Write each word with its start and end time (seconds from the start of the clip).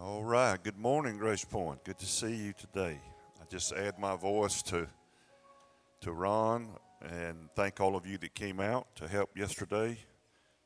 All 0.00 0.22
right. 0.22 0.62
Good 0.62 0.78
morning, 0.78 1.18
Grace 1.18 1.44
Point. 1.44 1.82
Good 1.82 1.98
to 1.98 2.06
see 2.06 2.32
you 2.32 2.52
today. 2.52 3.00
I 3.42 3.44
just 3.50 3.72
add 3.72 3.98
my 3.98 4.14
voice 4.14 4.62
to 4.62 4.86
to 6.02 6.12
Ron 6.12 6.68
and 7.02 7.48
thank 7.56 7.80
all 7.80 7.96
of 7.96 8.06
you 8.06 8.16
that 8.18 8.32
came 8.32 8.60
out 8.60 8.94
to 8.94 9.08
help 9.08 9.36
yesterday 9.36 9.98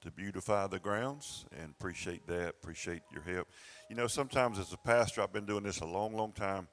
to 0.02 0.10
beautify 0.10 0.66
the 0.66 0.78
grounds 0.78 1.46
and 1.58 1.70
appreciate 1.70 2.26
that. 2.26 2.50
Appreciate 2.50 3.00
your 3.10 3.22
help. 3.22 3.48
You 3.88 3.96
know, 3.96 4.06
sometimes 4.06 4.58
as 4.58 4.70
a 4.74 4.76
pastor, 4.76 5.22
I've 5.22 5.32
been 5.32 5.46
doing 5.46 5.62
this 5.62 5.80
a 5.80 5.86
long, 5.86 6.14
long 6.14 6.32
time. 6.32 6.68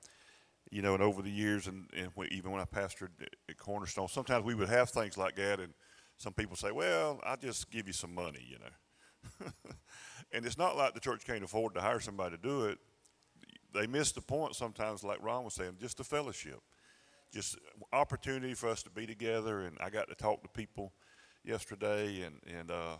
You 0.70 0.81
know, 0.81 0.94
and 0.95 1.02
over 1.02 1.21
the 1.21 1.31
years, 1.31 1.67
and, 1.67 1.89
and 1.95 2.12
even 2.30 2.52
when 2.52 2.59
I 2.59 2.66
pastored 2.66 3.12
at 3.21 3.57
Cornerstone, 3.57 4.09
sometimes 4.09 4.44
we 4.44 4.53
would 4.53 4.67
have 4.67 4.89
things 4.89 5.17
like 5.17 5.38
that, 5.38 5.62
and 5.62 5.73
some 6.17 6.34
people 6.34 6.57
say, 6.57 6.71
"Well, 6.71 7.21
I'll 7.23 7.38
just 7.38 7.71
give 7.71 7.88
you 7.88 7.94
some 7.94 8.13
money," 8.13 8.45
you 8.45 8.59
know. 8.59 8.71
And 10.32 10.46
it's 10.46 10.58
not 10.58 10.78
like 10.78 10.94
the 10.94 11.00
church 11.00 11.26
can't 11.26 11.44
afford 11.44 11.73
to 11.73 11.82
hire 11.82 12.00
somebody 12.00 12.38
to 12.38 12.41
do 12.41 12.66
it. 12.66 12.78
They 13.73 13.88
miss 13.88 14.12
the 14.12 14.22
point 14.22 14.55
sometimes, 14.55 15.04
like 15.04 15.22
Ron 15.22 15.44
was 15.44 15.54
saying, 15.54 15.78
just 15.80 15.98
the 15.98 16.04
fellowship, 16.04 16.59
just 17.34 17.58
opportunity 17.94 18.54
for 18.54 18.70
us 18.70 18.84
to 18.84 18.90
be 18.90 19.05
together. 19.05 19.62
And 19.62 19.78
I 19.80 19.90
got 19.90 20.08
to 20.09 20.16
talk 20.16 20.42
to 20.44 20.50
people 20.50 20.94
yesterday, 21.44 22.22
and 22.22 22.36
and 22.58 22.72
uh, 22.72 22.98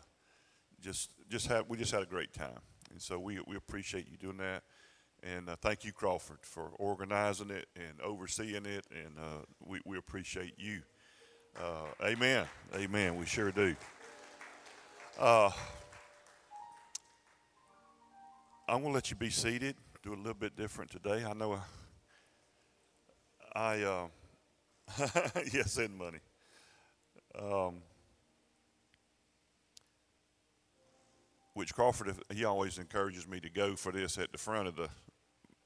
just 0.82 1.12
just 1.30 1.48
have 1.48 1.66
we 1.68 1.78
just 1.78 1.92
had 1.92 2.04
a 2.04 2.08
great 2.08 2.34
time. 2.34 2.60
And 2.92 3.02
so 3.02 3.20
we 3.20 3.40
we 3.48 3.56
appreciate 3.56 4.08
you 4.10 4.18
doing 4.18 4.38
that. 4.38 4.64
And 5.22 5.50
uh, 5.50 5.56
thank 5.62 5.84
you, 5.84 5.92
Crawford, 5.92 6.40
for 6.44 6.70
organizing 6.78 7.50
it 7.50 7.68
and 7.76 8.00
overseeing 8.02 8.66
it. 8.66 8.86
And 8.92 9.18
uh, 9.20 9.44
we, 9.60 9.82
we 9.86 9.98
appreciate 9.98 10.54
you. 10.58 10.82
Uh, 11.60 12.06
amen. 12.06 12.46
Amen. 12.74 13.18
We 13.18 13.26
sure 13.26 13.52
do. 13.52 13.76
I'm 18.70 18.82
going 18.82 18.92
to 18.92 18.96
let 18.96 19.10
you 19.10 19.16
be 19.16 19.32
seated. 19.32 19.76
Do 20.04 20.14
a 20.14 20.16
little 20.16 20.36
bit 20.36 20.56
different 20.56 20.92
today. 20.92 21.26
I 21.26 21.34
know 21.34 21.60
I, 23.56 23.80
I 23.80 23.82
uh, 23.82 24.08
yeah, 25.52 25.64
send 25.64 25.98
money. 25.98 26.20
Um, 27.42 27.82
which 31.56 31.74
Crawford, 31.74 32.14
he 32.32 32.46
always 32.46 32.78
encourages 32.78 33.28
me 33.28 33.40
to 33.40 33.50
go 33.50 33.76
for 33.76 33.92
this 33.92 34.20
at 34.20 34.32
the 34.32 34.38
front 34.38 34.68
of 34.68 34.76
the 34.76 34.90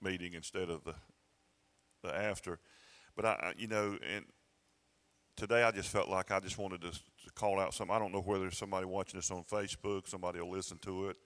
meeting 0.02 0.34
instead 0.34 0.70
of 0.70 0.86
the 0.86 0.95
the 2.04 2.16
after. 2.16 2.58
But 3.17 3.26
I, 3.26 3.54
you 3.58 3.67
know, 3.67 3.98
and 4.16 4.23
today 5.36 5.64
I 5.64 5.72
just 5.72 5.90
felt 5.90 6.08
like 6.08 6.32
I 6.32 6.40
just 6.40 6.58
wanted 6.58 6.82
to, 6.84 6.92
to 6.92 7.32
call 7.36 7.60
out 7.60 7.73
something. 7.73 7.94
I 7.94 8.00
don't 8.00 8.14
know 8.14 8.22
whether 8.22 8.50
somebody 8.50 8.86
watching 8.86 9.17
this 9.17 9.30
on 9.30 9.44
Facebook, 9.44 10.08
somebody 10.08 10.40
will 10.40 10.52
listen 10.52 10.78
to 10.84 11.10
it 11.10 11.17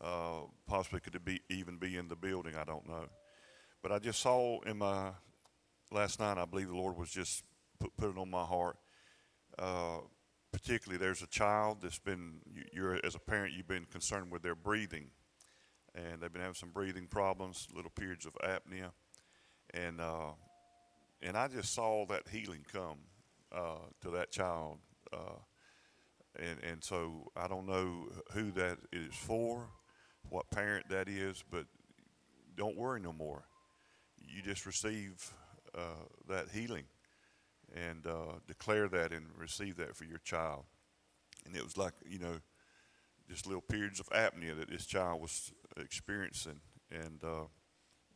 uh, 0.00 0.42
possibly 0.66 1.00
could 1.00 1.14
it 1.14 1.24
be 1.24 1.40
even 1.48 1.78
be 1.78 1.96
in 1.96 2.08
the 2.08 2.16
building? 2.16 2.54
I 2.56 2.64
don't 2.64 2.88
know. 2.88 3.06
But 3.82 3.92
I 3.92 3.98
just 3.98 4.20
saw 4.20 4.60
in 4.62 4.78
my 4.78 5.10
last 5.90 6.20
night. 6.20 6.38
I 6.38 6.44
believe 6.44 6.68
the 6.68 6.76
Lord 6.76 6.96
was 6.96 7.10
just 7.10 7.44
put, 7.78 7.96
put 7.96 8.10
it 8.10 8.18
on 8.18 8.30
my 8.30 8.44
heart. 8.44 8.76
Uh, 9.58 9.98
particularly, 10.52 10.98
there's 10.98 11.22
a 11.22 11.26
child 11.28 11.78
that's 11.82 11.98
been 11.98 12.40
you're 12.72 12.98
as 13.04 13.14
a 13.14 13.18
parent 13.20 13.54
you've 13.54 13.68
been 13.68 13.86
concerned 13.86 14.30
with 14.30 14.42
their 14.42 14.54
breathing, 14.54 15.10
and 15.94 16.20
they've 16.20 16.32
been 16.32 16.42
having 16.42 16.54
some 16.54 16.70
breathing 16.70 17.06
problems, 17.06 17.68
little 17.74 17.90
periods 17.90 18.26
of 18.26 18.34
apnea, 18.44 18.90
and 19.72 20.00
uh, 20.00 20.32
and 21.22 21.36
I 21.36 21.48
just 21.48 21.74
saw 21.74 22.06
that 22.06 22.28
healing 22.28 22.64
come 22.70 22.98
uh, 23.52 23.86
to 24.02 24.10
that 24.10 24.30
child. 24.30 24.78
Uh, 25.12 25.38
and 26.38 26.58
and 26.62 26.84
so 26.84 27.30
I 27.36 27.48
don't 27.48 27.66
know 27.66 28.08
who 28.32 28.50
that 28.52 28.78
is 28.92 29.14
for, 29.14 29.68
what 30.30 30.50
parent 30.50 30.88
that 30.88 31.08
is, 31.08 31.42
but 31.50 31.66
don't 32.56 32.76
worry 32.76 33.00
no 33.00 33.12
more. 33.12 33.44
You 34.18 34.42
just 34.42 34.66
receive 34.66 35.30
uh, 35.76 36.04
that 36.28 36.48
healing 36.52 36.84
and 37.74 38.06
uh, 38.06 38.38
declare 38.46 38.88
that 38.88 39.12
and 39.12 39.26
receive 39.36 39.76
that 39.76 39.96
for 39.96 40.04
your 40.04 40.18
child. 40.18 40.64
And 41.44 41.54
it 41.54 41.62
was 41.62 41.76
like, 41.76 41.92
you 42.08 42.18
know, 42.18 42.36
just 43.28 43.46
little 43.46 43.62
periods 43.62 44.00
of 44.00 44.08
apnea 44.10 44.56
that 44.58 44.70
this 44.70 44.86
child 44.86 45.20
was 45.20 45.52
experiencing. 45.76 46.60
And, 46.90 47.22
uh, 47.24 47.46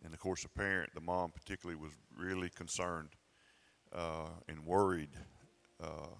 and 0.04 0.14
of 0.14 0.20
course, 0.20 0.42
the 0.42 0.48
parent, 0.48 0.90
the 0.94 1.00
mom 1.00 1.32
particularly, 1.32 1.80
was 1.80 1.92
really 2.16 2.48
concerned 2.48 3.10
uh, 3.92 4.28
and 4.48 4.64
worried. 4.64 5.10
Uh, 5.82 6.14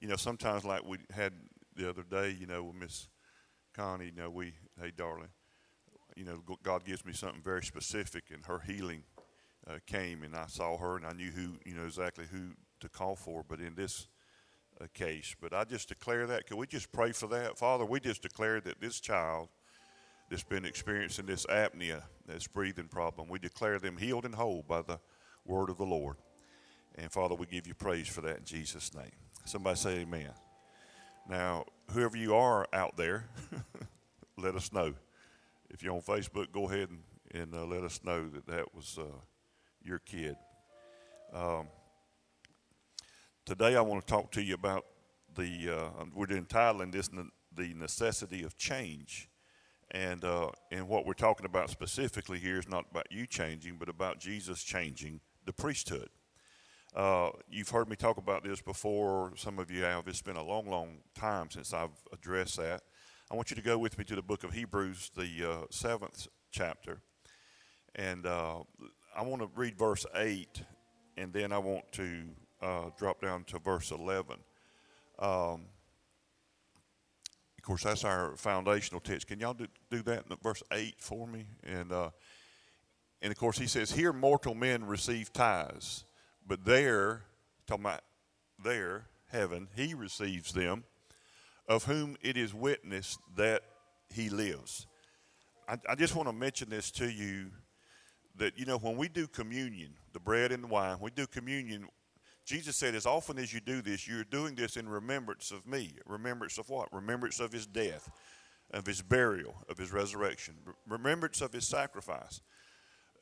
you 0.00 0.08
know, 0.08 0.16
sometimes 0.16 0.64
like 0.64 0.84
we 0.84 0.98
had 1.14 1.32
the 1.76 1.88
other 1.88 2.02
day, 2.02 2.36
you 2.38 2.46
know, 2.46 2.62
with 2.64 2.76
Miss 2.76 3.08
Connie, 3.74 4.06
you 4.06 4.12
know, 4.12 4.30
we, 4.30 4.54
hey, 4.80 4.92
darling, 4.96 5.30
you 6.16 6.24
know, 6.24 6.40
God 6.62 6.84
gives 6.84 7.04
me 7.04 7.12
something 7.12 7.42
very 7.42 7.62
specific, 7.62 8.24
and 8.32 8.44
her 8.46 8.60
healing 8.60 9.02
uh, 9.68 9.78
came, 9.86 10.22
and 10.22 10.34
I 10.36 10.46
saw 10.46 10.76
her, 10.76 10.96
and 10.96 11.04
I 11.04 11.12
knew 11.12 11.30
who, 11.30 11.54
you 11.64 11.74
know, 11.74 11.84
exactly 11.84 12.26
who 12.30 12.50
to 12.80 12.88
call 12.88 13.16
for. 13.16 13.42
But 13.46 13.60
in 13.60 13.74
this 13.74 14.06
uh, 14.80 14.86
case, 14.94 15.34
but 15.40 15.52
I 15.52 15.64
just 15.64 15.88
declare 15.88 16.26
that. 16.28 16.46
Can 16.46 16.56
we 16.56 16.66
just 16.66 16.92
pray 16.92 17.12
for 17.12 17.26
that, 17.28 17.58
Father? 17.58 17.84
We 17.84 18.00
just 18.00 18.22
declare 18.22 18.60
that 18.60 18.80
this 18.80 19.00
child 19.00 19.48
that's 20.30 20.44
been 20.44 20.64
experiencing 20.64 21.26
this 21.26 21.46
apnea, 21.46 22.02
this 22.26 22.46
breathing 22.46 22.88
problem, 22.88 23.28
we 23.28 23.38
declare 23.38 23.78
them 23.78 23.96
healed 23.96 24.24
and 24.24 24.34
whole 24.34 24.64
by 24.66 24.82
the 24.82 24.98
word 25.44 25.68
of 25.68 25.78
the 25.78 25.84
Lord. 25.84 26.16
And 26.96 27.10
Father, 27.10 27.34
we 27.34 27.46
give 27.46 27.66
you 27.66 27.74
praise 27.74 28.08
for 28.08 28.20
that 28.22 28.38
in 28.38 28.44
Jesus' 28.44 28.94
name. 28.94 29.10
Somebody 29.44 29.76
say, 29.76 29.98
Amen. 30.00 30.30
Now, 31.28 31.64
whoever 31.92 32.16
you 32.16 32.34
are 32.34 32.66
out 32.72 32.96
there, 32.96 33.26
let 34.36 34.54
us 34.54 34.72
know. 34.72 34.94
If 35.70 35.82
you're 35.82 35.94
on 35.94 36.02
Facebook, 36.02 36.52
go 36.52 36.68
ahead 36.68 36.90
and, 36.90 37.02
and 37.32 37.54
uh, 37.54 37.64
let 37.64 37.82
us 37.82 38.00
know 38.04 38.28
that 38.28 38.46
that 38.46 38.74
was 38.74 38.98
uh, 39.00 39.04
your 39.82 40.00
kid. 40.00 40.36
Um, 41.32 41.68
today, 43.46 43.74
I 43.74 43.80
want 43.80 44.06
to 44.06 44.06
talk 44.06 44.30
to 44.32 44.42
you 44.42 44.54
about 44.54 44.84
the, 45.34 45.70
uh, 45.70 46.04
we're 46.14 46.30
entitling 46.30 46.90
this 46.90 47.08
The 47.08 47.72
Necessity 47.74 48.42
of 48.42 48.58
Change. 48.58 49.30
And, 49.90 50.24
uh, 50.24 50.50
and 50.70 50.88
what 50.88 51.06
we're 51.06 51.14
talking 51.14 51.46
about 51.46 51.70
specifically 51.70 52.38
here 52.38 52.58
is 52.58 52.68
not 52.68 52.84
about 52.90 53.10
you 53.10 53.26
changing, 53.26 53.76
but 53.78 53.88
about 53.88 54.20
Jesus 54.20 54.62
changing 54.62 55.20
the 55.46 55.52
priesthood. 55.52 56.10
Uh, 56.94 57.30
you've 57.50 57.70
heard 57.70 57.88
me 57.88 57.96
talk 57.96 58.18
about 58.18 58.44
this 58.44 58.60
before. 58.62 59.32
Some 59.36 59.58
of 59.58 59.68
you 59.68 59.82
have. 59.82 60.06
It's 60.06 60.22
been 60.22 60.36
a 60.36 60.44
long, 60.44 60.70
long 60.70 60.98
time 61.16 61.50
since 61.50 61.74
I've 61.74 61.90
addressed 62.12 62.58
that. 62.58 62.82
I 63.32 63.34
want 63.34 63.50
you 63.50 63.56
to 63.56 63.62
go 63.62 63.78
with 63.78 63.98
me 63.98 64.04
to 64.04 64.14
the 64.14 64.22
book 64.22 64.44
of 64.44 64.52
Hebrews, 64.52 65.10
the 65.16 65.50
uh, 65.50 65.64
seventh 65.70 66.28
chapter. 66.52 67.00
And 67.96 68.26
uh, 68.26 68.60
I 69.16 69.22
want 69.22 69.42
to 69.42 69.50
read 69.56 69.76
verse 69.76 70.06
8, 70.14 70.62
and 71.16 71.32
then 71.32 71.50
I 71.50 71.58
want 71.58 71.90
to 71.92 72.22
uh, 72.62 72.90
drop 72.96 73.20
down 73.20 73.42
to 73.44 73.58
verse 73.58 73.90
11. 73.90 74.36
Um, 75.18 75.66
of 77.58 77.62
course, 77.64 77.82
that's 77.82 78.04
our 78.04 78.36
foundational 78.36 79.00
text. 79.00 79.26
Can 79.26 79.40
y'all 79.40 79.54
do, 79.54 79.66
do 79.90 80.00
that 80.02 80.26
in 80.30 80.36
verse 80.40 80.62
8 80.70 80.94
for 80.98 81.26
me? 81.26 81.46
And, 81.64 81.90
uh, 81.90 82.10
and 83.20 83.32
of 83.32 83.38
course, 83.38 83.58
he 83.58 83.66
says, 83.66 83.90
Here 83.90 84.12
mortal 84.12 84.54
men 84.54 84.84
receive 84.84 85.32
tithes 85.32 86.04
but 86.46 86.64
there, 86.64 87.22
talking 87.66 87.84
about 87.84 88.02
there, 88.62 89.06
heaven, 89.30 89.68
he 89.74 89.94
receives 89.94 90.52
them, 90.52 90.84
of 91.68 91.84
whom 91.84 92.16
it 92.22 92.36
is 92.36 92.52
witnessed 92.52 93.18
that 93.36 93.62
he 94.12 94.28
lives. 94.28 94.86
I, 95.68 95.78
I 95.88 95.94
just 95.94 96.14
want 96.14 96.28
to 96.28 96.32
mention 96.32 96.68
this 96.68 96.90
to 96.92 97.10
you 97.10 97.50
that, 98.36 98.58
you 98.58 98.66
know, 98.66 98.78
when 98.78 98.96
we 98.96 99.08
do 99.08 99.26
communion, 99.26 99.94
the 100.12 100.20
bread 100.20 100.52
and 100.52 100.64
the 100.64 100.68
wine, 100.68 100.98
we 101.00 101.10
do 101.10 101.26
communion, 101.26 101.88
Jesus 102.44 102.76
said, 102.76 102.94
as 102.94 103.06
often 103.06 103.38
as 103.38 103.52
you 103.52 103.60
do 103.60 103.80
this, 103.80 104.06
you're 104.06 104.24
doing 104.24 104.54
this 104.54 104.76
in 104.76 104.88
remembrance 104.88 105.50
of 105.50 105.66
me. 105.66 105.92
Remembrance 106.06 106.58
of 106.58 106.68
what? 106.68 106.92
Remembrance 106.92 107.40
of 107.40 107.52
his 107.52 107.66
death, 107.66 108.10
of 108.72 108.84
his 108.84 109.00
burial, 109.00 109.54
of 109.68 109.78
his 109.78 109.92
resurrection, 109.92 110.54
remembrance 110.86 111.40
of 111.40 111.52
his 111.52 111.66
sacrifice 111.66 112.40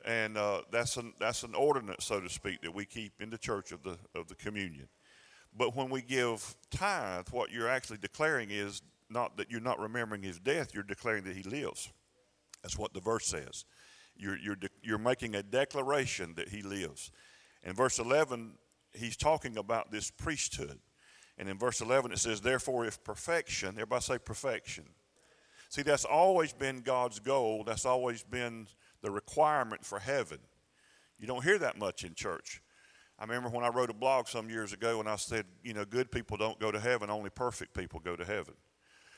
and 0.05 0.37
uh, 0.37 0.61
that's 0.71 0.97
an 0.97 1.13
that's 1.19 1.43
an 1.43 1.55
ordinance, 1.55 2.05
so 2.05 2.19
to 2.19 2.29
speak, 2.29 2.61
that 2.61 2.73
we 2.73 2.85
keep 2.85 3.13
in 3.21 3.29
the 3.29 3.37
church 3.37 3.71
of 3.71 3.83
the 3.83 3.97
of 4.15 4.27
the 4.27 4.35
communion. 4.35 4.87
But 5.55 5.75
when 5.75 5.89
we 5.89 6.01
give 6.01 6.55
tithe, 6.71 7.27
what 7.31 7.51
you're 7.51 7.69
actually 7.69 7.99
declaring 7.99 8.49
is 8.49 8.81
not 9.09 9.37
that 9.37 9.51
you're 9.51 9.61
not 9.61 9.79
remembering 9.79 10.23
his 10.23 10.39
death; 10.39 10.73
you're 10.73 10.83
declaring 10.83 11.23
that 11.25 11.35
he 11.35 11.43
lives. 11.43 11.91
That's 12.61 12.77
what 12.77 12.93
the 12.93 13.01
verse 13.01 13.27
says. 13.27 13.65
You're 14.15 14.37
you're 14.37 14.55
de- 14.55 14.69
you're 14.81 14.97
making 14.97 15.35
a 15.35 15.43
declaration 15.43 16.33
that 16.35 16.49
he 16.49 16.61
lives. 16.61 17.11
In 17.63 17.73
verse 17.73 17.97
11, 17.97 18.53
he's 18.93 19.15
talking 19.15 19.57
about 19.57 19.91
this 19.91 20.11
priesthood, 20.11 20.79
and 21.37 21.47
in 21.47 21.57
verse 21.57 21.79
11 21.81 22.11
it 22.11 22.19
says, 22.19 22.41
"Therefore, 22.41 22.85
if 22.85 23.03
perfection, 23.03 23.69
everybody 23.69 24.01
say 24.01 24.17
perfection." 24.17 24.85
See, 25.69 25.81
that's 25.81 26.05
always 26.05 26.53
been 26.53 26.81
God's 26.81 27.19
goal. 27.19 27.63
That's 27.63 27.85
always 27.85 28.21
been 28.21 28.67
the 29.03 29.11
requirement 29.11 29.85
for 29.85 29.99
heaven. 29.99 30.39
You 31.19 31.27
don't 31.27 31.43
hear 31.43 31.59
that 31.59 31.77
much 31.77 32.03
in 32.03 32.15
church. 32.15 32.61
I 33.19 33.25
remember 33.25 33.49
when 33.49 33.63
I 33.63 33.69
wrote 33.69 33.91
a 33.91 33.93
blog 33.93 34.27
some 34.27 34.49
years 34.49 34.73
ago 34.73 34.99
and 34.99 35.07
I 35.07 35.17
said, 35.17 35.45
you 35.63 35.73
know, 35.73 35.85
good 35.85 36.11
people 36.11 36.37
don't 36.37 36.59
go 36.59 36.71
to 36.71 36.79
heaven, 36.79 37.11
only 37.11 37.29
perfect 37.29 37.75
people 37.75 37.99
go 37.99 38.15
to 38.15 38.25
heaven. 38.25 38.55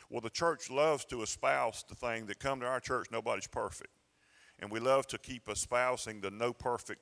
Well, 0.10 0.22
the 0.22 0.30
church 0.30 0.70
loves 0.70 1.06
to 1.06 1.22
espouse 1.22 1.86
the 1.88 1.96
thing 1.96 2.26
that 2.26 2.40
come 2.40 2.60
to 2.60 2.66
our 2.66 2.80
church, 2.80 3.08
nobody's 3.12 3.48
perfect. 3.48 3.92
And 4.60 4.70
we 4.70 4.80
love 4.80 5.08
to 5.08 5.18
keep 5.18 5.48
espousing 5.50 6.22
the 6.22 6.32
no 6.32 6.52
perfect 6.52 7.02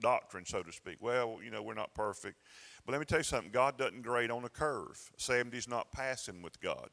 doctrine, 0.00 0.44
so 0.46 0.62
to 0.62 0.72
speak. 0.72 0.96
Well, 1.00 1.38
you 1.44 1.50
know, 1.50 1.62
we're 1.62 1.74
not 1.74 1.94
perfect. 1.94 2.38
But 2.84 2.92
let 2.92 2.98
me 2.98 3.04
tell 3.04 3.18
you 3.18 3.24
something 3.24 3.50
God 3.50 3.76
doesn't 3.76 4.02
grade 4.02 4.30
on 4.30 4.44
a 4.44 4.48
curve. 4.48 5.10
70 5.18 5.56
is 5.56 5.68
not 5.68 5.92
passing 5.92 6.42
with 6.42 6.60
God, 6.60 6.88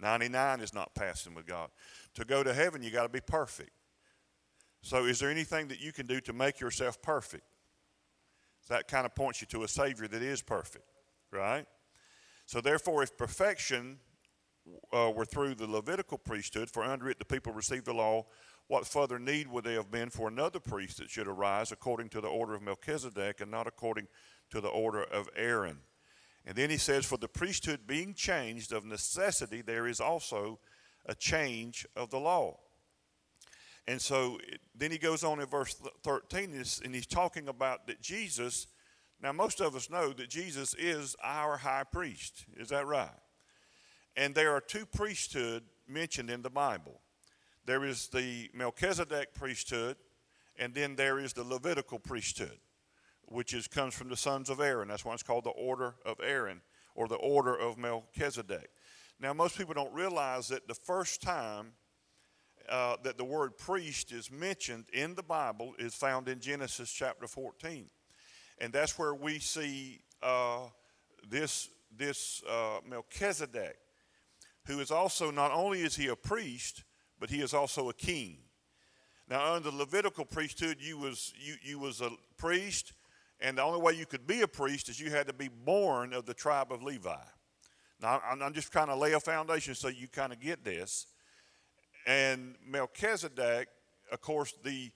99 0.00 0.60
is 0.60 0.72
not 0.72 0.94
passing 0.94 1.34
with 1.34 1.46
God. 1.46 1.70
To 2.14 2.24
go 2.24 2.42
to 2.42 2.54
heaven, 2.54 2.82
you 2.82 2.90
got 2.90 3.02
to 3.02 3.08
be 3.08 3.20
perfect. 3.20 3.70
So, 4.86 5.04
is 5.06 5.18
there 5.18 5.30
anything 5.30 5.66
that 5.66 5.80
you 5.80 5.90
can 5.90 6.06
do 6.06 6.20
to 6.20 6.32
make 6.32 6.60
yourself 6.60 7.02
perfect? 7.02 7.42
That 8.68 8.86
kind 8.86 9.04
of 9.04 9.16
points 9.16 9.40
you 9.40 9.48
to 9.48 9.64
a 9.64 9.68
Savior 9.68 10.06
that 10.06 10.22
is 10.22 10.42
perfect, 10.42 10.84
right? 11.32 11.66
So, 12.46 12.60
therefore, 12.60 13.02
if 13.02 13.18
perfection 13.18 13.98
uh, 14.92 15.10
were 15.12 15.24
through 15.24 15.56
the 15.56 15.66
Levitical 15.66 16.18
priesthood, 16.18 16.70
for 16.70 16.84
under 16.84 17.10
it 17.10 17.18
the 17.18 17.24
people 17.24 17.52
received 17.52 17.84
the 17.84 17.94
law, 17.94 18.26
what 18.68 18.86
further 18.86 19.18
need 19.18 19.48
would 19.48 19.64
there 19.64 19.74
have 19.74 19.90
been 19.90 20.08
for 20.08 20.28
another 20.28 20.60
priest 20.60 20.98
that 20.98 21.10
should 21.10 21.26
arise 21.26 21.72
according 21.72 22.10
to 22.10 22.20
the 22.20 22.28
order 22.28 22.54
of 22.54 22.62
Melchizedek 22.62 23.40
and 23.40 23.50
not 23.50 23.66
according 23.66 24.06
to 24.50 24.60
the 24.60 24.68
order 24.68 25.02
of 25.02 25.28
Aaron? 25.34 25.78
And 26.44 26.54
then 26.54 26.70
he 26.70 26.76
says, 26.76 27.04
For 27.04 27.18
the 27.18 27.26
priesthood 27.26 27.88
being 27.88 28.14
changed 28.14 28.72
of 28.72 28.84
necessity, 28.84 29.62
there 29.62 29.88
is 29.88 30.00
also 30.00 30.60
a 31.06 31.16
change 31.16 31.88
of 31.96 32.10
the 32.10 32.20
law. 32.20 32.60
And 33.88 34.00
so 34.00 34.38
then 34.74 34.90
he 34.90 34.98
goes 34.98 35.22
on 35.22 35.40
in 35.40 35.46
verse 35.46 35.74
13 36.02 36.52
and 36.84 36.94
he's 36.94 37.06
talking 37.06 37.48
about 37.48 37.86
that 37.86 38.00
Jesus, 38.00 38.66
now 39.22 39.32
most 39.32 39.60
of 39.60 39.76
us 39.76 39.88
know 39.88 40.12
that 40.12 40.28
Jesus 40.28 40.74
is 40.74 41.14
our 41.22 41.56
high 41.56 41.84
priest. 41.84 42.44
Is 42.58 42.70
that 42.70 42.86
right? 42.86 43.10
And 44.16 44.34
there 44.34 44.52
are 44.52 44.60
two 44.60 44.86
priesthood 44.86 45.62
mentioned 45.86 46.30
in 46.30 46.42
the 46.42 46.50
Bible. 46.50 47.00
There 47.64 47.84
is 47.84 48.08
the 48.08 48.50
Melchizedek 48.54 49.34
priesthood, 49.34 49.96
and 50.58 50.74
then 50.74 50.96
there 50.96 51.18
is 51.18 51.32
the 51.32 51.44
Levitical 51.44 51.98
priesthood, 51.98 52.58
which 53.26 53.52
is, 53.52 53.68
comes 53.68 53.94
from 53.94 54.08
the 54.08 54.16
sons 54.16 54.50
of 54.50 54.60
Aaron. 54.60 54.88
That's 54.88 55.04
why 55.04 55.14
it's 55.14 55.22
called 55.22 55.44
the 55.44 55.50
order 55.50 55.96
of 56.04 56.18
Aaron 56.22 56.60
or 56.94 57.08
the 57.08 57.16
order 57.16 57.56
of 57.56 57.76
Melchizedek. 57.76 58.70
Now, 59.20 59.32
most 59.32 59.58
people 59.58 59.74
don't 59.74 59.92
realize 59.92 60.48
that 60.48 60.66
the 60.66 60.74
first 60.74 61.22
time 61.22 61.72
uh, 62.68 62.96
that 63.02 63.18
the 63.18 63.24
word 63.24 63.56
priest 63.58 64.12
is 64.12 64.30
mentioned 64.30 64.86
in 64.92 65.14
the 65.14 65.22
Bible 65.22 65.74
is 65.78 65.94
found 65.94 66.28
in 66.28 66.40
Genesis 66.40 66.90
chapter 66.90 67.26
14. 67.26 67.86
And 68.58 68.72
that's 68.72 68.98
where 68.98 69.14
we 69.14 69.38
see 69.38 70.00
uh, 70.22 70.68
this, 71.28 71.68
this 71.96 72.42
uh, 72.48 72.78
Melchizedek, 72.88 73.76
who 74.66 74.80
is 74.80 74.90
also, 74.90 75.30
not 75.30 75.52
only 75.52 75.82
is 75.82 75.96
he 75.96 76.08
a 76.08 76.16
priest, 76.16 76.84
but 77.20 77.30
he 77.30 77.40
is 77.40 77.54
also 77.54 77.88
a 77.88 77.94
king. 77.94 78.38
Now, 79.28 79.54
under 79.54 79.70
the 79.70 79.76
Levitical 79.76 80.24
priesthood, 80.24 80.78
you 80.80 80.98
was, 80.98 81.32
you, 81.38 81.54
you 81.62 81.78
was 81.78 82.00
a 82.00 82.10
priest, 82.36 82.92
and 83.40 83.58
the 83.58 83.62
only 83.62 83.80
way 83.80 83.92
you 83.92 84.06
could 84.06 84.26
be 84.26 84.42
a 84.42 84.48
priest 84.48 84.88
is 84.88 85.00
you 85.00 85.10
had 85.10 85.26
to 85.26 85.32
be 85.32 85.48
born 85.48 86.12
of 86.12 86.26
the 86.26 86.34
tribe 86.34 86.72
of 86.72 86.82
Levi. 86.82 87.16
Now, 88.00 88.20
I'm, 88.28 88.42
I'm 88.42 88.52
just 88.52 88.72
kind 88.72 88.90
of 88.90 88.98
lay 88.98 89.12
a 89.12 89.20
foundation 89.20 89.74
so 89.74 89.88
you 89.88 90.08
kind 90.08 90.32
of 90.32 90.40
get 90.40 90.64
this. 90.64 91.06
And 92.06 92.54
Melchizedek, 92.64 93.68
of 94.12 94.20
course, 94.20 94.54
the, 94.62 94.90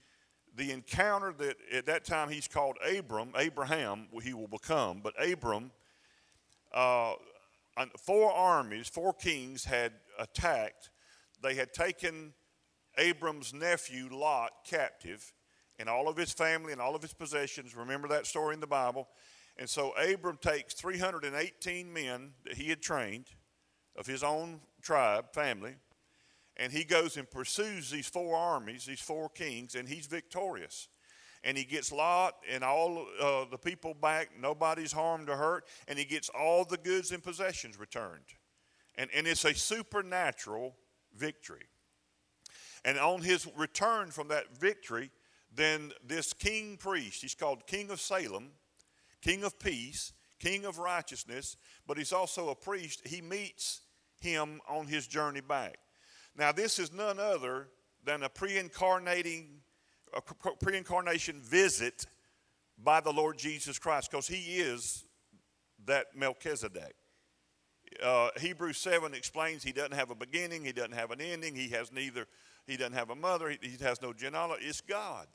the 0.55 0.71
encounter 0.71 1.35
that 1.39 1.57
at 1.73 1.87
that 1.87 2.05
time 2.05 2.29
he's 2.29 2.47
called 2.47 2.77
Abram, 2.97 3.33
Abraham, 3.37 4.07
he 4.23 4.33
will 4.33 4.49
become, 4.49 5.01
but 5.03 5.15
Abram, 5.21 5.73
uh, 6.73 7.15
four 7.99 8.33
armies, 8.33 8.89
four 8.89 9.13
kings 9.13 9.65
had 9.65 9.93
attacked. 10.19 10.91
They 11.43 11.55
had 11.55 11.73
taken 11.73 12.33
Abram's 12.97 13.53
nephew 13.53 14.09
Lot 14.13 14.51
captive 14.65 15.33
and 15.81 15.89
all 15.89 16.09
of 16.09 16.17
his 16.17 16.33
family 16.33 16.73
and 16.73 16.81
all 16.81 16.95
of 16.95 17.03
his 17.03 17.15
possessions. 17.15 17.75
Remember 17.75 18.07
that 18.09 18.27
story 18.27 18.55
in 18.55 18.61
the 18.61 18.67
Bible? 18.67 19.09
And 19.57 19.69
so 19.69 19.93
Abram 19.93 20.39
takes 20.41 20.75
318 20.75 21.93
men 21.93 22.33
that 22.45 22.55
he 22.55 22.69
had 22.69 22.81
trained 22.81 23.27
of 23.97 24.07
his 24.07 24.23
own 24.23 24.61
tribe, 24.83 25.33
family, 25.33 25.75
and 26.61 26.71
he 26.71 26.85
goes 26.85 27.17
and 27.17 27.29
pursues 27.29 27.91
these 27.91 28.07
four 28.07 28.37
armies, 28.37 28.85
these 28.85 29.01
four 29.01 29.31
kings, 29.31 29.75
and 29.75 29.89
he's 29.89 30.07
victorious. 30.07 30.89
And 31.43 31.57
he 31.57 31.65
gets 31.65 31.91
Lot 31.91 32.35
and 32.51 32.63
all 32.63 33.07
uh, 33.19 33.47
the 33.51 33.57
people 33.57 33.95
back, 33.95 34.29
nobody's 34.39 34.93
harmed 34.93 35.31
or 35.31 35.37
hurt, 35.37 35.65
and 35.89 35.99
he 35.99 36.05
gets 36.05 36.29
all 36.29 36.67
the 36.67 36.77
goods 36.77 37.13
and 37.13 37.23
possessions 37.23 37.81
returned. 37.81 38.27
And, 38.97 39.09
and 39.17 39.27
it's 39.27 39.47
a 39.47 39.55
supernatural 39.55 40.77
victory. 41.17 41.65
And 42.85 42.99
on 42.99 43.23
his 43.23 43.49
return 43.57 44.11
from 44.11 44.29
that 44.29 44.55
victory, 44.59 45.11
then 45.55 45.93
this 46.07 46.35
king 46.35 46.77
priest, 46.77 47.23
he's 47.23 47.35
called 47.35 47.67
King 47.67 47.91
of 47.91 48.03
Salem, 48.03 48.51
King 49.23 49.45
of 49.45 49.59
Peace, 49.59 50.13
King 50.39 50.67
of 50.67 50.79
Righteousness, 50.79 51.57
but 51.87 51.97
he's 51.97 52.13
also 52.13 52.51
a 52.51 52.55
priest. 52.55 53.01
He 53.07 53.23
meets 53.23 53.81
him 54.21 54.61
on 54.69 54.87
his 54.87 55.07
journey 55.07 55.41
back. 55.41 55.79
Now, 56.37 56.53
this 56.53 56.79
is 56.79 56.93
none 56.93 57.19
other 57.19 57.69
than 58.05 58.23
a 58.23 58.29
pre-incarnating, 58.29 59.61
a 60.15 60.21
pre-incarnation 60.23 61.41
visit 61.41 62.07
by 62.83 63.01
the 63.01 63.13
Lord 63.13 63.39
Jesus 63.39 63.79
Christ, 63.79 64.11
because 64.11 64.27
He 64.27 64.59
is 64.59 65.05
that 65.87 66.07
Melchizedek. 66.17 66.95
Uh, 68.03 68.31
Hebrews 68.39 68.79
7 68.79 69.15
explains 69.15 69.63
he 69.63 69.73
doesn't 69.73 69.95
have 69.95 70.11
a 70.11 70.15
beginning, 70.15 70.65
he 70.65 70.73
doesn't 70.73 70.95
have 70.95 71.11
an 71.11 71.21
ending, 71.21 71.55
he 71.55 71.69
has 71.71 71.91
neither, 71.91 72.27
he 72.67 72.77
doesn't 72.77 72.93
have 72.93 73.11
a 73.11 73.17
mother, 73.17 73.51
he, 73.51 73.59
he 73.61 73.77
has 73.83 74.01
no 74.01 74.13
genealogy. 74.13 74.67
It's 74.67 74.81
God. 74.81 75.27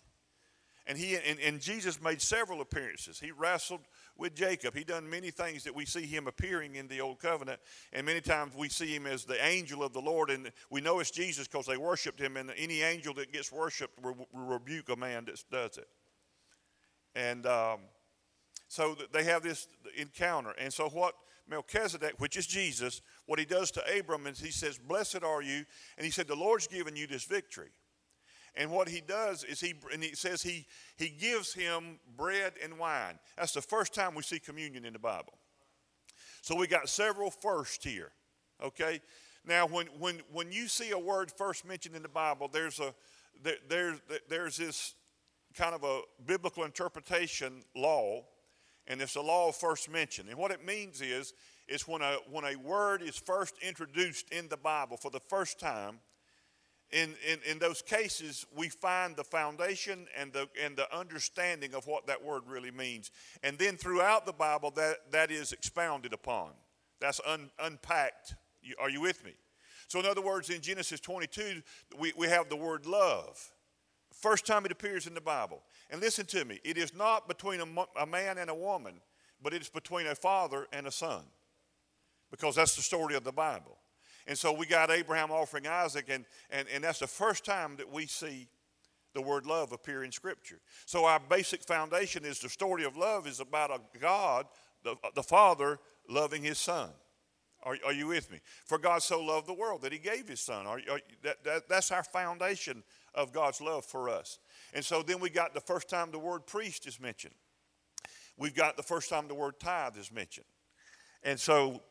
And, 0.88 1.00
he, 1.00 1.16
and, 1.16 1.40
and 1.40 1.60
Jesus 1.60 2.00
made 2.00 2.22
several 2.22 2.62
appearances. 2.62 3.20
He 3.20 3.32
wrestled 3.32 3.82
with 4.18 4.36
Jacob. 4.36 4.76
He 4.76 4.84
done 4.84 5.10
many 5.10 5.32
things 5.32 5.64
that 5.64 5.74
we 5.74 5.84
see 5.86 6.06
him 6.06 6.28
appearing 6.28 6.76
in 6.76 6.88
the 6.88 7.02
old 7.02 7.20
covenant, 7.20 7.60
and 7.92 8.06
many 8.06 8.22
times 8.22 8.54
we 8.56 8.70
see 8.70 8.96
him 8.96 9.08
as 9.08 9.26
the 9.26 9.44
angel 9.44 9.84
of 9.84 9.94
the 9.94 10.02
Lord, 10.02 10.30
and 10.30 10.52
we 10.70 10.82
know 10.82 11.00
it's 11.00 11.10
Jesus 11.10 11.48
because 11.48 11.66
they 11.66 11.78
worshipped 11.78 12.20
him. 12.20 12.38
And 12.38 12.52
any 12.56 12.82
angel 12.82 13.16
that 13.16 13.34
gets 13.34 13.52
worshipped 13.52 14.00
will, 14.04 14.28
rebuke 14.32 14.90
a 14.90 14.96
man 14.96 15.26
that 15.26 15.44
does 15.50 15.80
it. 15.80 15.88
And 17.16 17.48
um, 17.48 17.80
so 18.68 18.96
they 19.12 19.24
have 19.24 19.42
this 19.42 19.68
encounter. 19.98 20.54
And 20.60 20.72
so 20.72 20.90
what 20.90 21.16
Melchizedek, 21.48 22.16
which 22.20 22.38
is 22.38 22.46
Jesus, 22.46 23.02
what 23.26 23.40
he 23.40 23.46
does 23.46 23.72
to 23.72 24.00
Abram 24.00 24.28
is 24.28 24.40
he 24.40 24.52
says, 24.52 24.78
"Blessed 24.78 25.24
are 25.24 25.42
you," 25.42 25.66
and 25.98 26.06
he 26.06 26.12
said, 26.12 26.28
"The 26.28 26.36
Lord's 26.36 26.68
given 26.68 26.96
you 26.96 27.08
this 27.08 27.24
victory." 27.24 27.72
And 28.58 28.72
what 28.72 28.88
he 28.88 29.02
does 29.02 29.44
is 29.44 29.60
he, 29.60 29.74
and 29.92 30.02
he 30.02 30.16
says 30.16 30.42
he, 30.42 30.66
he 30.96 31.10
gives 31.10 31.54
him 31.54 32.00
bread 32.16 32.54
and 32.64 32.80
wine. 32.80 33.20
That's 33.38 33.54
the 33.54 33.62
first 33.62 33.94
time 33.94 34.16
we 34.16 34.24
see 34.24 34.40
communion 34.40 34.86
in 34.86 34.94
the 34.94 35.00
Bible. 35.00 35.34
So 36.42 36.56
we 36.56 36.68
got 36.68 36.88
several 36.88 37.32
first 37.32 37.84
here, 37.84 38.12
okay? 38.64 39.02
Now, 39.46 39.68
when, 39.68 39.88
when, 40.00 40.22
when 40.32 40.52
you 40.52 40.68
see 40.68 40.92
a 40.92 41.00
word 41.00 41.32
first 41.32 41.66
mentioned 41.66 41.96
in 41.96 42.02
the 42.02 42.10
Bible, 42.10 42.50
there's, 42.52 42.80
a, 42.80 42.94
there, 43.44 43.58
there's, 43.68 44.00
there's 44.30 44.58
this 44.58 44.94
kind 45.56 45.76
of 45.76 45.84
a 45.84 46.02
biblical 46.26 46.64
interpretation 46.64 47.62
law, 47.76 48.24
and 48.88 49.02
it's 49.02 49.16
a 49.16 49.22
law 49.22 49.50
of 49.50 49.56
first 49.56 49.90
mention. 49.90 50.30
And 50.30 50.38
what 50.38 50.52
it 50.52 50.66
means 50.66 51.02
is, 51.02 51.34
is 51.68 51.88
when 51.88 52.02
a, 52.02 52.18
when 52.32 52.46
a 52.46 52.56
word 52.56 53.02
is 53.02 53.18
first 53.18 53.56
introduced 53.62 54.30
in 54.32 54.48
the 54.48 54.58
Bible 54.58 54.98
for 54.98 55.10
the 55.10 55.20
first 55.20 55.60
time, 55.60 56.00
in, 56.92 57.16
in, 57.28 57.40
in 57.50 57.60
those 57.60 57.82
cases, 57.82 58.46
we 58.56 58.70
find 58.70 59.16
the 59.16 59.24
foundation 59.24 60.08
and 60.18 60.32
the, 60.32 60.48
and 60.64 60.78
the 60.78 60.94
understanding 60.96 61.74
of 61.74 61.88
what 61.88 62.08
that 62.08 62.24
word 62.24 62.44
really 62.48 62.72
means. 62.72 63.12
And 63.44 63.58
then 63.58 63.76
throughout 63.76 64.26
the 64.26 64.34
Bible, 64.34 64.72
that, 64.72 65.12
that 65.12 65.32
is 65.32 65.52
expounded 65.52 66.14
upon. 66.14 66.52
That's 67.02 67.20
un, 67.26 67.50
unpacked. 67.60 68.36
are 68.80 68.90
you 68.90 69.02
with 69.02 69.24
me? 69.26 69.34
So, 69.88 70.00
in 70.00 70.06
other 70.06 70.22
words, 70.22 70.50
in 70.50 70.62
Genesis 70.62 71.00
22, 71.00 71.62
we, 72.00 72.14
we 72.18 72.28
have 72.28 72.50
the 72.50 72.56
word 72.56 72.86
love. 72.86 73.52
First 74.14 74.46
time 74.46 74.66
it 74.66 74.72
appears 74.72 75.08
in 75.08 75.14
the 75.14 75.22
Bible. 75.22 75.62
And 75.90 76.02
listen 76.02 76.26
to 76.28 76.46
me 76.46 76.60
it 76.64 76.78
is 76.78 76.96
not 76.96 77.28
between 77.28 77.62
a, 77.62 78.02
a 78.02 78.06
man 78.06 78.38
and 78.38 78.50
a 78.50 78.56
woman, 78.56 78.96
but 79.42 79.54
it 79.54 79.62
is 79.62 79.70
between 79.70 80.08
a 80.08 80.16
father 80.16 80.68
and 80.72 80.88
a 80.88 80.92
son. 80.92 81.24
Because 82.32 82.56
that's 82.56 82.76
the 82.76 82.82
story 82.82 83.16
of 83.16 83.24
the 83.24 83.32
Bible. 83.32 83.78
And 84.28 84.38
so 84.38 84.52
we 84.52 84.66
got 84.66 84.90
Abraham 84.90 85.32
offering 85.32 85.68
Isaac, 85.68 86.06
and, 86.10 86.26
and, 86.50 86.68
and 86.74 86.84
that's 86.84 87.00
the 87.00 87.08
first 87.08 87.46
time 87.46 87.76
that 87.78 87.92
we 87.92 88.08
see 88.08 88.48
the 89.14 89.22
word 89.22 89.46
love 89.46 89.72
appear 89.72 90.04
in 90.04 90.12
Scripture. 90.12 90.60
So 90.86 91.06
our 91.06 91.20
basic 91.20 91.64
foundation 91.64 92.26
is 92.26 92.40
the 92.40 92.50
story 92.50 92.84
of 92.84 92.98
love 92.98 93.28
is 93.28 93.40
about 93.40 93.72
a 93.72 93.80
God, 94.00 94.46
the, 94.84 94.96
the 95.16 95.24
Father, 95.24 95.80
loving 96.10 96.44
his 96.44 96.58
Son. 96.58 96.90
Are, 97.64 97.78
are 97.86 97.94
you 97.94 98.08
with 98.08 98.32
me? 98.32 98.40
For 98.66 98.78
God 98.78 99.02
so 99.02 99.22
loved 99.22 99.48
the 99.48 99.54
world 99.54 99.82
that 99.82 99.92
he 99.92 99.98
gave 99.98 100.28
his 100.28 100.42
Son. 100.42 100.68
Are, 100.68 100.80
are, 100.92 101.00
that, 101.24 101.44
that, 101.44 101.70
that's 101.70 101.92
our 101.92 102.04
foundation 102.04 102.84
of 103.16 103.32
God's 103.32 103.62
love 103.62 103.86
for 103.86 104.10
us. 104.10 104.40
And 104.74 104.84
so 104.84 105.02
then 105.02 105.20
we 105.20 105.30
got 105.30 105.54
the 105.54 105.62
first 105.62 105.90
time 105.90 106.12
the 106.12 106.20
word 106.20 106.46
priest 106.46 106.86
is 106.86 107.00
mentioned. 107.00 107.34
We've 108.38 108.54
got 108.54 108.76
the 108.76 108.84
first 108.84 109.10
time 109.10 109.28
the 109.28 109.34
word 109.34 109.60
tithe 109.60 109.98
is 109.98 110.12
mentioned. 110.12 110.46
And 111.24 111.40
so 111.40 111.82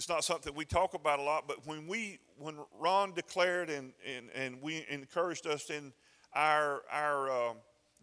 it's 0.00 0.08
not 0.08 0.24
something 0.24 0.54
we 0.54 0.64
talk 0.64 0.94
about 0.94 1.18
a 1.18 1.22
lot, 1.22 1.46
but 1.46 1.66
when 1.66 1.86
we 1.86 2.20
when 2.38 2.56
Ron 2.78 3.12
declared 3.12 3.68
and, 3.68 3.92
and, 4.08 4.30
and 4.34 4.62
we 4.62 4.86
encouraged 4.88 5.46
us 5.46 5.68
in 5.68 5.92
our, 6.34 6.80
our 6.90 7.30
uh, 7.30 7.52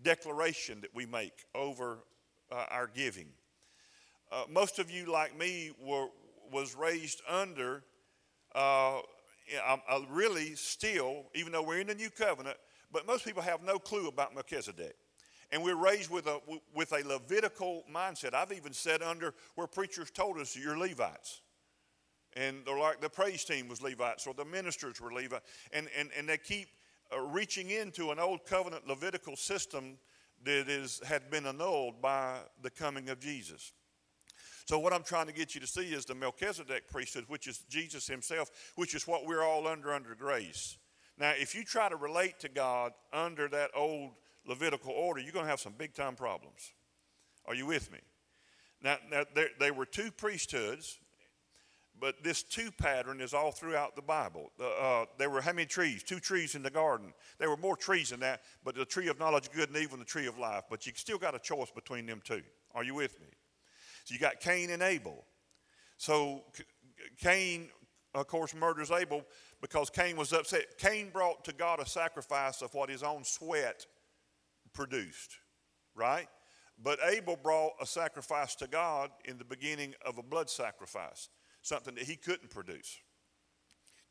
declaration 0.03 0.79
that 0.81 0.93
we 0.93 1.07
make 1.07 1.45
over 1.55 1.97
uh, 2.51 2.65
our 2.69 2.85
giving. 2.85 3.25
Uh, 4.31 4.43
most 4.47 4.77
of 4.77 4.91
you, 4.91 5.11
like 5.11 5.35
me, 5.35 5.71
were 5.81 6.09
was 6.53 6.75
raised 6.75 7.23
under. 7.27 7.81
Uh, 8.53 8.99
I'm, 9.67 10.05
really 10.07 10.53
still, 10.53 11.23
even 11.33 11.51
though 11.51 11.63
we're 11.63 11.79
in 11.79 11.87
the 11.87 11.95
new 11.95 12.11
covenant, 12.11 12.57
but 12.91 13.07
most 13.07 13.25
people 13.25 13.41
have 13.41 13.63
no 13.63 13.79
clue 13.79 14.07
about 14.07 14.35
Melchizedek. 14.35 14.95
And 15.51 15.63
we're 15.63 15.75
raised 15.75 16.11
with 16.11 16.27
a, 16.27 16.41
with 16.75 16.91
a 16.91 17.03
Levitical 17.07 17.85
mindset. 17.91 18.35
I've 18.35 18.51
even 18.51 18.73
said 18.73 19.01
under 19.01 19.33
where 19.55 19.65
preachers 19.65 20.11
told 20.11 20.37
us 20.37 20.55
you're 20.55 20.77
Levites. 20.77 21.41
And 22.37 22.63
they're 22.65 22.77
like 22.77 23.01
the 23.01 23.09
praise 23.09 23.43
team 23.43 23.67
was 23.67 23.81
Levites 23.81 24.27
or 24.27 24.33
the 24.33 24.45
ministers 24.45 25.01
were 25.01 25.11
Levites. 25.11 25.45
And, 25.73 25.87
and, 25.97 26.09
and 26.17 26.29
they 26.29 26.37
keep 26.37 26.67
uh, 27.13 27.19
reaching 27.19 27.71
into 27.71 28.11
an 28.11 28.19
old 28.19 28.45
covenant 28.45 28.87
Levitical 28.87 29.35
system 29.35 29.97
that 30.43 30.69
is, 30.69 31.01
had 31.05 31.31
been 31.31 31.47
annulled 31.47 32.01
by 32.01 32.37
the 32.61 32.69
coming 32.69 33.09
of 33.09 33.19
Jesus. 33.19 33.73
So, 34.65 34.77
what 34.77 34.93
I'm 34.93 35.03
trying 35.03 35.27
to 35.27 35.33
get 35.33 35.55
you 35.55 35.61
to 35.61 35.67
see 35.67 35.93
is 35.93 36.05
the 36.05 36.13
Melchizedek 36.13 36.89
priesthood, 36.91 37.23
which 37.27 37.47
is 37.47 37.59
Jesus 37.69 38.05
himself, 38.05 38.51
which 38.75 38.93
is 38.93 39.07
what 39.07 39.25
we're 39.25 39.43
all 39.43 39.65
under 39.65 39.93
under 39.93 40.13
grace. 40.13 40.77
Now, 41.17 41.31
if 41.31 41.55
you 41.55 41.63
try 41.63 41.89
to 41.89 41.95
relate 41.95 42.39
to 42.41 42.49
God 42.49 42.91
under 43.11 43.47
that 43.47 43.71
old 43.75 44.11
Levitical 44.45 44.91
order, 44.91 45.19
you're 45.19 45.31
going 45.31 45.45
to 45.45 45.49
have 45.49 45.59
some 45.59 45.73
big 45.77 45.93
time 45.93 46.15
problems. 46.15 46.73
Are 47.45 47.55
you 47.55 47.65
with 47.65 47.91
me? 47.91 47.99
Now, 48.81 48.97
now 49.09 49.23
there, 49.33 49.49
there 49.59 49.73
were 49.73 49.85
two 49.85 50.11
priesthoods, 50.11 50.99
but 51.99 52.23
this 52.23 52.43
two 52.43 52.71
pattern 52.71 53.21
is 53.21 53.33
all 53.33 53.51
throughout 53.51 53.95
the 53.95 54.01
Bible. 54.01 54.51
Uh, 54.59 55.05
there 55.17 55.29
were 55.29 55.41
how 55.41 55.53
many 55.53 55.65
trees? 55.65 56.03
Two 56.03 56.19
trees 56.19 56.55
in 56.55 56.63
the 56.63 56.69
garden. 56.69 57.13
There 57.39 57.49
were 57.49 57.57
more 57.57 57.75
trees 57.75 58.09
than 58.09 58.19
that, 58.21 58.41
but 58.63 58.75
the 58.75 58.85
tree 58.85 59.07
of 59.07 59.19
knowledge, 59.19 59.47
of 59.47 59.53
good 59.53 59.69
and 59.69 59.77
evil, 59.77 59.93
and 59.93 60.01
the 60.01 60.09
tree 60.09 60.27
of 60.27 60.37
life. 60.37 60.63
But 60.69 60.85
you 60.85 60.93
still 60.95 61.17
got 61.17 61.35
a 61.35 61.39
choice 61.39 61.71
between 61.71 62.05
them 62.05 62.21
two. 62.23 62.41
Are 62.75 62.83
you 62.83 62.95
with 62.95 63.19
me? 63.19 63.27
So 64.05 64.13
you 64.13 64.19
got 64.19 64.39
Cain 64.39 64.69
and 64.69 64.81
Abel. 64.81 65.25
So 65.97 66.43
Cain, 67.19 67.69
of 68.13 68.27
course, 68.27 68.53
murders 68.53 68.91
Abel 68.91 69.23
because 69.61 69.89
Cain 69.89 70.15
was 70.15 70.33
upset. 70.33 70.77
Cain 70.77 71.09
brought 71.09 71.43
to 71.45 71.53
God 71.53 71.79
a 71.79 71.85
sacrifice 71.85 72.61
of 72.61 72.73
what 72.73 72.89
his 72.89 73.03
own 73.03 73.23
sweat 73.23 73.85
produced, 74.73 75.37
right? 75.95 76.27
But 76.81 76.99
Abel 77.09 77.37
brought 77.41 77.73
a 77.81 77.85
sacrifice 77.85 78.55
to 78.55 78.67
God 78.67 79.09
in 79.25 79.37
the 79.37 79.43
beginning 79.43 79.95
of 80.05 80.19
a 80.19 80.23
blood 80.23 80.49
sacrifice, 80.49 81.29
something 81.61 81.95
that 81.95 82.03
he 82.03 82.15
couldn't 82.15 82.49
produce. 82.49 82.97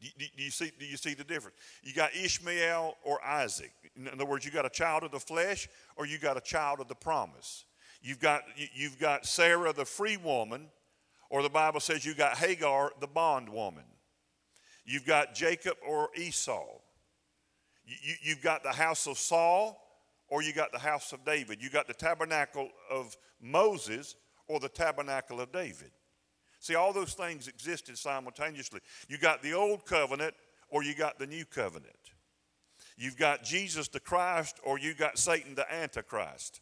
Do, 0.01 0.09
do, 0.19 0.27
do, 0.37 0.43
you 0.43 0.51
see, 0.51 0.71
do 0.79 0.85
you 0.85 0.97
see 0.97 1.15
the 1.15 1.25
difference? 1.25 1.57
You 1.83 1.95
got 1.95 2.15
Ishmael 2.15 2.97
or 3.03 3.25
Isaac. 3.25 3.73
In 3.97 4.09
other 4.09 4.27
words, 4.27 4.45
you 4.45 4.51
got 4.51 4.67
a 4.67 4.71
child 4.71 5.05
of 5.05 5.11
the 5.11 5.21
flesh 5.21 5.69
or 5.97 6.07
you 6.07 6.19
got 6.19 6.37
a 6.37 6.41
child 6.41 6.81
of 6.81 6.89
the 6.89 6.95
promise. 6.95 7.65
You've 8.03 8.21
got, 8.21 8.43
you've 8.75 8.99
got 8.99 9.27
Sarah, 9.27 9.73
the 9.73 9.85
free 9.85 10.17
woman, 10.17 10.69
or 11.31 11.43
the 11.43 11.49
Bible 11.49 11.81
says 11.81 12.05
you 12.05 12.15
got 12.15 12.37
Hagar, 12.37 12.93
the 13.01 13.07
bondwoman. 13.07 13.85
You've 14.85 15.07
got 15.07 15.35
Jacob 15.35 15.77
or 15.87 16.11
Esau. 16.17 16.65
You, 17.87 18.15
you, 18.23 18.35
have 18.35 18.43
got 18.43 18.63
the 18.63 18.73
house 18.73 19.07
of 19.07 19.19
Saul 19.19 19.81
or 20.29 20.43
you 20.43 20.53
got 20.53 20.73
the 20.73 20.79
house 20.79 21.13
of 21.13 21.25
David. 21.25 21.63
You 21.63 21.71
got 21.71 21.87
the 21.87 21.95
tabernacle 21.95 22.69
of 22.91 23.17
Moses 23.41 24.15
or 24.49 24.61
the 24.61 24.69
tabernacle 24.69 25.41
of 25.41 25.53
David. 25.53 25.91
See, 26.67 26.75
all 26.75 26.93
those 26.93 27.15
things 27.15 27.47
existed 27.47 27.97
simultaneously. 27.97 28.81
You 29.09 29.19
got 29.19 29.41
the 29.41 29.53
old 29.53 29.87
covenant 29.87 30.35
or 30.69 30.83
you 30.83 30.97
got 30.97 31.17
the 31.17 31.27
new 31.27 31.45
covenant. 31.45 31.95
You've 32.97 33.17
got 33.17 33.45
Jesus 33.45 33.87
the 33.87 34.01
Christ 34.01 34.59
or 34.65 34.77
you 34.77 34.93
got 34.93 35.17
Satan 35.17 35.55
the 35.55 35.73
Antichrist. 35.73 36.61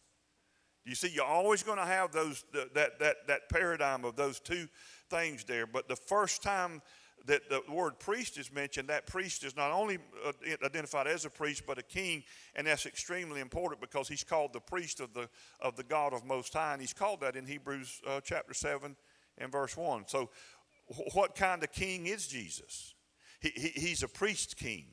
You 0.84 0.94
see, 0.94 1.08
you're 1.08 1.25
always 1.25 1.62
going 1.62 1.78
to 1.78 1.87
have 1.87 2.12
those 2.12 2.44
that, 2.52 2.99
that, 2.99 3.26
that 3.26 3.49
paradigm 3.49 4.04
of 4.04 4.14
those 4.14 4.40
two 4.40 4.68
things 5.08 5.42
there. 5.44 5.66
But 5.66 5.88
the 5.88 5.96
first 5.96 6.42
time 6.42 6.82
that 7.25 7.49
the 7.49 7.62
word 7.73 7.99
priest 7.99 8.37
is 8.37 8.52
mentioned, 8.52 8.88
that 8.88 9.06
priest 9.06 9.42
is 9.42 9.56
not 9.56 9.70
only 9.70 9.96
uh, 10.26 10.32
identified 10.62 11.06
as 11.06 11.25
a 11.25 11.30
priest, 11.30 11.62
but 11.66 11.78
a 11.78 11.82
king, 11.82 12.23
and 12.54 12.66
that's 12.66 12.84
extremely 12.84 13.40
important 13.40 13.80
because 13.80 14.06
he's 14.06 14.23
called 14.23 14.52
the 14.52 14.61
priest 14.61 15.00
of 15.00 15.14
the, 15.14 15.30
of 15.61 15.76
the 15.76 15.82
God 15.82 16.12
of 16.12 16.26
Most 16.26 16.52
High, 16.52 16.75
and 16.75 16.82
he's 16.82 16.92
called 16.92 17.23
that 17.23 17.37
in 17.37 17.46
Hebrews 17.46 18.02
uh, 18.06 18.20
chapter 18.23 18.52
7 18.52 18.94
and 19.38 19.50
verse 19.50 19.76
1. 19.76 20.05
So, 20.07 20.31
what 21.14 21.35
kind 21.35 21.62
of 21.62 21.73
king 21.73 22.07
is 22.07 22.26
Jesus? 22.26 22.95
He, 23.41 23.50
he, 23.55 23.69
he's 23.69 24.03
a 24.03 24.09
priest 24.09 24.57
king. 24.57 24.87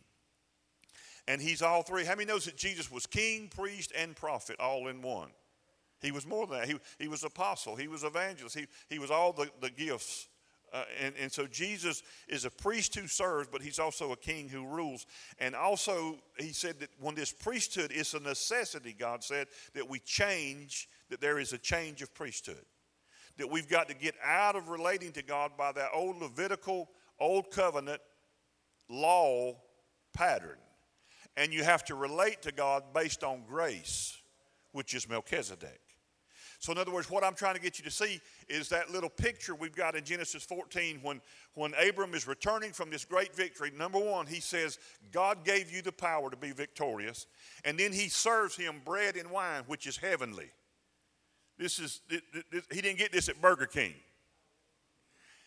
And 1.27 1.41
he's 1.41 1.61
all 1.61 1.83
three. 1.83 2.03
How 2.05 2.15
many 2.15 2.25
knows 2.25 2.45
that 2.45 2.57
Jesus 2.57 2.91
was 2.91 3.05
king, 3.05 3.47
priest, 3.47 3.91
and 3.97 4.15
prophet 4.15 4.59
all 4.59 4.87
in 4.87 5.01
one? 5.01 5.29
He 6.01 6.11
was 6.11 6.25
more 6.25 6.47
than 6.47 6.59
that. 6.59 6.67
He, 6.67 6.79
he 6.97 7.07
was 7.07 7.23
apostle. 7.23 7.75
He 7.75 7.87
was 7.87 8.03
evangelist. 8.03 8.57
He, 8.57 8.65
he 8.89 8.99
was 8.99 9.11
all 9.11 9.31
the, 9.31 9.49
the 9.61 9.69
gifts 9.69 10.27
uh, 10.73 10.85
and, 11.01 11.13
and 11.19 11.31
so 11.31 11.45
Jesus 11.47 12.01
is 12.29 12.45
a 12.45 12.49
priest 12.49 12.95
who 12.95 13.07
serves, 13.07 13.47
but 13.51 13.61
he's 13.61 13.79
also 13.79 14.13
a 14.13 14.17
king 14.17 14.47
who 14.47 14.65
rules. 14.65 15.05
And 15.39 15.53
also, 15.53 16.17
he 16.37 16.53
said 16.53 16.79
that 16.79 16.89
when 16.99 17.13
this 17.13 17.33
priesthood 17.33 17.91
is 17.91 18.13
a 18.13 18.19
necessity, 18.19 18.95
God 18.97 19.23
said, 19.23 19.47
that 19.73 19.89
we 19.89 19.99
change, 19.99 20.87
that 21.09 21.19
there 21.19 21.39
is 21.39 21.51
a 21.51 21.57
change 21.57 22.01
of 22.01 22.13
priesthood. 22.13 22.63
That 23.37 23.49
we've 23.49 23.67
got 23.67 23.87
to 23.89 23.95
get 23.95 24.15
out 24.23 24.55
of 24.55 24.69
relating 24.69 25.11
to 25.13 25.23
God 25.23 25.51
by 25.57 25.71
that 25.73 25.89
old 25.93 26.21
Levitical, 26.21 26.89
old 27.19 27.51
covenant 27.51 28.01
law 28.89 29.55
pattern. 30.13 30.57
And 31.37 31.53
you 31.53 31.63
have 31.63 31.83
to 31.85 31.95
relate 31.95 32.41
to 32.43 32.51
God 32.51 32.83
based 32.93 33.23
on 33.23 33.43
grace, 33.47 34.17
which 34.73 34.93
is 34.93 35.07
Melchizedek. 35.07 35.79
So, 36.61 36.71
in 36.71 36.77
other 36.77 36.91
words, 36.91 37.09
what 37.09 37.23
I'm 37.23 37.33
trying 37.33 37.55
to 37.55 37.59
get 37.59 37.79
you 37.79 37.85
to 37.85 37.89
see 37.89 38.21
is 38.47 38.69
that 38.69 38.91
little 38.91 39.09
picture 39.09 39.55
we've 39.55 39.75
got 39.75 39.95
in 39.95 40.03
Genesis 40.03 40.43
14 40.43 40.99
when, 41.01 41.19
when 41.55 41.73
Abram 41.73 42.13
is 42.13 42.27
returning 42.27 42.71
from 42.71 42.91
this 42.91 43.03
great 43.03 43.35
victory. 43.35 43.71
Number 43.75 43.97
one, 43.97 44.27
he 44.27 44.39
says, 44.39 44.77
God 45.11 45.43
gave 45.43 45.71
you 45.71 45.81
the 45.81 45.91
power 45.91 46.29
to 46.29 46.37
be 46.37 46.51
victorious. 46.51 47.25
And 47.65 47.79
then 47.79 47.91
he 47.91 48.09
serves 48.09 48.55
him 48.55 48.75
bread 48.85 49.15
and 49.15 49.31
wine, 49.31 49.63
which 49.65 49.87
is 49.87 49.97
heavenly. 49.97 50.51
This 51.61 51.79
is, 51.79 52.01
this, 52.09 52.21
he 52.71 52.81
didn't 52.81 52.97
get 52.97 53.11
this 53.11 53.29
at 53.29 53.39
Burger 53.39 53.67
King. 53.67 53.93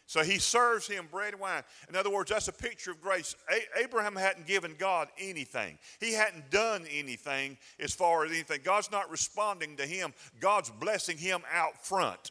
So 0.07 0.23
he 0.23 0.39
serves 0.39 0.87
him 0.87 1.09
bread 1.11 1.33
and 1.33 1.41
wine. 1.41 1.65
In 1.89 1.97
other 1.97 2.11
words, 2.11 2.31
that's 2.31 2.47
a 2.47 2.53
picture 2.53 2.93
of 2.93 3.01
grace. 3.01 3.35
A- 3.51 3.83
Abraham 3.83 4.15
hadn't 4.15 4.47
given 4.47 4.77
God 4.79 5.09
anything, 5.19 5.77
he 5.99 6.13
hadn't 6.13 6.51
done 6.51 6.87
anything 6.89 7.59
as 7.81 7.93
far 7.93 8.25
as 8.25 8.31
anything. 8.31 8.61
God's 8.63 8.93
not 8.93 9.11
responding 9.11 9.77
to 9.77 9.87
him, 9.87 10.15
God's 10.39 10.71
blessing 10.71 11.19
him 11.19 11.43
out 11.53 11.85
front. 11.85 12.31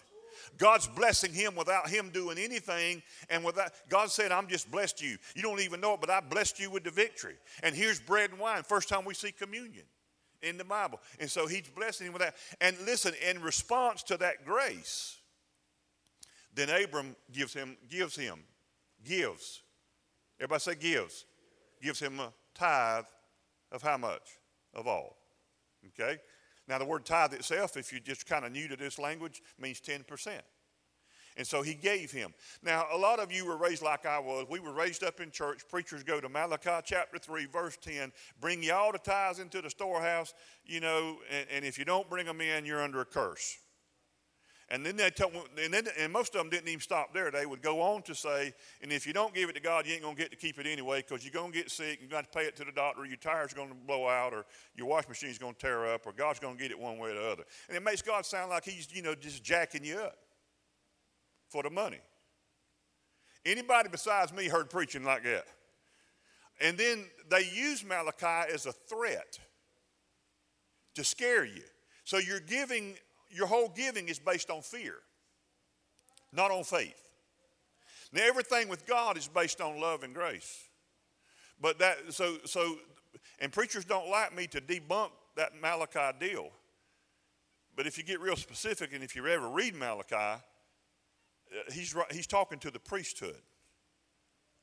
God's 0.57 0.87
blessing 0.87 1.33
him 1.33 1.55
without 1.55 1.89
him 1.89 2.09
doing 2.09 2.37
anything. 2.37 3.01
And 3.29 3.43
without 3.43 3.71
God 3.89 4.11
said, 4.11 4.31
I'm 4.31 4.47
just 4.47 4.71
blessed 4.71 5.01
you. 5.01 5.17
You 5.35 5.41
don't 5.41 5.59
even 5.59 5.81
know 5.81 5.93
it, 5.93 6.01
but 6.01 6.09
I 6.09 6.21
blessed 6.21 6.59
you 6.59 6.69
with 6.71 6.83
the 6.83 6.91
victory. 6.91 7.35
And 7.61 7.75
here's 7.75 7.99
bread 7.99 8.31
and 8.31 8.39
wine. 8.39 8.63
First 8.63 8.89
time 8.89 9.05
we 9.05 9.13
see 9.13 9.31
communion 9.31 9.85
in 10.43 10.57
the 10.57 10.63
Bible. 10.63 11.00
And 11.19 11.29
so 11.29 11.47
he's 11.47 11.69
blessing 11.69 12.07
him 12.07 12.13
with 12.13 12.21
that. 12.21 12.35
And 12.62 12.77
listen, 12.85 13.13
in 13.27 13.41
response 13.41 14.03
to 14.03 14.17
that 14.17 14.45
grace, 14.45 15.17
then 16.53 16.69
Abram 16.69 17.15
gives 17.31 17.53
him, 17.53 17.77
gives 17.89 18.15
him, 18.15 18.39
gives. 19.03 19.62
Everybody 20.39 20.59
say 20.59 20.75
gives. 20.75 21.25
Gives 21.81 22.00
him 22.00 22.19
a 22.19 22.31
tithe 22.53 23.05
of 23.71 23.81
how 23.81 23.97
much? 23.97 24.38
Of 24.73 24.88
all. 24.88 25.17
Okay? 25.88 26.19
Now, 26.67 26.77
the 26.77 26.85
word 26.85 27.05
tithe 27.05 27.33
itself, 27.33 27.75
if 27.75 27.91
you're 27.91 28.00
just 28.00 28.25
kind 28.25 28.45
of 28.45 28.51
new 28.51 28.67
to 28.67 28.75
this 28.75 28.97
language, 28.97 29.41
means 29.59 29.81
10%. 29.81 30.39
And 31.37 31.47
so 31.47 31.61
he 31.61 31.73
gave 31.73 32.11
him. 32.11 32.33
Now, 32.61 32.85
a 32.91 32.97
lot 32.97 33.19
of 33.19 33.31
you 33.31 33.45
were 33.45 33.57
raised 33.57 33.81
like 33.81 34.05
I 34.05 34.19
was. 34.19 34.45
We 34.49 34.59
were 34.59 34.73
raised 34.73 35.03
up 35.03 35.19
in 35.19 35.31
church. 35.31 35.61
Preachers 35.69 36.03
go 36.03 36.21
to 36.21 36.29
Malachi 36.29 36.81
chapter 36.85 37.17
3, 37.17 37.45
verse 37.45 37.77
10. 37.81 38.11
Bring 38.39 38.61
ye 38.61 38.71
all 38.71 38.91
the 38.91 38.99
tithes 38.99 39.39
into 39.39 39.61
the 39.61 39.69
storehouse, 39.69 40.33
you 40.65 40.79
know, 40.79 41.17
and, 41.31 41.47
and 41.51 41.65
if 41.65 41.77
you 41.77 41.85
don't 41.85 42.09
bring 42.09 42.25
them 42.25 42.41
in, 42.41 42.65
you're 42.65 42.81
under 42.81 43.01
a 43.01 43.05
curse. 43.05 43.57
And 44.69 44.85
then 44.85 44.95
they 44.95 45.09
tell, 45.09 45.29
and, 45.61 45.73
then, 45.73 45.87
and 45.99 46.11
most 46.11 46.33
of 46.33 46.39
them 46.39 46.49
didn't 46.49 46.67
even 46.67 46.79
stop 46.79 47.13
there. 47.13 47.29
They 47.29 47.45
would 47.45 47.61
go 47.61 47.81
on 47.81 48.01
to 48.03 48.15
say, 48.15 48.53
and 48.81 48.91
if 48.91 49.05
you 49.05 49.13
don't 49.13 49.33
give 49.33 49.49
it 49.49 49.53
to 49.53 49.61
God, 49.61 49.85
you 49.85 49.93
ain't 49.93 50.01
going 50.01 50.15
to 50.15 50.21
get 50.21 50.31
to 50.31 50.37
keep 50.37 50.57
it 50.57 50.65
anyway 50.65 51.03
because 51.07 51.23
you're 51.23 51.33
going 51.33 51.51
to 51.51 51.57
get 51.57 51.69
sick. 51.69 51.99
You're 51.99 52.09
going 52.09 52.23
to 52.23 52.29
pay 52.29 52.45
it 52.45 52.55
to 52.55 52.63
the 52.63 52.71
doctor. 52.71 53.05
Your 53.05 53.17
tire's 53.17 53.53
are 53.53 53.55
going 53.55 53.69
to 53.69 53.75
blow 53.75 54.07
out, 54.07 54.33
or 54.33 54.45
your 54.75 54.87
wash 54.87 55.07
machine's 55.07 55.37
going 55.37 55.53
to 55.53 55.59
tear 55.59 55.85
up, 55.93 56.07
or 56.07 56.13
God's 56.13 56.39
going 56.39 56.55
to 56.55 56.61
get 56.61 56.71
it 56.71 56.79
one 56.79 56.97
way 56.97 57.11
or 57.11 57.15
the 57.15 57.27
other. 57.27 57.43
And 57.67 57.77
it 57.77 57.83
makes 57.83 58.01
God 58.01 58.25
sound 58.25 58.49
like 58.49 58.63
He's, 58.63 58.87
you 58.91 59.01
know, 59.01 59.13
just 59.15 59.43
jacking 59.43 59.83
you 59.83 59.97
up 59.97 60.17
for 61.53 61.62
the 61.62 61.69
money. 61.69 62.00
Anybody 63.45 63.88
besides 63.89 64.33
me 64.33 64.48
heard 64.48 64.72
preaching 64.72 65.03
like 65.03 65.24
that? 65.24 65.45
And 66.60 66.77
then 66.77 67.05
they 67.29 67.48
use 67.53 67.86
Malachi 67.86 68.51
as 68.51 68.65
a 68.65 68.72
threat 68.72 69.39
to 70.95 71.03
scare 71.03 71.45
you. 71.45 71.62
So 72.05 72.17
you're 72.17 72.39
giving 72.39 72.95
your 73.29 73.45
whole 73.45 73.69
giving 73.69 74.10
is 74.10 74.17
based 74.17 74.50
on 74.50 74.62
fear, 74.62 74.95
not 76.31 76.50
on 76.50 76.63
faith. 76.63 77.00
Now, 78.12 78.22
everything 78.24 78.67
with 78.67 78.86
God 78.88 79.17
is 79.17 79.27
based 79.27 79.62
on 79.62 79.79
love 79.79 80.03
and 80.03 80.13
grace. 80.13 80.67
But 81.62 81.79
that, 81.79 81.98
so, 82.13 82.38
so 82.45 82.77
and 83.39 83.51
preachers 83.51 83.86
don't 83.86 84.10
like 84.10 84.36
me 84.36 84.48
to 84.48 84.62
debunk 84.62 85.10
that 85.36 85.60
Malachi 85.62 86.17
deal. 86.19 86.50
But 87.75 87.88
if 87.88 87.98
you 87.98 88.03
get 88.03 88.19
real 88.19 88.36
specific, 88.36 88.93
and 88.93 89.03
if 89.03 89.15
you 89.15 89.25
ever 89.27 89.50
read 89.50 89.75
Malachi, 89.75 90.41
Uh, 91.53 91.72
he's, 91.72 91.95
he's 92.12 92.27
talking 92.27 92.60
to 92.60 92.72
the 92.72 92.79
priesthood. 92.79 93.41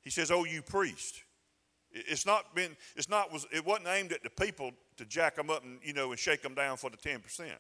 He 0.02 0.11
says, 0.11 0.30
"Oh, 0.30 0.44
you 0.44 0.62
priest." 0.62 1.23
It's 1.92 2.25
not 2.25 2.54
been. 2.54 2.76
It's 2.97 3.09
not 3.09 3.32
was. 3.32 3.47
It 3.52 3.64
wasn't 3.64 3.88
aimed 3.88 4.12
at 4.12 4.23
the 4.23 4.30
people 4.30 4.73
to 4.97 5.04
jack 5.04 5.35
them 5.35 5.50
up 5.50 5.64
and 5.64 5.80
you 5.82 5.92
know 5.92 6.11
and 6.11 6.18
shake 6.18 6.42
them 6.42 6.54
down 6.54 6.76
for 6.76 6.88
the 6.88 6.97
ten 6.97 7.20
percent. 7.20 7.59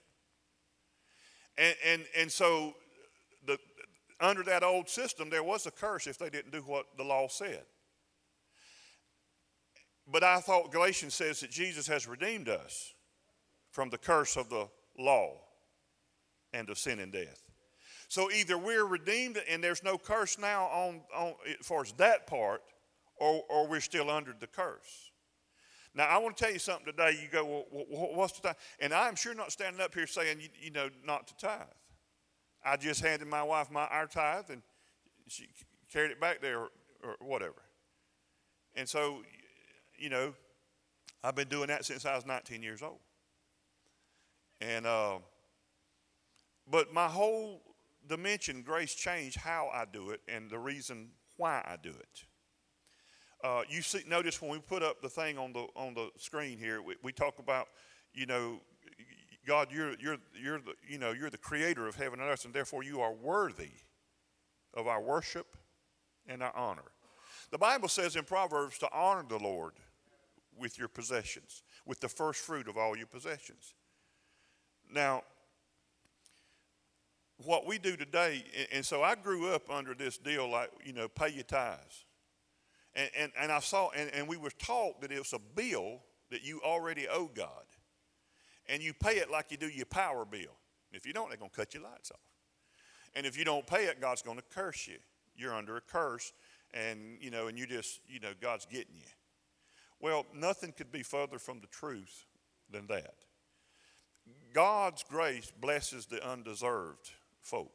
And 1.58 1.74
and 1.84 2.04
and 2.16 2.30
so, 2.30 2.74
the 3.46 3.58
under 4.20 4.42
that 4.44 4.62
old 4.62 4.88
system, 4.88 5.30
there 5.30 5.42
was 5.42 5.66
a 5.66 5.70
curse 5.70 6.06
if 6.06 6.18
they 6.18 6.30
didn't 6.30 6.52
do 6.52 6.60
what 6.60 6.86
the 6.96 7.04
law 7.04 7.26
said. 7.28 7.64
But 10.06 10.22
I 10.22 10.40
thought 10.40 10.72
Galatians 10.72 11.14
says 11.14 11.40
that 11.40 11.50
Jesus 11.50 11.86
has 11.86 12.06
redeemed 12.06 12.48
us 12.48 12.94
from 13.70 13.90
the 13.90 13.98
curse 13.98 14.36
of 14.36 14.48
the 14.48 14.68
law 14.98 15.38
and 16.52 16.68
of 16.68 16.78
sin 16.78 16.98
and 16.98 17.12
death. 17.12 17.49
So 18.10 18.28
either 18.32 18.58
we're 18.58 18.86
redeemed 18.86 19.40
and 19.48 19.62
there's 19.62 19.84
no 19.84 19.96
curse 19.96 20.36
now 20.36 20.64
on, 20.64 21.00
on 21.14 21.34
as 21.48 21.64
far 21.64 21.82
as 21.82 21.92
that 21.92 22.26
part, 22.26 22.60
or, 23.14 23.44
or 23.48 23.68
we're 23.68 23.80
still 23.80 24.10
under 24.10 24.34
the 24.36 24.48
curse. 24.48 25.12
Now, 25.94 26.08
I 26.08 26.18
want 26.18 26.36
to 26.36 26.42
tell 26.42 26.52
you 26.52 26.58
something 26.58 26.86
today. 26.86 27.16
You 27.22 27.28
go, 27.30 27.64
well, 27.70 27.84
what's 28.12 28.32
the 28.32 28.48
tithe? 28.48 28.56
And 28.80 28.92
I'm 28.92 29.14
sure 29.14 29.32
not 29.32 29.52
standing 29.52 29.80
up 29.80 29.94
here 29.94 30.08
saying, 30.08 30.40
you, 30.40 30.48
you, 30.60 30.70
know, 30.72 30.90
not 31.06 31.28
to 31.28 31.36
tithe. 31.36 31.60
I 32.64 32.76
just 32.76 33.00
handed 33.00 33.28
my 33.28 33.44
wife 33.44 33.70
my 33.70 33.84
our 33.84 34.08
tithe, 34.08 34.50
and 34.50 34.62
she 35.28 35.46
carried 35.92 36.10
it 36.10 36.20
back 36.20 36.40
there 36.42 36.58
or, 36.58 36.70
or 37.04 37.14
whatever. 37.20 37.62
And 38.74 38.88
so, 38.88 39.22
you 39.96 40.08
know, 40.08 40.34
I've 41.22 41.36
been 41.36 41.48
doing 41.48 41.68
that 41.68 41.84
since 41.84 42.04
I 42.04 42.16
was 42.16 42.26
19 42.26 42.60
years 42.60 42.82
old. 42.82 42.98
And, 44.60 44.84
uh, 44.84 45.18
but 46.68 46.92
my 46.92 47.06
whole 47.06 47.62
dimension, 48.10 48.62
grace, 48.62 48.94
changed 48.94 49.38
how 49.38 49.70
I 49.72 49.84
do 49.90 50.10
it 50.10 50.20
and 50.28 50.50
the 50.50 50.58
reason 50.58 51.10
why 51.36 51.64
I 51.66 51.76
do 51.82 51.90
it. 51.90 52.24
Uh, 53.42 53.62
you 53.70 53.80
see, 53.80 54.02
notice 54.06 54.42
when 54.42 54.50
we 54.50 54.58
put 54.58 54.82
up 54.82 55.00
the 55.00 55.08
thing 55.08 55.38
on 55.38 55.54
the 55.54 55.66
on 55.74 55.94
the 55.94 56.10
screen 56.18 56.58
here, 56.58 56.82
we, 56.82 56.96
we 57.02 57.12
talk 57.12 57.38
about, 57.38 57.68
you 58.12 58.26
know, 58.26 58.60
God, 59.46 59.68
you're 59.70 59.94
you're 59.98 60.18
you're 60.38 60.58
the 60.58 60.74
you 60.86 60.98
know 60.98 61.12
you're 61.12 61.30
the 61.30 61.38
creator 61.38 61.86
of 61.86 61.96
heaven 61.96 62.20
and 62.20 62.28
earth, 62.28 62.44
and 62.44 62.52
therefore 62.52 62.82
you 62.82 63.00
are 63.00 63.14
worthy 63.14 63.70
of 64.74 64.86
our 64.86 65.00
worship 65.00 65.56
and 66.26 66.42
our 66.42 66.54
honor. 66.54 66.92
The 67.50 67.58
Bible 67.58 67.88
says 67.88 68.14
in 68.16 68.24
Proverbs 68.24 68.78
to 68.78 68.88
honor 68.92 69.24
the 69.26 69.38
Lord 69.38 69.72
with 70.58 70.78
your 70.78 70.88
possessions, 70.88 71.62
with 71.86 72.00
the 72.00 72.08
first 72.08 72.40
fruit 72.40 72.68
of 72.68 72.76
all 72.76 72.94
your 72.94 73.06
possessions. 73.06 73.74
Now, 74.92 75.22
what 77.44 77.66
we 77.66 77.78
do 77.78 77.96
today, 77.96 78.44
and 78.72 78.84
so 78.84 79.02
I 79.02 79.14
grew 79.14 79.52
up 79.52 79.70
under 79.70 79.94
this 79.94 80.18
deal 80.18 80.48
like, 80.48 80.70
you 80.84 80.92
know, 80.92 81.08
pay 81.08 81.28
your 81.28 81.44
tithes. 81.44 82.04
And, 82.94 83.10
and, 83.16 83.32
and 83.38 83.52
I 83.52 83.60
saw, 83.60 83.90
and, 83.90 84.10
and 84.12 84.28
we 84.28 84.36
were 84.36 84.50
taught 84.50 85.00
that 85.00 85.12
it 85.12 85.18
was 85.18 85.32
a 85.32 85.38
bill 85.38 86.00
that 86.30 86.44
you 86.44 86.60
already 86.64 87.06
owe 87.08 87.30
God. 87.32 87.64
And 88.68 88.82
you 88.82 88.92
pay 88.92 89.16
it 89.18 89.30
like 89.30 89.50
you 89.50 89.56
do 89.56 89.68
your 89.68 89.86
power 89.86 90.24
bill. 90.24 90.56
If 90.92 91.06
you 91.06 91.12
don't, 91.12 91.28
they're 91.28 91.38
going 91.38 91.50
to 91.50 91.56
cut 91.56 91.74
your 91.74 91.82
lights 91.82 92.10
off. 92.10 92.20
And 93.14 93.26
if 93.26 93.38
you 93.38 93.44
don't 93.44 93.66
pay 93.66 93.86
it, 93.86 94.00
God's 94.00 94.22
going 94.22 94.38
to 94.38 94.44
curse 94.54 94.86
you. 94.86 94.98
You're 95.36 95.54
under 95.54 95.76
a 95.76 95.80
curse, 95.80 96.32
and 96.74 97.16
you 97.20 97.30
know, 97.30 97.46
and 97.46 97.58
you 97.58 97.66
just, 97.66 98.00
you 98.06 98.20
know, 98.20 98.32
God's 98.40 98.66
getting 98.66 98.94
you. 98.94 99.06
Well, 100.00 100.26
nothing 100.34 100.72
could 100.72 100.92
be 100.92 101.02
further 101.02 101.38
from 101.38 101.60
the 101.60 101.66
truth 101.66 102.26
than 102.70 102.86
that. 102.88 103.14
God's 104.52 105.04
grace 105.08 105.52
blesses 105.60 106.06
the 106.06 106.26
undeserved 106.26 107.10
folk. 107.50 107.72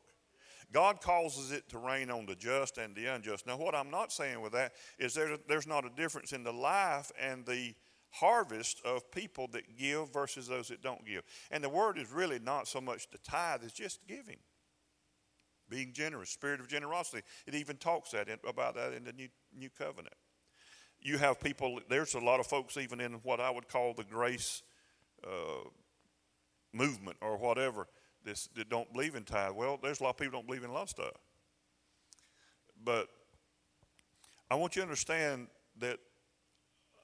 God 0.71 1.01
causes 1.01 1.51
it 1.51 1.69
to 1.69 1.77
rain 1.77 2.09
on 2.09 2.25
the 2.25 2.35
just 2.35 2.77
and 2.77 2.95
the 2.95 3.05
unjust. 3.05 3.45
Now, 3.45 3.57
what 3.57 3.75
I'm 3.75 3.91
not 3.91 4.11
saying 4.11 4.41
with 4.41 4.53
that 4.53 4.73
is 4.97 5.13
there, 5.13 5.37
there's 5.47 5.67
not 5.67 5.85
a 5.85 5.89
difference 5.89 6.33
in 6.33 6.43
the 6.43 6.51
life 6.51 7.11
and 7.21 7.45
the 7.45 7.75
harvest 8.09 8.81
of 8.85 9.09
people 9.11 9.47
that 9.51 9.77
give 9.77 10.11
versus 10.11 10.47
those 10.47 10.69
that 10.69 10.81
don't 10.81 11.05
give. 11.05 11.23
And 11.51 11.63
the 11.63 11.69
word 11.69 11.97
is 11.97 12.11
really 12.11 12.39
not 12.39 12.67
so 12.67 12.81
much 12.81 13.09
the 13.11 13.17
tithe, 13.19 13.61
it's 13.63 13.73
just 13.73 13.99
giving. 14.07 14.37
Being 15.69 15.93
generous, 15.93 16.29
spirit 16.29 16.59
of 16.59 16.67
generosity. 16.67 17.23
It 17.47 17.55
even 17.55 17.77
talks 17.77 18.11
that 18.11 18.29
in, 18.29 18.37
about 18.47 18.75
that 18.75 18.93
in 18.93 19.03
the 19.03 19.13
new, 19.13 19.29
new 19.57 19.69
covenant. 19.69 20.15
You 21.01 21.17
have 21.17 21.39
people, 21.39 21.79
there's 21.89 22.15
a 22.15 22.19
lot 22.19 22.39
of 22.39 22.47
folks 22.47 22.77
even 22.77 22.99
in 22.99 23.13
what 23.23 23.39
I 23.39 23.49
would 23.49 23.67
call 23.67 23.93
the 23.93 24.03
grace 24.03 24.63
uh, 25.23 25.69
movement 26.73 27.17
or 27.21 27.37
whatever 27.37 27.87
this, 28.25 28.49
that 28.55 28.69
don't 28.69 28.91
believe 28.91 29.15
in 29.15 29.23
tithe. 29.23 29.53
Well, 29.53 29.79
there's 29.81 30.01
a 30.01 30.03
lot 30.03 30.09
of 30.09 30.17
people 30.17 30.39
don't 30.39 30.47
believe 30.47 30.63
in 30.63 30.69
a 30.69 30.73
lot 30.73 30.83
of 30.83 30.89
stuff. 30.89 31.13
But 32.83 33.07
I 34.51 34.55
want 34.55 34.75
you 34.75 34.81
to 34.81 34.87
understand 34.87 35.47
that 35.79 35.99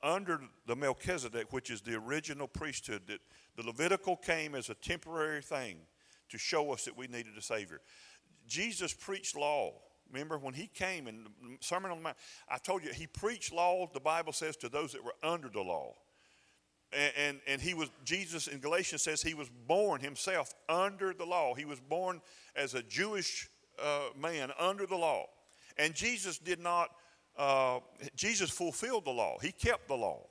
under 0.04 0.42
the 0.66 0.76
Melchizedek, 0.76 1.54
which 1.54 1.70
is 1.70 1.82
the 1.82 1.96
original 1.96 2.48
priesthood, 2.48 3.04
that 3.08 3.20
the 3.56 3.64
Levitical 3.64 4.16
came 4.16 4.56
as 4.56 4.70
a 4.70 4.74
temporary 4.76 5.42
thing 5.42 5.78
to 6.30 6.38
show 6.38 6.72
us 6.74 6.86
that 6.86 6.98
we 6.98 7.08
needed 7.08 7.38
a 7.38 7.42
Savior. 7.42 7.82
Jesus 8.48 8.94
preached 8.94 9.36
law. 9.36 9.74
Remember 10.12 10.38
when 10.38 10.54
he 10.54 10.68
came 10.68 11.08
in 11.08 11.24
the 11.24 11.58
Sermon 11.62 11.92
on 11.92 11.98
the 11.98 12.04
Mount, 12.04 12.18
I 12.50 12.58
told 12.58 12.84
you 12.84 12.92
he 12.92 13.08
preached 13.08 13.54
law, 13.54 13.88
the 13.94 14.00
Bible 14.00 14.34
says, 14.34 14.58
to 14.58 14.70
those 14.70 14.92
that 14.94 15.04
were 15.04 15.16
under 15.24 15.50
the 15.50 15.62
law. 15.62 15.94
And, 16.94 17.14
and, 17.18 17.40
and, 17.48 17.62
he 17.62 17.74
was, 17.74 17.90
Jesus 18.04 18.48
in 18.48 18.60
Galatians 18.60 19.02
says 19.02 19.22
he 19.22 19.34
was 19.34 19.50
born 19.68 20.02
himself 20.02 20.54
under 20.68 21.14
the 21.14 21.26
law. 21.26 21.54
He 21.54 21.64
was 21.64 21.80
born 21.80 22.22
as 22.56 22.74
a 22.74 22.84
Jewish 22.84 23.50
uh, 23.82 24.10
man 24.20 24.52
under 24.60 24.86
the 24.86 24.98
law. 24.98 25.28
And 25.78 25.96
Jesus 25.96 26.38
did 26.38 26.60
not, 26.60 26.90
uh, 27.38 27.80
Jesus 28.16 28.50
fulfilled 28.50 29.06
the 29.06 29.12
law. 29.12 29.38
He 29.42 29.52
kept 29.54 29.88
the 29.88 29.96
law. 29.96 30.28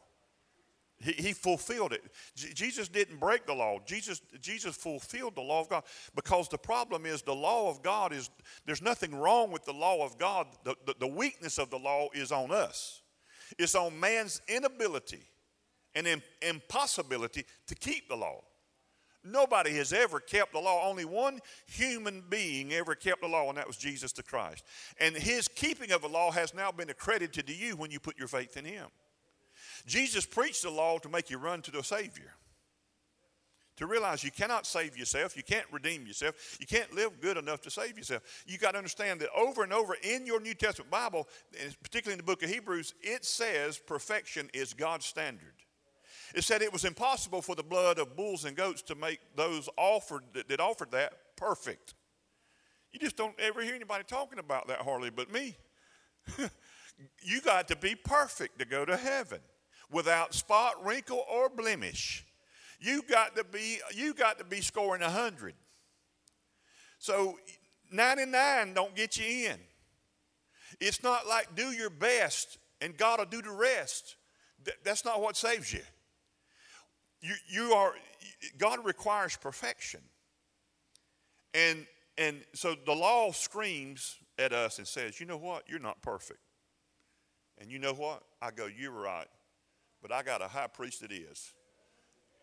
He, 0.98 1.12
he 1.12 1.32
fulfilled 1.32 1.94
it. 1.94 2.02
J- 2.34 2.52
Jesus 2.52 2.88
didn't 2.88 3.18
break 3.18 3.46
the 3.46 3.54
law. 3.54 3.78
Jesus, 3.86 4.20
Jesus 4.40 4.76
fulfilled 4.76 5.36
the 5.36 5.40
law 5.40 5.60
of 5.60 5.68
God 5.70 5.84
because 6.14 6.48
the 6.48 6.58
problem 6.58 7.06
is 7.06 7.22
the 7.22 7.34
law 7.34 7.70
of 7.70 7.82
God 7.82 8.12
is, 8.12 8.28
there's 8.66 8.82
nothing 8.82 9.14
wrong 9.14 9.50
with 9.50 9.64
the 9.64 9.72
law 9.72 10.04
of 10.04 10.18
God. 10.18 10.46
The, 10.64 10.76
the, 10.84 10.94
the 11.00 11.06
weakness 11.06 11.58
of 11.58 11.70
the 11.70 11.78
law 11.78 12.08
is 12.12 12.32
on 12.32 12.50
us, 12.50 13.00
it's 13.58 13.74
on 13.74 13.98
man's 13.98 14.42
inability 14.46 15.22
and 15.94 16.22
impossibility 16.42 17.44
to 17.66 17.74
keep 17.74 18.08
the 18.08 18.16
law. 18.16 18.42
Nobody 19.22 19.72
has 19.74 19.92
ever 19.92 20.18
kept 20.18 20.52
the 20.52 20.58
law. 20.58 20.88
Only 20.88 21.04
one 21.04 21.40
human 21.66 22.22
being 22.30 22.72
ever 22.72 22.94
kept 22.94 23.20
the 23.20 23.28
law, 23.28 23.48
and 23.48 23.58
that 23.58 23.66
was 23.66 23.76
Jesus 23.76 24.12
the 24.12 24.22
Christ. 24.22 24.64
And 24.98 25.14
his 25.14 25.46
keeping 25.46 25.92
of 25.92 26.00
the 26.00 26.08
law 26.08 26.30
has 26.30 26.54
now 26.54 26.72
been 26.72 26.88
accredited 26.88 27.46
to 27.46 27.54
you 27.54 27.76
when 27.76 27.90
you 27.90 28.00
put 28.00 28.18
your 28.18 28.28
faith 28.28 28.56
in 28.56 28.64
him. 28.64 28.86
Jesus 29.86 30.24
preached 30.24 30.62
the 30.62 30.70
law 30.70 30.98
to 30.98 31.08
make 31.08 31.28
you 31.30 31.38
run 31.38 31.60
to 31.62 31.70
the 31.70 31.82
Savior. 31.82 32.32
To 33.76 33.86
realize 33.86 34.22
you 34.22 34.30
cannot 34.30 34.66
save 34.66 34.96
yourself, 34.96 35.36
you 35.36 35.42
can't 35.42 35.66
redeem 35.72 36.06
yourself, 36.06 36.58
you 36.60 36.66
can't 36.66 36.94
live 36.94 37.18
good 37.20 37.38
enough 37.38 37.62
to 37.62 37.70
save 37.70 37.96
yourself. 37.96 38.44
You 38.46 38.58
got 38.58 38.72
to 38.72 38.78
understand 38.78 39.20
that 39.20 39.30
over 39.34 39.62
and 39.62 39.72
over 39.72 39.96
in 40.02 40.26
your 40.26 40.38
New 40.38 40.52
Testament 40.52 40.90
Bible, 40.90 41.26
particularly 41.82 42.12
in 42.12 42.18
the 42.18 42.30
book 42.30 42.42
of 42.42 42.50
Hebrews, 42.50 42.94
it 43.00 43.24
says 43.24 43.78
perfection 43.78 44.50
is 44.52 44.74
God's 44.74 45.06
standard. 45.06 45.54
It 46.34 46.44
said 46.44 46.62
it 46.62 46.72
was 46.72 46.84
impossible 46.84 47.42
for 47.42 47.54
the 47.54 47.62
blood 47.62 47.98
of 47.98 48.16
bulls 48.16 48.44
and 48.44 48.56
goats 48.56 48.82
to 48.82 48.94
make 48.94 49.20
those 49.36 49.68
offered 49.76 50.22
that, 50.34 50.48
that 50.48 50.60
offered 50.60 50.92
that 50.92 51.12
perfect. 51.36 51.94
You 52.92 52.98
just 52.98 53.16
don't 53.16 53.38
ever 53.38 53.62
hear 53.62 53.74
anybody 53.74 54.04
talking 54.06 54.38
about 54.38 54.68
that 54.68 54.80
hardly 54.80 55.10
but 55.10 55.32
me. 55.32 55.56
you 57.22 57.40
got 57.40 57.68
to 57.68 57.76
be 57.76 57.94
perfect 57.94 58.58
to 58.58 58.64
go 58.64 58.84
to 58.84 58.96
heaven 58.96 59.40
without 59.90 60.34
spot, 60.34 60.84
wrinkle, 60.84 61.24
or 61.30 61.48
blemish. 61.48 62.24
You 62.80 63.02
got 63.02 63.36
to 63.36 63.44
be 63.44 63.78
you 63.94 64.14
got 64.14 64.38
to 64.38 64.44
be 64.44 64.60
scoring 64.60 65.02
a 65.02 65.10
hundred. 65.10 65.54
So 66.98 67.38
99 67.92 68.74
don't 68.74 68.94
get 68.94 69.18
you 69.18 69.50
in. 69.50 69.58
It's 70.80 71.02
not 71.02 71.26
like 71.26 71.54
do 71.56 71.70
your 71.72 71.90
best 71.90 72.58
and 72.80 72.96
God 72.96 73.18
will 73.18 73.26
do 73.26 73.42
the 73.42 73.50
rest. 73.50 74.16
That's 74.84 75.04
not 75.04 75.20
what 75.20 75.36
saves 75.36 75.72
you. 75.72 75.82
You, 77.20 77.34
you 77.48 77.72
are, 77.72 77.92
God 78.58 78.84
requires 78.84 79.36
perfection. 79.36 80.00
And, 81.54 81.86
and 82.16 82.40
so 82.54 82.74
the 82.86 82.94
law 82.94 83.32
screams 83.32 84.16
at 84.38 84.52
us 84.52 84.78
and 84.78 84.86
says, 84.86 85.20
you 85.20 85.26
know 85.26 85.36
what? 85.36 85.64
You're 85.68 85.80
not 85.80 86.00
perfect. 86.02 86.40
And 87.58 87.70
you 87.70 87.78
know 87.78 87.92
what? 87.92 88.22
I 88.40 88.50
go, 88.50 88.66
you're 88.66 88.90
right. 88.90 89.26
But 90.00 90.12
I 90.12 90.22
got 90.22 90.40
a 90.40 90.48
high 90.48 90.68
priest 90.68 91.02
that 91.02 91.12
is. 91.12 91.52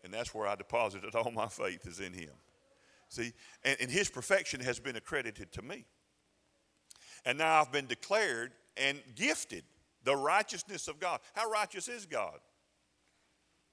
And 0.04 0.14
that's 0.14 0.32
where 0.32 0.46
I 0.46 0.54
deposited 0.54 1.14
all 1.14 1.32
my 1.32 1.48
faith 1.48 1.86
is 1.86 1.98
in 1.98 2.12
him. 2.12 2.34
See, 3.08 3.32
and, 3.64 3.76
and 3.80 3.90
his 3.90 4.08
perfection 4.08 4.60
has 4.60 4.78
been 4.78 4.96
accredited 4.96 5.50
to 5.52 5.62
me. 5.62 5.86
And 7.24 7.38
now 7.38 7.60
I've 7.60 7.72
been 7.72 7.86
declared 7.86 8.52
and 8.76 9.00
gifted 9.16 9.64
the 10.04 10.14
righteousness 10.14 10.86
of 10.86 11.00
God. 11.00 11.18
How 11.32 11.50
righteous 11.50 11.88
is 11.88 12.06
God? 12.06 12.38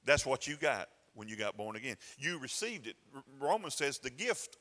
That's 0.04 0.26
what 0.26 0.48
you 0.48 0.56
got 0.56 0.90
when 1.16 1.28
you 1.28 1.36
got 1.36 1.58
born 1.58 1.76
again. 1.76 1.96
You 2.18 2.38
received 2.40 2.88
it. 2.88 2.96
Romans 3.40 3.76
says 3.76 4.00
the 4.00 4.10
gift 4.10 4.58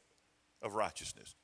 of 0.62 0.74
righteousness. 0.74 1.34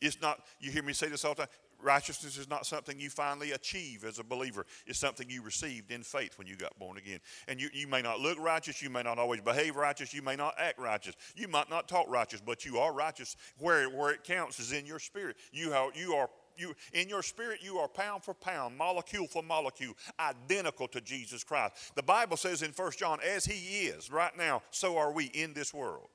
It's 0.00 0.20
not, 0.20 0.40
you 0.60 0.70
hear 0.70 0.82
me 0.82 0.92
say 0.92 1.08
this 1.08 1.24
all 1.24 1.34
the 1.34 1.42
time. 1.42 1.50
Righteousness 1.82 2.38
is 2.38 2.48
not 2.48 2.64
something 2.64 2.98
you 2.98 3.10
finally 3.10 3.52
achieve 3.52 4.04
as 4.04 4.18
a 4.18 4.24
believer. 4.24 4.64
It's 4.86 4.98
something 4.98 5.28
you 5.28 5.42
received 5.42 5.90
in 5.90 6.02
faith 6.02 6.38
when 6.38 6.46
you 6.46 6.56
got 6.56 6.78
born 6.78 6.96
again. 6.96 7.20
And 7.48 7.60
you, 7.60 7.68
you 7.72 7.86
may 7.86 8.00
not 8.00 8.18
look 8.18 8.38
righteous. 8.38 8.80
You 8.80 8.88
may 8.88 9.02
not 9.02 9.18
always 9.18 9.42
behave 9.42 9.76
righteous. 9.76 10.14
You 10.14 10.22
may 10.22 10.36
not 10.36 10.54
act 10.58 10.78
righteous. 10.78 11.14
You 11.34 11.48
might 11.48 11.68
not 11.68 11.86
talk 11.86 12.06
righteous, 12.08 12.40
but 12.40 12.64
you 12.64 12.78
are 12.78 12.94
righteous. 12.94 13.36
Where, 13.58 13.90
where 13.90 14.10
it 14.10 14.24
counts 14.24 14.58
is 14.58 14.72
in 14.72 14.86
your 14.86 14.98
spirit. 14.98 15.36
You 15.52 15.74
are, 15.74 15.90
you 15.94 16.14
are 16.14 16.30
you, 16.58 16.74
in 16.92 17.08
your 17.08 17.22
spirit, 17.22 17.60
you 17.62 17.78
are 17.78 17.88
pound 17.88 18.24
for 18.24 18.34
pound, 18.34 18.76
molecule 18.76 19.26
for 19.26 19.42
molecule, 19.42 19.94
identical 20.18 20.88
to 20.88 21.00
Jesus 21.00 21.44
Christ. 21.44 21.92
The 21.94 22.02
Bible 22.02 22.36
says 22.36 22.62
in 22.62 22.72
1 22.72 22.92
John, 22.98 23.18
as 23.26 23.44
he 23.44 23.86
is 23.86 24.10
right 24.10 24.36
now, 24.36 24.62
so 24.70 24.96
are 24.96 25.12
we 25.12 25.26
in 25.26 25.54
this 25.54 25.72
world. 25.72 26.08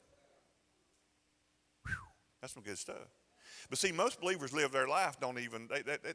Whew, 1.86 1.96
that's 2.42 2.54
some 2.54 2.64
good 2.64 2.78
stuff. 2.78 3.08
But 3.70 3.80
see, 3.80 3.92
most 3.92 4.20
believers 4.20 4.54
live 4.54 4.72
their 4.72 4.88
life 4.88 5.20
don't 5.20 5.40
even, 5.40 5.68
they, 5.70 5.82
they, 5.82 5.98
they, 6.04 6.14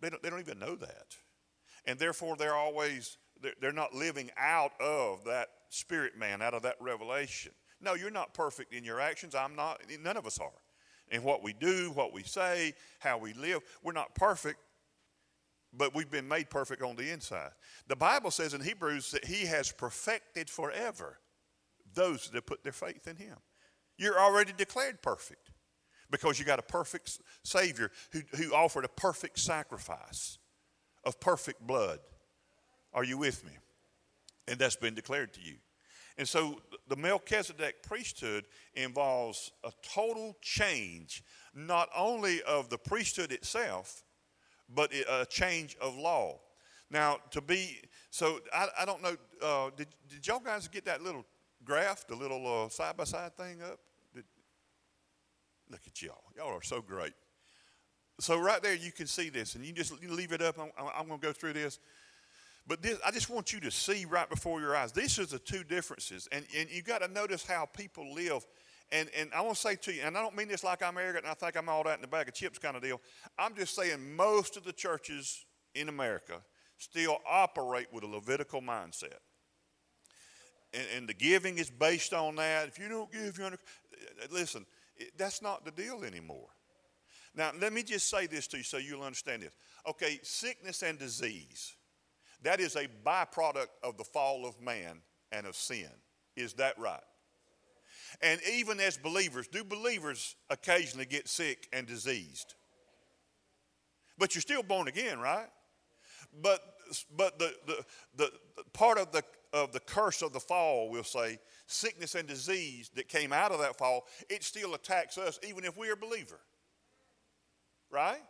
they, 0.00 0.10
don't, 0.10 0.22
they 0.22 0.30
don't 0.30 0.40
even 0.40 0.58
know 0.58 0.76
that. 0.76 1.16
And 1.86 1.98
therefore, 1.98 2.36
they're 2.36 2.54
always, 2.54 3.18
they're, 3.40 3.54
they're 3.60 3.72
not 3.72 3.94
living 3.94 4.30
out 4.38 4.72
of 4.80 5.24
that 5.24 5.48
spirit 5.68 6.16
man, 6.18 6.42
out 6.42 6.54
of 6.54 6.62
that 6.62 6.76
revelation. 6.80 7.52
No, 7.80 7.94
you're 7.94 8.10
not 8.10 8.34
perfect 8.34 8.72
in 8.72 8.84
your 8.84 9.00
actions. 9.00 9.34
I'm 9.34 9.54
not, 9.54 9.82
none 10.02 10.16
of 10.16 10.26
us 10.26 10.38
are. 10.38 10.50
In 11.10 11.22
what 11.22 11.42
we 11.42 11.52
do, 11.52 11.90
what 11.94 12.12
we 12.12 12.22
say, 12.22 12.74
how 12.98 13.18
we 13.18 13.34
live, 13.34 13.60
we're 13.82 13.92
not 13.92 14.14
perfect, 14.14 14.58
but 15.72 15.94
we've 15.94 16.10
been 16.10 16.28
made 16.28 16.50
perfect 16.50 16.82
on 16.82 16.96
the 16.96 17.10
inside. 17.10 17.50
The 17.88 17.96
Bible 17.96 18.30
says 18.30 18.54
in 18.54 18.60
Hebrews 18.60 19.10
that 19.10 19.24
He 19.24 19.46
has 19.46 19.70
perfected 19.70 20.48
forever 20.48 21.18
those 21.94 22.28
that 22.30 22.46
put 22.46 22.62
their 22.62 22.72
faith 22.72 23.06
in 23.06 23.16
Him. 23.16 23.36
You're 23.98 24.18
already 24.18 24.52
declared 24.56 25.02
perfect 25.02 25.50
because 26.10 26.38
you 26.38 26.44
got 26.44 26.58
a 26.58 26.62
perfect 26.62 27.20
Savior 27.44 27.90
who, 28.12 28.22
who 28.36 28.54
offered 28.54 28.84
a 28.84 28.88
perfect 28.88 29.38
sacrifice 29.38 30.38
of 31.04 31.20
perfect 31.20 31.66
blood. 31.66 32.00
Are 32.92 33.04
you 33.04 33.18
with 33.18 33.44
me? 33.44 33.52
And 34.48 34.58
that's 34.58 34.76
been 34.76 34.94
declared 34.94 35.34
to 35.34 35.40
you. 35.40 35.56
And 36.16 36.28
so 36.28 36.60
the 36.88 36.96
Melchizedek 36.96 37.82
priesthood 37.82 38.44
involves 38.74 39.50
a 39.64 39.72
total 39.82 40.36
change, 40.40 41.24
not 41.54 41.88
only 41.96 42.42
of 42.42 42.68
the 42.68 42.78
priesthood 42.78 43.32
itself, 43.32 44.04
but 44.68 44.92
a 44.94 45.26
change 45.26 45.76
of 45.80 45.96
law. 45.96 46.40
Now, 46.90 47.18
to 47.30 47.40
be, 47.40 47.80
so 48.10 48.40
I, 48.52 48.68
I 48.80 48.84
don't 48.84 49.02
know, 49.02 49.16
uh, 49.42 49.70
did, 49.76 49.88
did 50.08 50.26
y'all 50.26 50.38
guys 50.38 50.68
get 50.68 50.84
that 50.84 51.02
little 51.02 51.24
graph, 51.64 52.06
the 52.06 52.14
little 52.14 52.70
side 52.70 52.96
by 52.96 53.04
side 53.04 53.36
thing 53.36 53.60
up? 53.62 53.80
Look 55.70 55.80
at 55.86 56.02
y'all. 56.02 56.22
Y'all 56.36 56.56
are 56.56 56.62
so 56.62 56.80
great. 56.80 57.14
So 58.20 58.38
right 58.38 58.62
there, 58.62 58.74
you 58.74 58.92
can 58.92 59.06
see 59.06 59.28
this, 59.28 59.56
and 59.56 59.64
you 59.64 59.72
just 59.72 60.00
leave 60.04 60.32
it 60.32 60.40
up. 60.40 60.56
I'm, 60.58 60.70
I'm 60.96 61.08
going 61.08 61.18
to 61.18 61.26
go 61.26 61.32
through 61.32 61.54
this. 61.54 61.80
But 62.66 62.82
this, 62.82 62.98
I 63.04 63.10
just 63.10 63.28
want 63.28 63.52
you 63.52 63.60
to 63.60 63.70
see 63.70 64.04
right 64.06 64.28
before 64.28 64.60
your 64.60 64.74
eyes. 64.74 64.92
These 64.92 65.18
are 65.18 65.26
the 65.26 65.38
two 65.38 65.64
differences. 65.64 66.28
And, 66.32 66.46
and 66.56 66.70
you 66.70 66.82
got 66.82 67.02
to 67.02 67.08
notice 67.08 67.44
how 67.44 67.66
people 67.66 68.14
live. 68.14 68.46
And, 68.90 69.10
and 69.16 69.30
I 69.34 69.42
want 69.42 69.56
to 69.56 69.60
say 69.60 69.76
to 69.76 69.92
you, 69.92 70.02
and 70.02 70.16
I 70.16 70.22
don't 70.22 70.36
mean 70.36 70.48
this 70.48 70.64
like 70.64 70.82
I'm 70.82 70.96
arrogant 70.96 71.24
and 71.24 71.32
I 71.32 71.34
think 71.34 71.56
I'm 71.56 71.68
all 71.68 71.84
that 71.84 71.96
in 71.96 72.00
the 72.00 72.08
bag 72.08 72.28
of 72.28 72.34
chips 72.34 72.58
kind 72.58 72.76
of 72.76 72.82
deal. 72.82 73.00
I'm 73.38 73.54
just 73.54 73.74
saying 73.74 74.16
most 74.16 74.56
of 74.56 74.64
the 74.64 74.72
churches 74.72 75.44
in 75.74 75.88
America 75.88 76.42
still 76.78 77.18
operate 77.28 77.88
with 77.92 78.04
a 78.04 78.06
Levitical 78.06 78.62
mindset. 78.62 79.18
And, 80.72 80.86
and 80.96 81.08
the 81.08 81.14
giving 81.14 81.58
is 81.58 81.70
based 81.70 82.12
on 82.14 82.36
that. 82.36 82.68
If 82.68 82.78
you 82.78 82.88
don't 82.88 83.10
give, 83.12 83.36
you're 83.36 83.46
under. 83.46 83.58
Listen, 84.30 84.64
that's 85.16 85.42
not 85.42 85.64
the 85.64 85.70
deal 85.70 86.04
anymore. 86.04 86.48
Now, 87.34 87.50
let 87.60 87.72
me 87.72 87.82
just 87.82 88.08
say 88.08 88.26
this 88.26 88.46
to 88.48 88.58
you 88.58 88.62
so 88.62 88.78
you'll 88.78 89.02
understand 89.02 89.42
this. 89.42 89.52
Okay, 89.88 90.20
sickness 90.22 90.82
and 90.82 90.98
disease, 90.98 91.74
that 92.44 92.60
is 92.60 92.76
a 92.76 92.86
byproduct 93.04 93.68
of 93.82 93.96
the 93.96 94.04
fall 94.04 94.46
of 94.46 94.60
man 94.60 94.98
and 95.32 95.46
of 95.46 95.56
sin. 95.56 95.88
Is 96.36 96.54
that 96.54 96.78
right? 96.78 97.00
And 98.22 98.40
even 98.52 98.80
as 98.80 98.96
believers, 98.96 99.48
do 99.48 99.64
believers 99.64 100.36
occasionally 100.50 101.06
get 101.06 101.28
sick 101.28 101.68
and 101.72 101.86
diseased? 101.86 102.54
But 104.18 104.34
you're 104.34 104.42
still 104.42 104.62
born 104.62 104.88
again, 104.88 105.18
right? 105.18 105.48
But, 106.42 106.60
but 107.16 107.38
the, 107.38 107.54
the, 107.66 107.84
the, 108.16 108.30
part 108.72 108.98
of 108.98 109.10
the, 109.10 109.22
of 109.52 109.72
the 109.72 109.80
curse 109.80 110.22
of 110.22 110.32
the 110.32 110.40
fall, 110.40 110.90
we'll 110.90 111.02
say, 111.02 111.38
sickness 111.66 112.14
and 112.14 112.28
disease 112.28 112.90
that 112.94 113.08
came 113.08 113.32
out 113.32 113.50
of 113.52 113.58
that 113.60 113.76
fall, 113.76 114.06
it 114.28 114.44
still 114.44 114.74
attacks 114.74 115.18
us 115.18 115.40
even 115.46 115.64
if 115.64 115.76
we're 115.76 115.94
a 115.94 115.96
believer. 115.96 116.40
Right? 117.90 118.22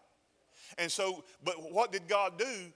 And 0.78 0.90
so, 0.90 1.24
but 1.42 1.72
what 1.72 1.92
did 1.92 2.08
God 2.08 2.38
do 2.38 2.72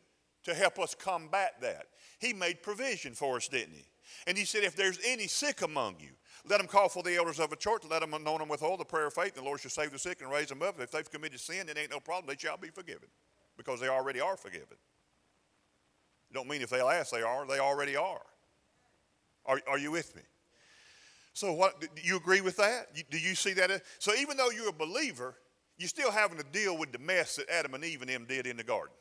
to 0.48 0.54
help 0.54 0.78
us 0.78 0.94
combat 0.94 1.54
that? 1.60 1.86
He 2.18 2.32
made 2.32 2.62
provision 2.62 3.14
for 3.14 3.36
us, 3.36 3.48
didn't 3.48 3.74
He? 3.74 3.84
And 4.26 4.36
He 4.36 4.44
said, 4.44 4.64
if 4.64 4.74
there's 4.74 4.98
any 5.06 5.26
sick 5.26 5.62
among 5.62 5.96
you, 6.00 6.10
let 6.48 6.58
them 6.58 6.66
call 6.66 6.88
for 6.88 7.02
the 7.02 7.16
elders 7.16 7.40
of 7.40 7.52
a 7.52 7.56
church, 7.56 7.82
let 7.88 8.00
them 8.00 8.14
anoint 8.14 8.40
them 8.40 8.48
with 8.48 8.62
all 8.62 8.76
the 8.76 8.84
prayer 8.84 9.06
of 9.06 9.14
faith, 9.14 9.36
and 9.36 9.44
the 9.44 9.48
Lord 9.48 9.60
shall 9.60 9.70
save 9.70 9.92
the 9.92 9.98
sick 9.98 10.20
and 10.22 10.30
raise 10.30 10.48
them 10.48 10.62
up. 10.62 10.80
If 10.80 10.90
they've 10.90 11.10
committed 11.10 11.40
sin, 11.40 11.68
it 11.68 11.76
ain't 11.78 11.90
no 11.90 12.00
problem. 12.00 12.26
They 12.26 12.38
shall 12.38 12.56
be 12.56 12.68
forgiven 12.68 13.08
because 13.56 13.80
they 13.80 13.88
already 13.88 14.20
are 14.20 14.36
forgiven. 14.36 14.76
Don't 16.32 16.48
mean 16.48 16.62
if 16.62 16.70
they'll 16.70 16.88
ask 16.88 17.10
they 17.10 17.22
are, 17.22 17.46
they 17.46 17.58
already 17.58 17.96
are. 17.96 18.22
Are, 19.46 19.60
are 19.68 19.78
you 19.78 19.90
with 19.90 20.14
me? 20.14 20.22
So 21.32 21.52
what? 21.52 21.80
Do 21.80 21.88
you 22.02 22.16
agree 22.16 22.40
with 22.40 22.56
that? 22.56 22.88
Do 23.10 23.18
you 23.18 23.34
see 23.34 23.52
that? 23.54 23.82
So 23.98 24.12
even 24.14 24.36
though 24.36 24.50
you're 24.50 24.68
a 24.68 24.72
believer, 24.72 25.36
you're 25.78 25.88
still 25.88 26.10
having 26.10 26.36
to 26.38 26.44
deal 26.44 26.76
with 26.76 26.92
the 26.92 26.98
mess 26.98 27.36
that 27.36 27.48
Adam 27.48 27.74
and 27.74 27.84
Eve 27.84 28.02
and 28.02 28.10
them 28.10 28.26
did 28.28 28.46
in 28.46 28.56
the 28.56 28.64
garden. 28.64 28.94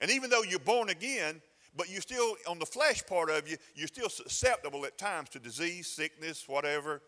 And 0.00 0.10
even 0.10 0.30
though 0.30 0.42
you're 0.42 0.58
born 0.58 0.88
again, 0.88 1.40
but 1.76 1.90
you're 1.90 2.00
still 2.00 2.36
on 2.48 2.58
the 2.58 2.66
flesh 2.66 3.04
part 3.06 3.30
of 3.30 3.48
you, 3.48 3.56
you're 3.74 3.88
still 3.88 4.08
susceptible 4.08 4.84
at 4.86 4.96
times 4.96 5.28
to 5.30 5.38
disease, 5.38 5.88
sickness, 5.88 6.44
whatever, 6.46 7.02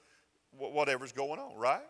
whatever's 0.50 1.12
going 1.12 1.38
on, 1.38 1.56
right? 1.56 1.82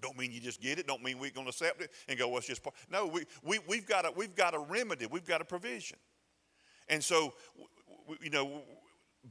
Don't 0.00 0.18
mean 0.18 0.32
you 0.32 0.40
just 0.40 0.60
get 0.60 0.78
it. 0.78 0.86
Don't 0.86 1.02
mean 1.02 1.18
we're 1.18 1.30
going 1.30 1.46
to 1.46 1.50
accept 1.50 1.80
it 1.80 1.90
and 2.08 2.18
go, 2.18 2.28
well, 2.28 2.38
it's 2.38 2.46
just 2.46 2.62
part. 2.62 2.74
No, 2.90 3.06
we, 3.06 3.24
we, 3.44 3.60
we've, 3.68 3.86
got 3.86 4.04
a, 4.04 4.10
we've 4.10 4.34
got 4.34 4.54
a 4.54 4.58
remedy. 4.58 5.06
We've 5.06 5.26
got 5.26 5.40
a 5.40 5.44
provision. 5.44 5.98
And 6.88 7.02
so, 7.02 7.34
you 8.20 8.30
know, 8.30 8.62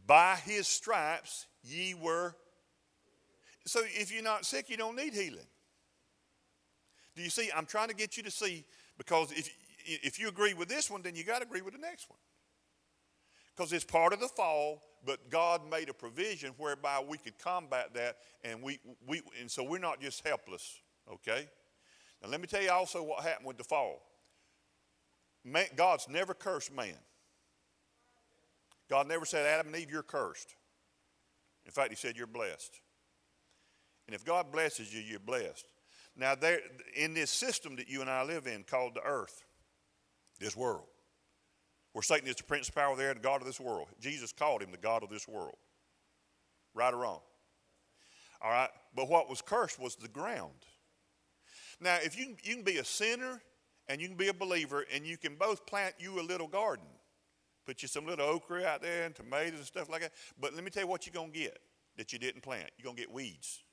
by 0.08 0.36
his 0.46 0.68
stripes, 0.68 1.48
ye 1.64 1.94
were. 1.94 2.36
So 3.66 3.82
if 3.84 4.14
you're 4.14 4.24
not 4.24 4.46
sick, 4.46 4.70
you 4.70 4.78
don't 4.78 4.96
need 4.96 5.14
healing. 5.14 5.46
Do 7.16 7.22
you 7.22 7.30
see? 7.30 7.50
I'm 7.56 7.66
trying 7.66 7.90
to 7.90 7.96
get 7.96 8.16
you 8.16 8.24
to 8.24 8.32
see 8.32 8.66
because 8.98 9.32
if, 9.34 9.50
if 10.04 10.20
you 10.20 10.28
agree 10.28 10.54
with 10.54 10.70
this 10.70 10.90
one, 10.90 11.02
then 11.02 11.16
you 11.16 11.24
got 11.24 11.40
to 11.40 11.46
agree 11.46 11.62
with 11.62 11.74
the 11.74 11.80
next 11.80 12.10
one. 12.10 12.20
Because 13.56 13.74
it's 13.74 13.84
part 13.84 14.14
of 14.14 14.20
the 14.20 14.28
fall, 14.28 14.82
but 15.06 15.30
God 15.30 15.62
made 15.70 15.90
a 15.90 15.94
provision 15.94 16.54
whereby 16.58 17.04
we 17.06 17.18
could 17.18 17.38
combat 17.38 17.94
that, 17.94 18.18
and 18.44 18.62
we, 18.62 18.80
we 19.08 19.22
and 19.40 19.50
so 19.50 19.64
we're 19.64 19.80
not 19.80 20.00
just 20.02 20.26
helpless. 20.26 20.80
Okay. 21.12 21.48
Now 22.22 22.30
let 22.30 22.40
me 22.40 22.48
tell 22.48 22.62
you 22.62 22.72
also 22.72 23.04
what 23.04 23.24
happened 23.24 23.48
with 23.48 23.58
the 23.58 23.64
fall. 23.64 24.02
Man, 25.44 25.66
God's 25.76 26.08
never 26.08 26.34
cursed 26.34 26.74
man. 26.74 26.96
God 28.90 29.08
never 29.08 29.26
said, 29.26 29.46
Adam 29.46 29.74
and 29.74 29.82
Eve, 29.82 29.90
you're 29.90 30.04
cursed. 30.04 30.54
In 31.66 31.72
fact, 31.72 31.90
he 31.90 31.96
said, 31.96 32.18
You're 32.18 32.28
blessed. 32.28 32.80
And 34.08 34.16
if 34.16 34.26
God 34.26 34.52
blesses 34.52 34.94
you, 34.94 35.02
you're 35.02 35.20
blessed. 35.20 35.66
Now, 36.18 36.36
there, 36.36 36.60
in 36.96 37.14
this 37.14 37.32
system 37.32 37.78
that 37.78 37.88
you 37.88 38.02
and 38.02 38.10
I 38.10 38.24
live 38.24 38.48
in 38.48 38.64
called 38.64 38.96
the 38.96 39.04
earth, 39.04 39.44
this 40.42 40.58
world, 40.58 40.88
where 41.94 42.04
Satan 42.04 42.28
is 42.28 42.36
the 42.36 42.44
prince 42.44 42.70
of 42.70 42.76
power 42.76 42.96
there 42.96 43.12
and 43.12 43.20
the 43.20 43.24
God 43.24 43.42
of 43.42 43.48
this 43.48 43.60
world, 43.60 43.88
Jesus 44.00 44.34
called 44.34 44.62
him 44.62 44.72
the 44.72 44.78
God 44.78 45.04
of 45.04 45.10
this 45.10 45.28
world. 45.28 45.58
Right 46.74 46.94
or 46.94 46.98
wrong? 46.98 47.20
All 48.42 48.50
right? 48.52 48.70
But 48.96 49.10
what 49.10 49.30
was 49.30 49.42
cursed 49.42 49.80
was 49.80 49.96
the 49.96 50.08
ground. 50.08 50.66
Now, 51.80 51.98
if 52.04 52.18
you, 52.18 52.36
you 52.44 52.56
can 52.56 52.64
be 52.64 52.78
a 52.78 52.86
sinner 52.86 53.42
and 53.88 54.00
you 54.00 54.08
can 54.08 54.16
be 54.16 54.30
a 54.30 54.34
believer, 54.34 54.86
and 54.94 55.06
you 55.06 55.18
can 55.18 55.36
both 55.36 55.66
plant 55.66 55.96
you 56.00 56.20
a 56.20 56.24
little 56.24 56.48
garden. 56.48 56.86
Put 57.66 57.82
you 57.82 57.88
some 57.88 58.06
little 58.06 58.26
okra 58.26 58.64
out 58.66 58.82
there 58.82 59.06
and 59.06 59.14
tomatoes 59.14 59.58
and 59.58 59.66
stuff 59.66 59.90
like 59.90 60.02
that. 60.02 60.14
But 60.40 60.54
let 60.54 60.64
me 60.64 60.70
tell 60.70 60.84
you 60.84 60.88
what 60.88 61.06
you're 61.06 61.14
going 61.14 61.32
to 61.34 61.40
get 61.40 61.60
that 61.98 62.14
you 62.14 62.20
didn't 62.20 62.42
plant. 62.42 62.70
You're 62.78 62.86
going 62.86 62.96
to 62.96 63.02
get 63.02 63.12
weeds. 63.12 63.64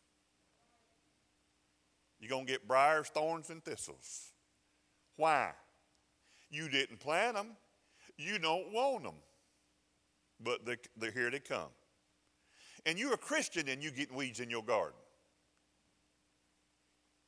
You're 2.19 2.31
going 2.31 2.47
to 2.47 2.53
get 2.53 2.67
briars, 2.67 3.09
thorns, 3.09 3.51
and 3.51 3.65
thistles. 3.65 4.33
Why? 5.17 5.53
You 6.51 6.69
didn't 6.69 7.01
plant 7.01 7.37
them. 7.37 7.49
You 8.17 8.39
don't 8.39 8.73
want 8.73 9.05
them. 9.05 9.15
But 10.41 10.65
they're, 10.65 10.79
they're 10.97 11.11
here 11.11 11.31
to 11.31 11.41
come. 11.41 11.69
And 12.87 12.99
you're 12.99 13.15
a 13.15 13.19
Christian 13.19 13.69
and 13.69 13.83
you 13.83 13.91
get 13.91 14.13
weeds 14.15 14.41
in 14.41 14.51
your 14.51 14.63
garden. 14.63 14.99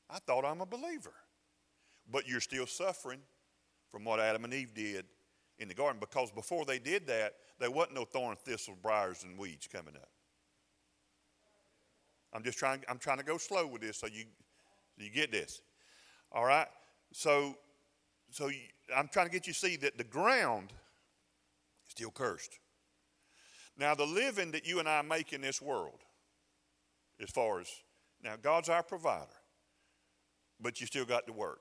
I 0.09 0.19
thought 0.21 0.45
I'm 0.45 0.61
a 0.61 0.67
believer. 0.67 1.13
But 2.11 2.29
you're 2.29 2.41
still 2.41 2.67
suffering 2.67 3.21
from 3.91 4.05
what 4.05 4.21
Adam 4.21 4.45
and 4.45 4.55
Eve 4.55 4.75
did 4.75 5.05
in 5.59 5.69
the 5.69 5.75
garden 5.75 6.01
because 6.01 6.31
before 6.31 6.65
they 6.65 6.79
did 6.79 7.07
that, 7.07 7.35
there 7.59 7.71
wasn't 7.71 7.95
no 7.95 8.05
thorn, 8.05 8.37
thistles, 8.37 8.79
briars, 8.83 9.25
and 9.25 9.39
weeds 9.39 9.69
coming 9.69 9.95
up. 9.95 10.09
I'm 12.33 12.43
just 12.43 12.59
trying, 12.59 12.83
I'm 12.89 12.99
trying 12.99 13.19
to 13.19 13.25
go 13.25 13.37
slow 13.37 13.67
with 13.67 13.83
this 13.83 13.99
so 13.99 14.07
you, 14.07 14.25
so 14.97 15.05
you 15.05 15.11
get 15.11 15.31
this. 15.33 15.61
All 16.33 16.45
right? 16.45 16.69
So, 17.13 17.57
so 18.31 18.49
you, 18.49 18.61
I'm 18.95 19.09
trying 19.09 19.27
to 19.27 19.33
get 19.33 19.47
you 19.47 19.53
to 19.53 19.59
see 19.59 19.77
that 19.77 19.99
the 19.99 20.05
ground 20.05 20.73
is 21.87 21.93
still 21.93 22.11
cursed. 22.11 22.59
Now, 23.79 23.95
the 23.95 24.05
living 24.05 24.53
that 24.53 24.67
you 24.67 24.79
and 24.79 24.89
I 24.89 25.03
make 25.03 25.33
in 25.33 25.41
this 25.41 25.63
world, 25.63 26.01
as 27.21 27.31
far 27.31 27.61
as, 27.61 27.69
now, 28.23 28.35
God's 28.41 28.69
our 28.69 28.83
provider, 28.83 29.27
but 30.61 30.81
you 30.81 30.87
still 30.87 31.07
got 31.07 31.27
to 31.27 31.33
work. 31.33 31.61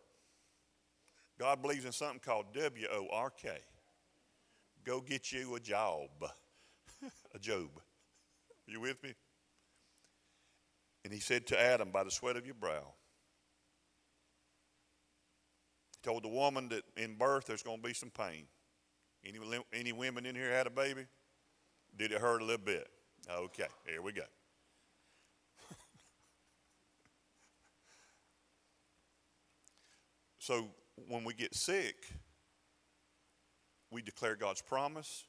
God 1.40 1.62
believes 1.62 1.86
in 1.86 1.94
something 1.94 2.20
called 2.20 2.54
W 2.54 2.88
O 2.92 3.08
R 3.14 3.30
K. 3.30 3.60
Go 4.84 5.00
get 5.00 5.32
you 5.32 5.56
a 5.56 5.60
job, 5.60 6.10
a 7.36 7.40
Job. 7.40 7.70
Are 7.78 8.72
you 8.72 8.82
with 8.82 9.02
me? 9.02 9.14
And 11.06 11.14
he 11.14 11.20
said 11.20 11.48
to 11.48 11.60
Adam, 11.60 11.92
By 11.92 12.04
the 12.04 12.12
sweat 12.12 12.36
of 12.36 12.46
your 12.46 12.56
brow. 12.56 12.94
He 16.02 16.08
told 16.10 16.24
the 16.24 16.30
woman 16.30 16.70
that 16.70 16.84
in 16.96 17.16
birth 17.16 17.46
there's 17.46 17.64
going 17.64 17.82
to 17.82 17.84
be 17.84 17.94
some 17.94 18.12
pain. 18.12 18.46
Any, 19.26 19.40
any 19.74 19.92
women 19.92 20.26
in 20.26 20.36
here 20.36 20.52
had 20.52 20.68
a 20.68 20.70
baby? 20.72 21.06
Did 21.98 22.12
it 22.14 22.22
hurt 22.22 22.42
a 22.42 22.46
little 22.46 22.64
bit? 22.64 22.88
Okay, 23.30 23.68
here 23.86 24.02
we 24.02 24.14
go. 24.14 24.24
so 30.40 30.70
when 31.08 31.26
we 31.26 31.34
get 31.34 31.54
sick, 31.54 31.96
we 33.92 34.02
declare 34.02 34.38
God's 34.38 34.62
promise. 34.62 35.26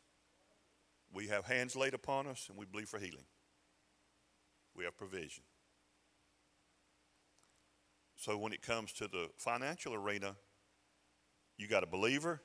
We 1.13 1.27
have 1.29 1.45
hands 1.47 1.75
laid 1.75 1.95
upon 1.95 2.29
us 2.29 2.47
and 2.49 2.57
we 2.57 2.65
believe 2.67 2.89
for 2.89 3.01
healing. 3.01 3.25
We 4.77 4.85
have 4.85 4.97
provision. 4.97 5.43
So 8.15 8.39
when 8.39 8.53
it 8.53 8.63
comes 8.63 8.93
to 8.95 9.09
the 9.09 9.31
financial 9.37 9.95
arena, 9.95 10.37
you 11.61 11.68
got 11.68 11.83
a 11.83 11.87
believer 11.87 12.40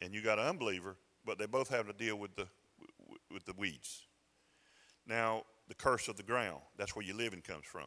and 0.00 0.12
you 0.12 0.22
got 0.22 0.38
an 0.38 0.46
unbeliever, 0.46 0.96
but 1.24 1.38
they 1.38 1.46
both 1.46 1.68
have 1.68 1.86
to 1.86 1.92
deal 1.92 2.16
with 2.16 2.34
the 2.34 2.46
with 3.30 3.44
the 3.44 3.54
weeds. 3.56 4.06
Now, 5.06 5.44
the 5.68 5.74
curse 5.74 6.08
of 6.08 6.16
the 6.16 6.22
ground, 6.22 6.60
that's 6.76 6.96
where 6.96 7.04
your 7.04 7.16
living 7.16 7.40
comes 7.40 7.64
from. 7.64 7.86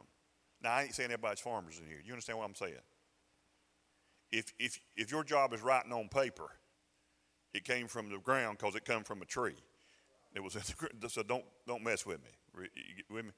Now, 0.62 0.74
I 0.74 0.84
ain't 0.84 0.96
saying 0.96 1.12
everybody's 1.12 1.42
farmers 1.42 1.80
in 1.80 1.88
here. 1.88 2.00
You 2.04 2.14
understand 2.14 2.40
what 2.40 2.46
I'm 2.46 2.56
saying? 2.56 2.76
If, 4.32 4.54
if, 4.58 4.80
if 4.96 5.12
your 5.12 5.24
job 5.24 5.54
is 5.54 5.62
writing 5.62 5.92
on 5.92 6.08
paper, 6.08 6.50
it 7.54 7.66
came 7.66 7.88
from 7.88 8.10
the 8.10 8.18
ground 8.18 8.58
because 8.58 8.76
it 8.76 8.86
come 8.86 9.04
from 9.04 9.22
a 9.22 9.26
tree. 9.26 9.56
It 10.34 10.42
was 10.42 10.58
so 11.08 11.24
don't, 11.24 11.44
don't 11.68 11.84
mess 11.84 12.06
with 12.06 12.20
me. 12.24 12.70
With 13.10 13.26
me. 13.26 13.32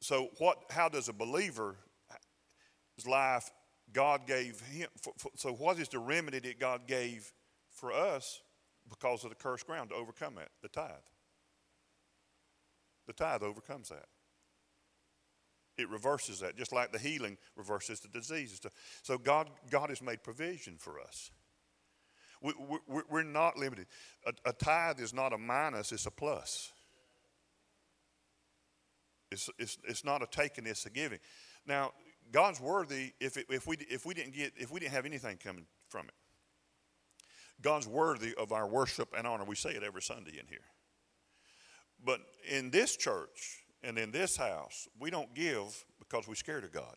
So 0.00 0.28
what, 0.38 0.64
how 0.70 0.88
does 0.88 1.08
a 1.08 1.12
believer's 1.12 1.76
life 3.06 3.50
God 3.92 4.26
gave 4.26 4.60
him? 4.60 4.88
For, 5.00 5.12
for, 5.16 5.30
so 5.34 5.52
what 5.52 5.78
is 5.78 5.88
the 5.88 5.98
remedy 5.98 6.38
that 6.40 6.60
God 6.60 6.86
gave 6.86 7.32
for 7.70 7.92
us 7.92 8.40
because 8.88 9.24
of 9.24 9.30
the 9.30 9.36
cursed 9.36 9.66
ground 9.66 9.90
to 9.90 9.96
overcome 9.96 10.34
that, 10.36 10.50
the 10.62 10.68
tithe. 10.68 10.90
The 13.06 13.12
tithe 13.12 13.42
overcomes 13.42 13.88
that. 13.88 14.06
It 15.76 15.88
reverses 15.88 16.40
that, 16.40 16.56
just 16.56 16.72
like 16.72 16.92
the 16.92 16.98
healing 16.98 17.38
reverses 17.56 18.00
the 18.00 18.08
diseases. 18.08 18.60
So 19.02 19.16
God, 19.16 19.48
God 19.70 19.90
has 19.90 20.02
made 20.02 20.22
provision 20.22 20.74
for 20.76 21.00
us. 21.00 21.30
We, 22.42 22.52
we, 22.88 23.00
we're 23.08 23.22
not 23.22 23.56
limited. 23.56 23.86
A, 24.26 24.32
a 24.50 24.52
tithe 24.52 25.00
is 25.00 25.14
not 25.14 25.32
a 25.32 25.38
minus, 25.38 25.92
it's 25.92 26.06
a 26.06 26.10
plus. 26.10 26.72
It's, 29.30 29.48
it's, 29.58 29.78
it's 29.86 30.04
not 30.04 30.22
a 30.22 30.26
taking, 30.26 30.66
it's 30.66 30.86
a 30.86 30.90
giving. 30.90 31.18
Now, 31.66 31.92
God's 32.32 32.60
worthy 32.60 33.12
if, 33.20 33.36
it, 33.36 33.46
if, 33.48 33.66
we, 33.66 33.76
if, 33.90 34.04
we 34.04 34.14
didn't 34.14 34.34
get, 34.34 34.52
if 34.56 34.70
we 34.70 34.80
didn't 34.80 34.92
have 34.92 35.06
anything 35.06 35.38
coming 35.42 35.66
from 35.88 36.06
it. 36.06 36.14
God's 37.60 37.88
worthy 37.88 38.34
of 38.36 38.52
our 38.52 38.68
worship 38.68 39.14
and 39.16 39.26
honor. 39.26 39.44
We 39.44 39.56
say 39.56 39.70
it 39.70 39.82
every 39.82 40.02
Sunday 40.02 40.38
in 40.38 40.46
here. 40.46 40.64
But 42.04 42.20
in 42.48 42.70
this 42.70 42.96
church 42.96 43.64
and 43.82 43.98
in 43.98 44.12
this 44.12 44.36
house, 44.36 44.86
we 45.00 45.10
don't 45.10 45.34
give 45.34 45.84
because 45.98 46.28
we're 46.28 46.36
scared 46.36 46.64
of 46.64 46.72
God. 46.72 46.94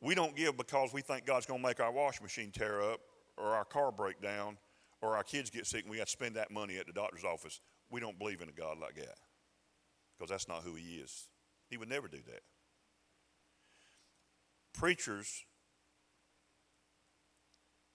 We 0.00 0.14
don't 0.14 0.34
give 0.36 0.56
because 0.56 0.92
we 0.92 1.02
think 1.02 1.26
God's 1.26 1.46
going 1.46 1.60
to 1.60 1.66
make 1.66 1.80
our 1.80 1.92
washing 1.92 2.22
machine 2.22 2.50
tear 2.52 2.80
up 2.82 3.00
or 3.36 3.54
our 3.54 3.64
car 3.64 3.92
break 3.92 4.22
down 4.22 4.56
or 5.02 5.16
our 5.16 5.22
kids 5.22 5.50
get 5.50 5.66
sick 5.66 5.82
and 5.82 5.90
we 5.90 5.98
have 5.98 6.06
to 6.06 6.12
spend 6.12 6.36
that 6.36 6.50
money 6.50 6.78
at 6.78 6.86
the 6.86 6.92
doctor's 6.92 7.24
office. 7.24 7.60
We 7.90 8.00
don't 8.00 8.18
believe 8.18 8.40
in 8.40 8.48
a 8.48 8.52
God 8.52 8.78
like 8.78 8.94
that 8.96 9.18
because 10.16 10.30
that's 10.30 10.48
not 10.48 10.62
who 10.62 10.74
He 10.74 10.96
is. 10.96 11.28
He 11.68 11.76
would 11.76 11.88
never 11.88 12.08
do 12.08 12.18
that. 12.26 12.40
Preachers 14.76 15.44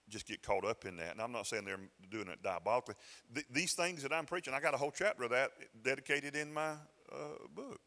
just 0.08 0.26
get 0.26 0.42
caught 0.42 0.64
up 0.64 0.84
in 0.84 0.96
that. 0.96 1.12
And 1.12 1.20
I'm 1.20 1.32
not 1.32 1.46
saying 1.46 1.64
they're 1.64 1.78
doing 2.10 2.28
it 2.28 2.42
diabolically. 2.42 2.94
Th- 3.34 3.46
these 3.50 3.72
things 3.72 4.02
that 4.02 4.12
I'm 4.12 4.26
preaching, 4.26 4.52
I 4.52 4.60
got 4.60 4.74
a 4.74 4.76
whole 4.76 4.90
chapter 4.90 5.24
of 5.24 5.30
that 5.30 5.52
dedicated 5.82 6.36
in 6.36 6.52
my 6.52 6.72
uh, 7.10 7.46
book. 7.54 7.80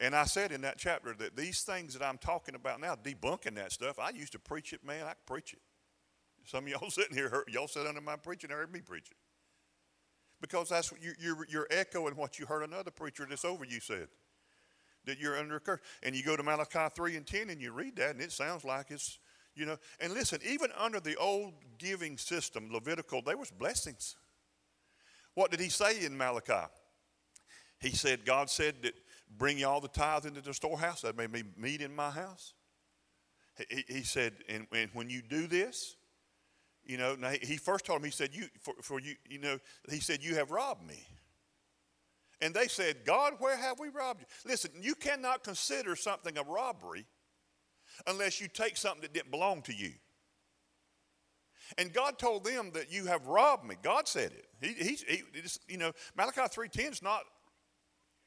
And 0.00 0.14
I 0.14 0.24
said 0.24 0.50
in 0.50 0.62
that 0.62 0.78
chapter 0.78 1.14
that 1.14 1.36
these 1.36 1.62
things 1.62 1.94
that 1.94 2.04
I'm 2.04 2.18
talking 2.18 2.54
about 2.54 2.80
now, 2.80 2.96
debunking 2.96 3.54
that 3.56 3.72
stuff, 3.72 3.98
I 3.98 4.10
used 4.10 4.32
to 4.32 4.38
preach 4.38 4.72
it, 4.72 4.84
man, 4.84 5.04
I 5.04 5.10
could 5.10 5.26
preach 5.26 5.52
it. 5.52 5.60
Some 6.44 6.64
of 6.64 6.70
y'all 6.70 6.90
sitting 6.90 7.16
here, 7.16 7.28
heard, 7.28 7.44
y'all 7.48 7.68
sat 7.68 7.86
under 7.86 8.00
my 8.00 8.16
preaching, 8.16 8.50
heard 8.50 8.72
me 8.72 8.80
preach 8.80 9.08
it. 9.10 9.16
Because 10.40 10.68
that's 10.68 10.90
what 10.90 11.02
you, 11.02 11.12
you're, 11.18 11.46
you're 11.48 11.68
echoing 11.70 12.16
what 12.16 12.38
you 12.38 12.46
heard 12.46 12.64
another 12.64 12.90
preacher 12.90 13.26
that's 13.28 13.44
over 13.44 13.64
you 13.64 13.80
said. 13.80 14.08
That 15.06 15.18
you're 15.18 15.38
under 15.38 15.56
a 15.56 15.60
curse. 15.60 15.80
And 16.02 16.14
you 16.14 16.22
go 16.22 16.36
to 16.36 16.42
Malachi 16.42 16.86
3 16.94 17.16
and 17.16 17.26
10 17.26 17.50
and 17.50 17.60
you 17.60 17.72
read 17.72 17.96
that, 17.96 18.10
and 18.10 18.20
it 18.20 18.32
sounds 18.32 18.64
like 18.64 18.90
it's 18.90 19.18
you 19.56 19.66
know, 19.66 19.76
and 20.00 20.12
listen, 20.12 20.40
even 20.44 20.70
under 20.76 20.98
the 20.98 21.16
old 21.16 21.54
giving 21.78 22.18
system, 22.18 22.70
Levitical, 22.72 23.22
there 23.22 23.36
was 23.36 23.50
blessings. 23.50 24.16
What 25.34 25.50
did 25.50 25.60
he 25.60 25.68
say 25.68 26.04
in 26.04 26.16
Malachi? 26.16 26.66
He 27.78 27.90
said, 27.90 28.24
God 28.24 28.50
said 28.50 28.76
that 28.82 28.94
bring 29.36 29.58
you 29.58 29.66
all 29.66 29.80
the 29.80 29.88
tithe 29.88 30.26
into 30.26 30.40
the 30.40 30.54
storehouse, 30.54 31.02
that 31.02 31.16
may 31.16 31.26
be 31.26 31.42
meat 31.56 31.80
in 31.80 31.94
my 31.94 32.10
house. 32.10 32.54
He, 33.68 33.84
he 33.86 34.02
said, 34.02 34.32
and, 34.48 34.66
and, 34.72 34.90
when 34.94 35.10
you 35.10 35.22
do 35.22 35.46
this, 35.46 35.96
you 36.84 36.96
know, 36.96 37.14
now 37.14 37.30
he 37.40 37.56
first 37.56 37.84
told 37.84 38.00
him, 38.00 38.04
he 38.04 38.10
said, 38.10 38.30
you, 38.32 38.46
for, 38.60 38.74
for 38.82 39.00
you, 39.00 39.14
you 39.28 39.38
know, 39.38 39.58
he 39.88 40.00
said, 40.00 40.22
you 40.22 40.34
have 40.34 40.50
robbed 40.50 40.86
me. 40.86 41.06
And 42.40 42.54
they 42.54 42.66
said, 42.66 43.04
God, 43.04 43.34
where 43.38 43.56
have 43.56 43.78
we 43.78 43.88
robbed 43.88 44.20
you? 44.20 44.26
Listen, 44.44 44.70
you 44.80 44.94
cannot 44.94 45.44
consider 45.44 45.96
something 45.96 46.36
a 46.36 46.42
robbery 46.42 47.06
unless 48.06 48.40
you 48.40 48.48
take 48.48 48.76
something 48.76 49.02
that 49.02 49.14
didn't 49.14 49.30
belong 49.30 49.62
to 49.62 49.74
you. 49.74 49.92
And 51.78 51.92
God 51.92 52.18
told 52.18 52.44
them 52.44 52.70
that 52.74 52.92
you 52.92 53.06
have 53.06 53.26
robbed 53.26 53.64
me. 53.64 53.76
God 53.82 54.06
said 54.06 54.32
it. 54.32 54.46
He, 54.60 54.84
he, 54.84 54.98
he 55.06 55.22
you 55.68 55.78
know, 55.78 55.92
Malachi 56.16 56.42
3.10 56.42 56.92
is 56.92 57.02
not 57.02 57.22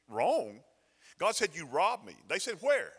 wrong. 0.08 0.60
God 1.18 1.34
said, 1.34 1.50
you 1.54 1.66
robbed 1.66 2.06
me. 2.06 2.14
They 2.28 2.38
said, 2.38 2.56
where? 2.60 2.92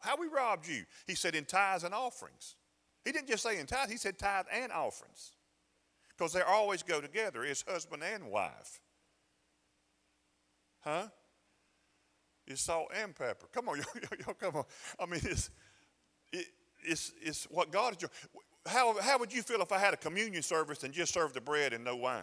How 0.00 0.16
we 0.16 0.26
robbed 0.26 0.68
you? 0.68 0.84
He 1.06 1.14
said, 1.14 1.34
in 1.34 1.44
tithes 1.44 1.84
and 1.84 1.94
offerings. 1.94 2.56
He 3.04 3.12
didn't 3.12 3.28
just 3.28 3.42
say 3.42 3.58
in 3.58 3.66
tithes, 3.66 3.90
he 3.92 3.98
said 3.98 4.18
tithe 4.18 4.46
and 4.52 4.72
offerings. 4.72 5.32
Because 6.16 6.32
they 6.32 6.42
always 6.42 6.82
go 6.82 7.00
together. 7.00 7.44
It's 7.44 7.64
husband 7.66 8.02
and 8.02 8.30
wife. 8.30 8.80
Huh? 10.86 11.08
It's 12.46 12.62
salt 12.62 12.88
and 12.94 13.14
pepper. 13.14 13.48
Come 13.52 13.68
on, 13.68 13.78
y'all, 14.26 14.34
come 14.34 14.56
on. 14.56 14.64
I 15.00 15.06
mean, 15.06 15.20
it's, 15.24 15.50
it, 16.32 16.46
it's, 16.84 17.12
it's 17.20 17.44
what 17.50 17.72
God 17.72 17.92
is 17.94 17.98
doing. 17.98 18.12
How, 18.66 18.98
how 19.00 19.18
would 19.18 19.32
you 19.32 19.42
feel 19.42 19.60
if 19.62 19.72
I 19.72 19.78
had 19.78 19.94
a 19.94 19.96
communion 19.96 20.42
service 20.42 20.84
and 20.84 20.94
just 20.94 21.12
served 21.12 21.34
the 21.34 21.40
bread 21.40 21.72
and 21.72 21.84
no 21.84 21.96
wine? 21.96 22.22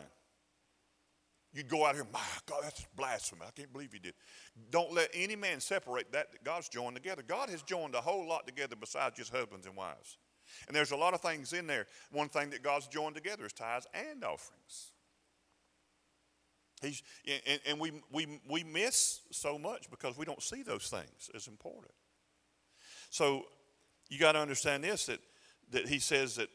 You'd 1.54 1.68
go 1.68 1.86
out 1.86 1.96
here, 1.96 2.08
my 2.12 2.20
God, 2.46 2.62
that's 2.64 2.86
blasphemy. 2.96 3.42
I 3.46 3.52
can't 3.52 3.72
believe 3.72 3.92
he 3.94 4.00
did. 4.00 4.14
Don't 4.72 4.94
let 4.94 5.10
any 5.14 5.36
man 5.36 5.60
separate 5.60 6.12
that 6.14 6.32
that 6.32 6.44
God's 6.44 6.70
joined 6.70 6.96
together. 6.96 7.22
God 7.22 7.50
has 7.50 7.62
joined 7.62 7.94
a 7.94 8.02
whole 8.02 8.28
lot 8.28 8.48
together 8.48 8.76
besides 8.80 9.18
just 9.18 9.32
husbands 9.32 9.68
and 9.68 9.76
wives. 9.76 10.18
And 10.68 10.76
there's 10.76 10.92
a 10.92 10.96
lot 10.96 11.14
of 11.14 11.22
things 11.22 11.54
in 11.54 11.68
there. 11.68 11.86
One 12.12 12.30
thing 12.30 12.50
that 12.52 12.64
God's 12.64 12.88
joined 12.88 13.16
together 13.16 13.46
is 13.46 13.54
tithes 13.54 13.88
and 13.94 14.24
offerings. 14.24 14.94
He's, 16.84 17.04
and, 17.48 17.60
and 17.68 17.80
we, 17.80 17.92
we, 18.12 18.40
we 18.50 18.64
miss 18.64 19.22
so 19.32 19.58
much 19.58 19.90
because 19.90 20.18
we 20.18 20.26
don't 20.26 20.42
see 20.42 20.64
those 20.64 20.88
things 20.88 21.30
as 21.34 21.48
important. 21.48 21.94
So 23.10 23.44
you 24.10 24.20
got 24.20 24.34
to 24.34 24.40
understand 24.40 24.84
this 24.84 25.06
that, 25.08 25.20
that 25.72 25.88
he 25.88 26.00
says 26.00 26.36
that 26.36 26.50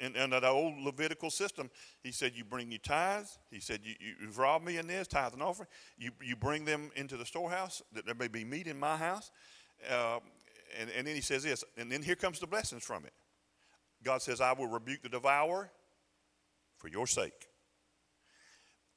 in, 0.00 0.16
in, 0.16 0.30
that 0.30 0.44
old 0.44 0.78
Levitical 0.78 1.30
system, 1.30 1.70
he 2.02 2.10
said, 2.12 2.32
You 2.34 2.44
bring 2.44 2.70
your 2.70 2.80
tithes. 2.80 3.38
He 3.50 3.60
said, 3.60 3.80
you, 3.84 3.94
You've 4.20 4.38
robbed 4.38 4.64
me 4.64 4.78
in 4.78 4.86
this, 4.86 5.06
tithe 5.06 5.32
and 5.32 5.42
offering. 5.42 5.68
You, 5.98 6.10
you 6.22 6.34
bring 6.34 6.64
them 6.64 6.90
into 6.96 7.16
the 7.16 7.26
storehouse, 7.26 7.82
that 7.92 8.06
there 8.06 8.14
may 8.14 8.28
be 8.28 8.44
meat 8.44 8.66
in 8.66 8.78
my 8.78 8.96
house. 8.96 9.30
Uh, 9.90 10.18
and, 10.78 10.90
and 10.96 11.06
then 11.06 11.14
he 11.14 11.20
says 11.20 11.42
this, 11.42 11.64
and 11.76 11.90
then 11.90 12.02
here 12.02 12.14
comes 12.14 12.40
the 12.40 12.46
blessings 12.46 12.82
from 12.82 13.04
it. 13.04 13.12
God 14.02 14.22
says, 14.22 14.40
I 14.40 14.52
will 14.52 14.66
rebuke 14.66 15.02
the 15.02 15.08
devourer 15.08 15.70
for 16.76 16.88
your 16.88 17.06
sake. 17.06 17.48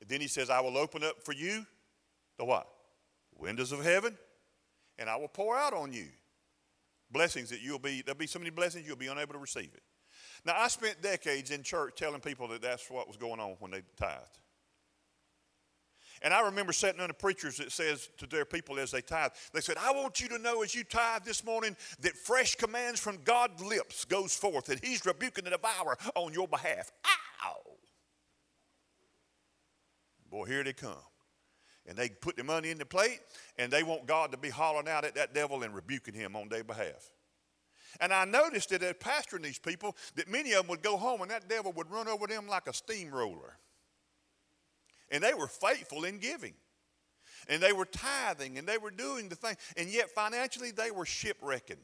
And 0.06 0.12
then 0.12 0.22
he 0.22 0.28
says, 0.28 0.52
I 0.52 0.60
will 0.62 0.78
open 0.78 1.04
up 1.04 1.24
for 1.24 1.34
you 1.34 1.66
the 2.38 2.46
what? 2.46 2.68
Windows 3.38 3.72
of 3.72 3.84
heaven, 3.84 4.16
and 5.00 5.10
I 5.10 5.16
will 5.16 5.28
pour 5.28 5.58
out 5.58 5.74
on 5.74 5.92
you 5.92 6.06
blessings 7.10 7.50
that 7.50 7.62
you'll 7.62 7.80
be, 7.80 8.04
there'll 8.06 8.18
be 8.18 8.28
so 8.28 8.38
many 8.38 8.52
blessings 8.52 8.86
you'll 8.86 8.96
be 8.96 9.08
unable 9.08 9.34
to 9.34 9.40
receive 9.40 9.72
it. 9.74 9.82
Now, 10.46 10.54
I 10.58 10.68
spent 10.68 11.02
decades 11.02 11.50
in 11.50 11.64
church 11.64 11.94
telling 11.96 12.22
people 12.22 12.48
that 12.50 12.62
that's 12.62 12.90
what 12.90 13.08
was 13.08 13.18
going 13.18 13.40
on 13.40 13.56
when 13.60 13.72
they 13.72 13.82
tithed. 13.98 14.40
And 16.22 16.34
I 16.34 16.42
remember 16.42 16.72
sitting 16.72 17.02
under 17.02 17.14
preachers 17.14 17.58
that 17.58 17.72
says 17.72 18.10
to 18.18 18.28
their 18.28 18.46
people 18.46 18.80
as 18.80 18.92
they 18.92 19.02
tithe, 19.02 19.32
they 19.54 19.60
said, 19.60 19.78
I 19.80 19.92
want 19.92 20.22
you 20.22 20.30
to 20.30 20.38
know 20.38 20.62
as 20.62 20.74
you 20.74 20.84
tithe 20.84 21.24
this 21.24 21.44
morning 21.44 21.76
that 22.02 22.16
fresh 22.16 22.56
commands 22.56 23.00
from 23.00 23.18
God's 23.24 23.64
lips 23.64 24.06
goes 24.06 24.36
forth, 24.36 24.70
and 24.70 24.80
he's 24.84 25.06
rebuking 25.06 25.44
the 25.44 25.52
devourer 25.52 25.98
on 26.16 26.32
your 26.32 26.48
behalf. 26.48 26.92
Ow! 27.44 27.75
Boy, 30.36 30.44
here 30.48 30.66
they 30.66 30.74
come. 30.74 30.98
And 31.86 31.98
they 31.98 32.10
put 32.10 32.36
the 32.36 32.44
money 32.44 32.70
in 32.70 32.78
the 32.78 32.86
plate, 32.86 33.22
and 33.58 33.72
they 33.72 33.84
want 33.84 34.06
God 34.06 34.34
to 34.34 34.38
be 34.38 34.50
hollering 34.50 34.90
out 34.90 35.06
at 35.06 35.16
that 35.16 35.34
devil 35.34 35.64
and 35.64 35.74
rebuking 35.74 36.14
him 36.14 36.36
on 36.36 36.50
their 36.50 36.66
behalf. 36.66 37.10
And 38.02 38.12
I 38.12 38.26
noticed 38.26 38.72
that 38.72 38.84
as 38.84 38.96
pastoring 38.96 39.44
these 39.44 39.60
people, 39.60 39.96
that 40.16 40.30
many 40.30 40.52
of 40.52 40.64
them 40.64 40.68
would 40.68 40.82
go 40.84 40.98
home 40.98 41.22
and 41.22 41.32
that 41.32 41.48
devil 41.48 41.72
would 41.78 41.90
run 41.90 42.10
over 42.10 42.28
them 42.28 42.50
like 42.50 42.68
a 42.68 42.74
steamroller. 42.74 43.58
And 45.10 45.24
they 45.24 45.34
were 45.34 45.48
faithful 45.48 46.04
in 46.04 46.18
giving. 46.18 46.56
And 47.48 47.64
they 47.64 47.72
were 47.72 47.86
tithing 47.86 48.58
and 48.58 48.68
they 48.68 48.78
were 48.78 48.92
doing 48.92 49.30
the 49.30 49.36
thing. 49.36 49.56
And 49.78 49.88
yet 49.88 50.10
financially 50.10 50.72
they 50.72 50.92
were 50.92 51.06
shipwrecking. 51.06 51.78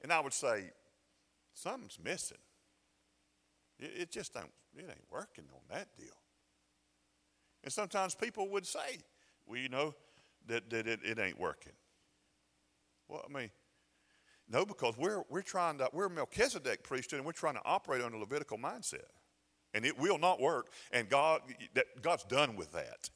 And 0.00 0.10
I 0.10 0.20
would 0.20 0.32
say, 0.32 0.70
something's 1.52 1.98
missing. 2.02 2.38
It, 3.78 3.90
it 3.94 4.10
just 4.10 4.32
don't, 4.32 4.50
it 4.74 4.86
ain't 4.88 5.12
working 5.12 5.44
on 5.52 5.60
that 5.68 5.88
deal. 5.98 6.14
And 7.64 7.72
sometimes 7.72 8.14
people 8.14 8.48
would 8.50 8.66
say, 8.66 8.98
well, 9.46 9.58
you 9.58 9.68
know, 9.68 9.94
that, 10.46 10.70
that 10.70 10.86
it, 10.86 11.00
it 11.04 11.18
ain't 11.18 11.38
working. 11.38 11.72
Well, 13.08 13.24
I 13.28 13.32
mean, 13.32 13.50
no, 14.48 14.64
because 14.64 14.96
we're, 14.96 15.22
we're 15.28 15.42
trying 15.42 15.78
to, 15.78 15.90
we're 15.92 16.08
Melchizedek 16.08 16.82
priesthood 16.82 17.18
and 17.18 17.26
we're 17.26 17.32
trying 17.32 17.54
to 17.54 17.62
operate 17.64 18.02
under 18.02 18.16
Levitical 18.16 18.58
mindset. 18.58 19.10
And 19.74 19.84
it 19.84 19.98
will 19.98 20.18
not 20.18 20.40
work. 20.40 20.68
And 20.92 21.08
God, 21.08 21.42
that, 21.74 21.84
God's 22.00 22.24
done 22.24 22.56
with 22.56 22.72
that. 22.72 23.10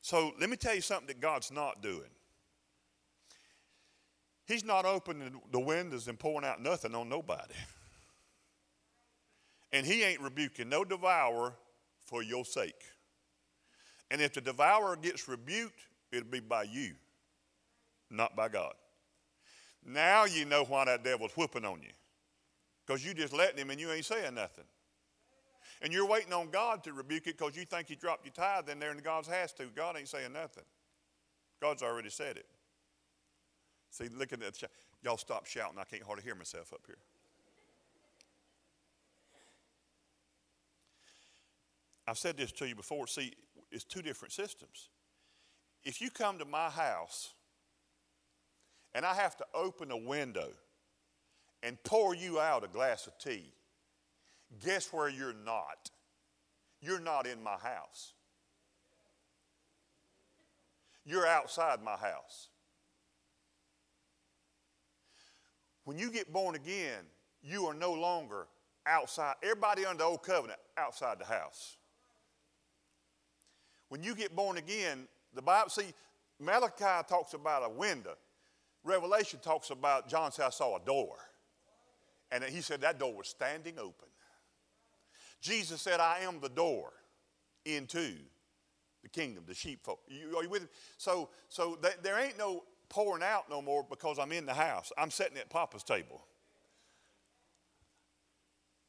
So 0.00 0.32
let 0.38 0.48
me 0.48 0.56
tell 0.56 0.74
you 0.74 0.80
something 0.80 1.08
that 1.08 1.20
God's 1.20 1.50
not 1.50 1.82
doing. 1.82 2.10
He's 4.46 4.64
not 4.64 4.84
opening 4.84 5.40
the 5.50 5.58
windows 5.58 6.06
and 6.06 6.16
pouring 6.16 6.46
out 6.46 6.62
nothing 6.62 6.94
on 6.94 7.08
nobody. 7.08 7.54
And 9.72 9.84
he 9.84 10.04
ain't 10.04 10.20
rebuking 10.20 10.68
no 10.68 10.84
devourer 10.84 11.54
for 12.06 12.22
your 12.22 12.44
sake. 12.44 12.82
And 14.10 14.20
if 14.20 14.32
the 14.34 14.40
devourer 14.40 14.96
gets 14.96 15.28
rebuked, 15.28 15.80
it'll 16.12 16.30
be 16.30 16.40
by 16.40 16.62
you, 16.64 16.92
not 18.10 18.36
by 18.36 18.48
God. 18.48 18.72
Now 19.84 20.24
you 20.24 20.44
know 20.44 20.64
why 20.64 20.84
that 20.86 21.04
devil's 21.04 21.32
whooping 21.36 21.64
on 21.64 21.82
you. 21.82 21.90
Because 22.86 23.04
you 23.04 23.14
just 23.14 23.32
letting 23.32 23.58
him 23.58 23.70
and 23.70 23.80
you 23.80 23.90
ain't 23.90 24.04
saying 24.04 24.34
nothing. 24.34 24.64
And 25.82 25.92
you're 25.92 26.06
waiting 26.06 26.32
on 26.32 26.50
God 26.50 26.82
to 26.84 26.92
rebuke 26.92 27.26
it 27.26 27.36
because 27.36 27.56
you 27.56 27.64
think 27.64 27.88
he 27.88 27.96
dropped 27.96 28.24
your 28.24 28.32
tithe 28.32 28.68
in 28.68 28.78
there 28.78 28.92
and 28.92 29.02
God's 29.02 29.28
has 29.28 29.52
to. 29.54 29.66
God 29.74 29.96
ain't 29.98 30.08
saying 30.08 30.32
nothing. 30.32 30.64
God's 31.60 31.82
already 31.82 32.10
said 32.10 32.36
it. 32.36 32.46
See, 33.90 34.08
look 34.16 34.32
at 34.32 34.40
that. 34.40 34.62
Y'all 35.02 35.16
stop 35.16 35.46
shouting. 35.46 35.78
I 35.78 35.84
can't 35.84 36.02
hardly 36.02 36.24
hear 36.24 36.34
myself 36.34 36.72
up 36.72 36.80
here. 36.86 36.96
I've 42.06 42.18
said 42.18 42.36
this 42.36 42.52
to 42.52 42.68
you 42.68 42.74
before. 42.74 43.06
See, 43.06 43.32
it's 43.70 43.84
two 43.84 44.02
different 44.02 44.32
systems. 44.32 44.90
If 45.84 46.00
you 46.00 46.10
come 46.10 46.38
to 46.38 46.44
my 46.44 46.68
house 46.68 47.34
and 48.94 49.04
I 49.04 49.14
have 49.14 49.36
to 49.38 49.46
open 49.54 49.90
a 49.90 49.96
window 49.96 50.48
and 51.62 51.82
pour 51.84 52.14
you 52.14 52.40
out 52.40 52.64
a 52.64 52.68
glass 52.68 53.06
of 53.06 53.18
tea, 53.18 53.52
guess 54.64 54.92
where 54.92 55.08
you're 55.08 55.34
not? 55.44 55.90
You're 56.80 57.00
not 57.00 57.26
in 57.26 57.42
my 57.42 57.56
house. 57.56 58.12
You're 61.04 61.26
outside 61.26 61.82
my 61.82 61.96
house. 61.96 62.48
When 65.84 65.98
you 65.98 66.10
get 66.10 66.32
born 66.32 66.56
again, 66.56 67.04
you 67.42 67.66
are 67.66 67.74
no 67.74 67.92
longer 67.92 68.48
outside. 68.86 69.34
Everybody 69.42 69.86
under 69.86 69.98
the 69.98 70.04
old 70.04 70.22
covenant, 70.24 70.58
outside 70.76 71.20
the 71.20 71.24
house. 71.24 71.76
When 73.88 74.02
you 74.02 74.14
get 74.14 74.34
born 74.34 74.56
again, 74.56 75.06
the 75.34 75.42
Bible, 75.42 75.70
see, 75.70 75.94
Malachi 76.40 77.06
talks 77.08 77.34
about 77.34 77.64
a 77.64 77.68
window. 77.68 78.16
Revelation 78.84 79.40
talks 79.42 79.70
about 79.70 80.08
John 80.08 80.32
said, 80.32 80.46
I 80.46 80.50
saw 80.50 80.76
a 80.76 80.80
door. 80.84 81.16
And 82.30 82.42
he 82.44 82.60
said 82.60 82.80
that 82.80 82.98
door 82.98 83.14
was 83.14 83.28
standing 83.28 83.78
open. 83.78 84.08
Jesus 85.40 85.80
said, 85.80 86.00
I 86.00 86.20
am 86.20 86.40
the 86.40 86.48
door 86.48 86.92
into 87.64 88.14
the 89.02 89.08
kingdom, 89.08 89.44
the 89.46 89.54
sheepfold. 89.54 89.98
You, 90.08 90.36
are 90.36 90.42
you 90.42 90.50
with 90.50 90.62
me? 90.62 90.68
So, 90.98 91.28
so 91.48 91.76
th- 91.76 91.98
there 92.02 92.18
ain't 92.18 92.38
no 92.38 92.64
pouring 92.88 93.22
out 93.22 93.48
no 93.48 93.62
more 93.62 93.84
because 93.88 94.18
I'm 94.18 94.32
in 94.32 94.46
the 94.46 94.54
house. 94.54 94.92
I'm 94.98 95.10
sitting 95.10 95.38
at 95.38 95.50
Papa's 95.50 95.82
table. 95.82 96.24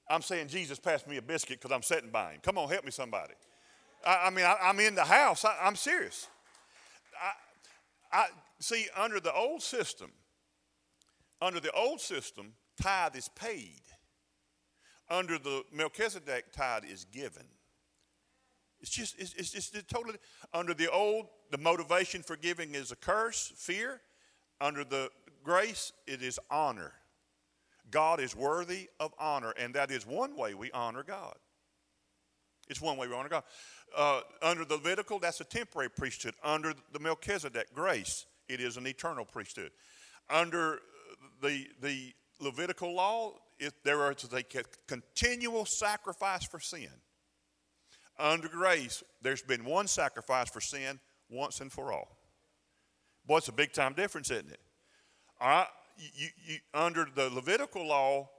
I'm 0.09 0.21
saying, 0.21 0.47
Jesus, 0.47 0.79
passed 0.79 1.07
me 1.07 1.17
a 1.17 1.21
biscuit 1.21 1.59
because 1.59 1.75
I'm 1.75 1.83
sitting 1.83 2.09
by 2.09 2.33
him. 2.33 2.39
Come 2.41 2.57
on, 2.57 2.69
help 2.69 2.85
me, 2.85 2.91
somebody. 2.91 3.33
I, 4.05 4.27
I 4.27 4.29
mean, 4.29 4.45
I, 4.45 4.69
am 4.69 4.79
in 4.79 4.95
the 4.95 5.03
house. 5.03 5.45
I, 5.45 5.67
am 5.67 5.75
serious. 5.75 6.27
I, 8.11 8.19
I 8.19 8.27
see 8.59 8.87
under 8.95 9.19
the 9.19 9.33
old 9.33 9.61
system. 9.61 10.11
Under 11.41 11.59
the 11.59 11.71
old 11.71 12.01
system, 12.01 12.53
tithe 12.81 13.15
is 13.15 13.29
paid. 13.29 13.81
Under 15.09 15.37
the 15.37 15.63
Melchizedek, 15.71 16.51
tithe 16.51 16.85
is 16.85 17.05
given. 17.05 17.45
It's 18.79 18.91
just, 18.91 19.15
it's, 19.17 19.33
it's 19.33 19.51
just 19.51 19.87
totally, 19.87 20.17
under 20.53 20.73
the 20.73 20.91
old, 20.91 21.27
the 21.51 21.57
motivation 21.57 22.21
for 22.23 22.35
giving 22.35 22.75
is 22.75 22.91
a 22.91 22.95
curse, 22.95 23.51
fear. 23.55 24.01
Under 24.59 24.83
the 24.83 25.09
grace, 25.43 25.93
it 26.07 26.21
is 26.21 26.39
honor. 26.49 26.93
God 27.89 28.19
is 28.19 28.35
worthy 28.35 28.89
of 28.99 29.13
honor, 29.19 29.53
and 29.57 29.73
that 29.75 29.91
is 29.91 30.05
one 30.05 30.35
way 30.35 30.53
we 30.53 30.71
honor 30.71 31.03
God. 31.03 31.35
It's 32.69 32.81
one 32.81 32.97
way 32.97 33.07
we 33.07 33.13
honor 33.13 33.29
God. 33.29 33.43
Uh, 33.95 34.21
under 34.41 34.65
the 34.65 34.75
Levitical, 34.75 35.19
that's 35.19 35.39
a 35.39 35.45
temporary 35.45 35.89
priesthood. 35.89 36.33
Under 36.43 36.73
the 36.91 36.99
Melchizedek, 36.99 37.73
grace, 37.73 38.25
it 38.49 38.59
is 38.59 38.77
an 38.77 38.85
eternal 38.85 39.25
priesthood. 39.25 39.71
Under 40.29 40.79
the, 41.41 41.67
the 41.81 42.13
Levitical 42.39 42.93
law, 42.93 43.33
it, 43.59 43.73
there 43.83 44.11
is 44.11 44.27
a 44.33 44.43
continual 44.87 45.65
sacrifice 45.65 46.45
for 46.45 46.59
sin. 46.59 46.89
Under 48.19 48.47
grace, 48.47 49.03
there's 49.21 49.41
been 49.41 49.63
one 49.63 49.87
sacrifice 49.87 50.49
for 50.49 50.61
sin 50.61 50.99
once 51.29 51.61
and 51.61 51.71
for 51.71 51.93
all. 51.93 52.17
Boy, 53.25 53.37
it's 53.37 53.47
a 53.47 53.53
big 53.53 53.73
time 53.73 53.93
difference, 53.93 54.31
isn't 54.31 54.51
it? 54.51 54.59
You, 55.97 56.27
you, 56.45 56.57
under 56.73 57.07
the 57.13 57.29
Levitical 57.29 57.87
law, 57.87 58.29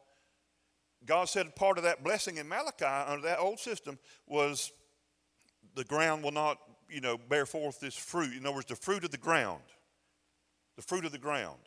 God 1.04 1.28
said 1.28 1.54
part 1.56 1.78
of 1.78 1.84
that 1.84 2.04
blessing 2.04 2.36
in 2.36 2.48
Malachi 2.48 2.84
under 2.84 3.26
that 3.26 3.38
old 3.38 3.58
system 3.58 3.98
was 4.26 4.72
the 5.74 5.84
ground 5.84 6.22
will 6.22 6.32
not, 6.32 6.58
you 6.90 7.00
know, 7.00 7.16
bear 7.16 7.46
forth 7.46 7.80
this 7.80 7.94
fruit. 7.94 8.36
In 8.36 8.44
other 8.44 8.56
words, 8.56 8.66
the 8.66 8.76
fruit 8.76 9.04
of 9.04 9.10
the 9.10 9.18
ground. 9.18 9.62
The 10.76 10.82
fruit 10.82 11.04
of 11.04 11.12
the 11.12 11.18
ground. 11.18 11.58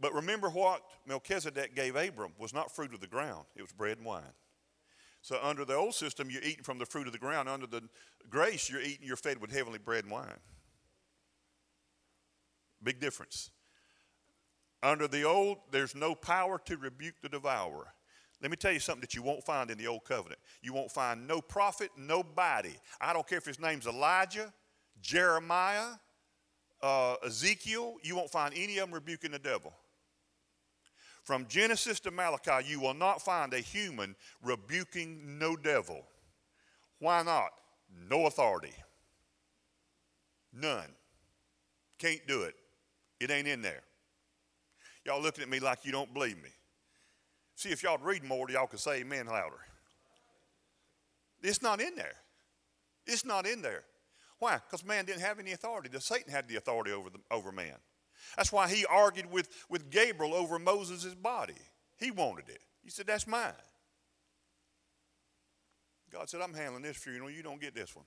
But 0.00 0.14
remember 0.14 0.48
what 0.48 0.82
Melchizedek 1.06 1.74
gave 1.74 1.96
Abram 1.96 2.32
was 2.38 2.54
not 2.54 2.74
fruit 2.74 2.94
of 2.94 3.00
the 3.00 3.06
ground, 3.06 3.44
it 3.56 3.62
was 3.62 3.72
bread 3.72 3.98
and 3.98 4.06
wine. 4.06 4.22
So 5.22 5.38
under 5.42 5.66
the 5.66 5.74
old 5.74 5.94
system, 5.94 6.30
you're 6.30 6.42
eating 6.42 6.64
from 6.64 6.78
the 6.78 6.86
fruit 6.86 7.06
of 7.06 7.12
the 7.12 7.18
ground. 7.18 7.48
Under 7.48 7.66
the 7.66 7.82
grace, 8.30 8.70
you're 8.70 8.80
eating, 8.80 9.06
you're 9.06 9.16
fed 9.16 9.38
with 9.38 9.52
heavenly 9.52 9.78
bread 9.78 10.04
and 10.04 10.12
wine. 10.12 10.38
Big 12.82 13.00
difference. 13.00 13.50
Under 14.82 15.06
the 15.06 15.24
old, 15.24 15.58
there's 15.70 15.94
no 15.94 16.14
power 16.14 16.60
to 16.64 16.76
rebuke 16.76 17.14
the 17.22 17.28
devourer. 17.28 17.92
Let 18.40 18.50
me 18.50 18.56
tell 18.56 18.72
you 18.72 18.80
something 18.80 19.02
that 19.02 19.14
you 19.14 19.22
won't 19.22 19.44
find 19.44 19.70
in 19.70 19.76
the 19.76 19.86
old 19.86 20.04
covenant. 20.04 20.40
You 20.62 20.72
won't 20.72 20.90
find 20.90 21.26
no 21.26 21.42
prophet, 21.42 21.90
nobody. 21.96 22.72
I 23.00 23.12
don't 23.12 23.26
care 23.26 23.38
if 23.38 23.44
his 23.44 23.60
name's 23.60 23.86
Elijah, 23.86 24.52
Jeremiah, 25.02 25.88
uh, 26.82 27.16
Ezekiel, 27.24 27.96
you 28.02 28.16
won't 28.16 28.30
find 28.30 28.54
any 28.54 28.78
of 28.78 28.86
them 28.86 28.94
rebuking 28.94 29.32
the 29.32 29.38
devil. 29.38 29.74
From 31.24 31.46
Genesis 31.46 32.00
to 32.00 32.10
Malachi, 32.10 32.66
you 32.66 32.80
will 32.80 32.94
not 32.94 33.20
find 33.20 33.52
a 33.52 33.60
human 33.60 34.16
rebuking 34.42 35.38
no 35.38 35.54
devil. 35.54 36.06
Why 36.98 37.22
not? 37.22 37.50
No 38.08 38.26
authority. 38.26 38.74
None. 40.52 40.88
Can't 41.98 42.26
do 42.26 42.42
it. 42.42 42.54
It 43.20 43.30
ain't 43.30 43.46
in 43.46 43.60
there. 43.60 43.82
Y'all 45.04 45.22
looking 45.22 45.42
at 45.42 45.48
me 45.48 45.60
like 45.60 45.84
you 45.84 45.92
don't 45.92 46.12
believe 46.12 46.36
me. 46.42 46.50
See, 47.56 47.70
if 47.70 47.82
y'all 47.82 47.98
read 47.98 48.24
more, 48.24 48.50
y'all 48.50 48.66
could 48.66 48.80
say 48.80 49.00
amen 49.00 49.26
louder. 49.26 49.60
It's 51.42 51.62
not 51.62 51.80
in 51.80 51.94
there. 51.94 52.14
It's 53.06 53.24
not 53.24 53.46
in 53.46 53.62
there. 53.62 53.84
Why? 54.38 54.58
Because 54.66 54.84
man 54.84 55.04
didn't 55.04 55.22
have 55.22 55.38
any 55.38 55.52
authority. 55.52 55.88
The 55.88 56.00
Satan 56.00 56.32
had 56.32 56.48
the 56.48 56.56
authority 56.56 56.92
over, 56.92 57.10
the, 57.10 57.18
over 57.30 57.52
man. 57.52 57.76
That's 58.36 58.52
why 58.52 58.68
he 58.68 58.86
argued 58.86 59.30
with, 59.30 59.48
with 59.68 59.90
Gabriel 59.90 60.34
over 60.34 60.58
Moses' 60.58 61.14
body. 61.14 61.54
He 61.98 62.10
wanted 62.10 62.48
it. 62.48 62.60
He 62.82 62.90
said, 62.90 63.06
That's 63.06 63.26
mine. 63.26 63.52
God 66.12 66.28
said, 66.28 66.40
I'm 66.40 66.54
handling 66.54 66.82
this 66.82 66.96
funeral. 66.96 67.30
You 67.30 67.42
don't 67.42 67.60
get 67.60 67.74
this 67.74 67.94
one. 67.94 68.04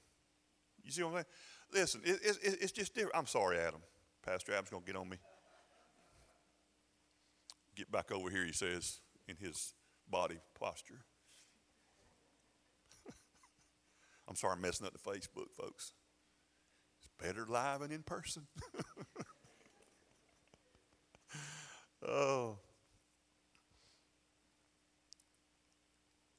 You 0.84 0.91
see 0.91 1.04
what 1.04 1.10
I'm 1.10 1.14
saying? 1.16 1.26
Listen, 1.74 2.02
it, 2.04 2.20
it, 2.24 2.58
it's 2.62 2.72
just 2.72 2.94
different. 2.94 3.16
I'm 3.16 3.28
sorry, 3.28 3.58
Adam. 3.58 3.82
Pastor 4.26 4.54
Adam's 4.54 4.70
going 4.70 4.84
to 4.84 4.88
get 4.88 5.00
on 5.00 5.08
me. 5.08 5.18
Get 7.76 7.91
back 7.91 8.11
over 8.11 8.30
here, 8.30 8.45
he 8.45 8.53
says, 8.53 8.99
in 9.28 9.36
his 9.38 9.74
body 10.09 10.39
posture. 10.59 11.05
I'm 14.28 14.36
sorry 14.36 14.53
I'm 14.53 14.61
messing 14.61 14.86
up 14.86 14.93
the 14.93 14.99
Facebook, 14.99 15.51
folks. 15.57 15.93
It's 16.99 17.09
better 17.19 17.47
live 17.47 17.82
and 17.82 17.91
in 17.91 18.03
person. 18.03 18.45
oh. 22.07 22.59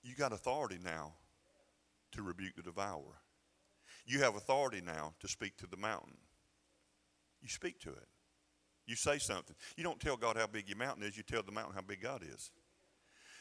You 0.03 0.15
got 0.15 0.33
authority 0.33 0.79
now 0.85 1.15
to 2.13 2.23
rebuke 2.23 2.55
the 2.57 2.63
devourer. 2.63 3.19
You 4.07 4.21
have 4.21 4.37
authority 4.37 4.83
now 4.85 5.15
to 5.21 5.29
speak 5.29 5.57
to 5.59 5.67
the 5.67 5.79
mountain. 5.79 6.19
You 7.41 7.49
speak 7.49 7.81
to 7.81 7.91
it. 7.91 8.09
You 8.87 8.97
say 8.97 9.19
something. 9.19 9.57
You 9.77 9.85
don't 9.85 10.01
tell 10.01 10.17
God 10.17 10.37
how 10.37 10.47
big 10.47 10.69
your 10.69 10.79
mountain 10.79 11.05
is, 11.05 11.17
you 11.17 11.23
tell 11.23 11.43
the 11.43 11.53
mountain 11.53 11.75
how 11.75 11.83
big 11.83 12.03
God 12.03 12.23
is. 12.23 12.51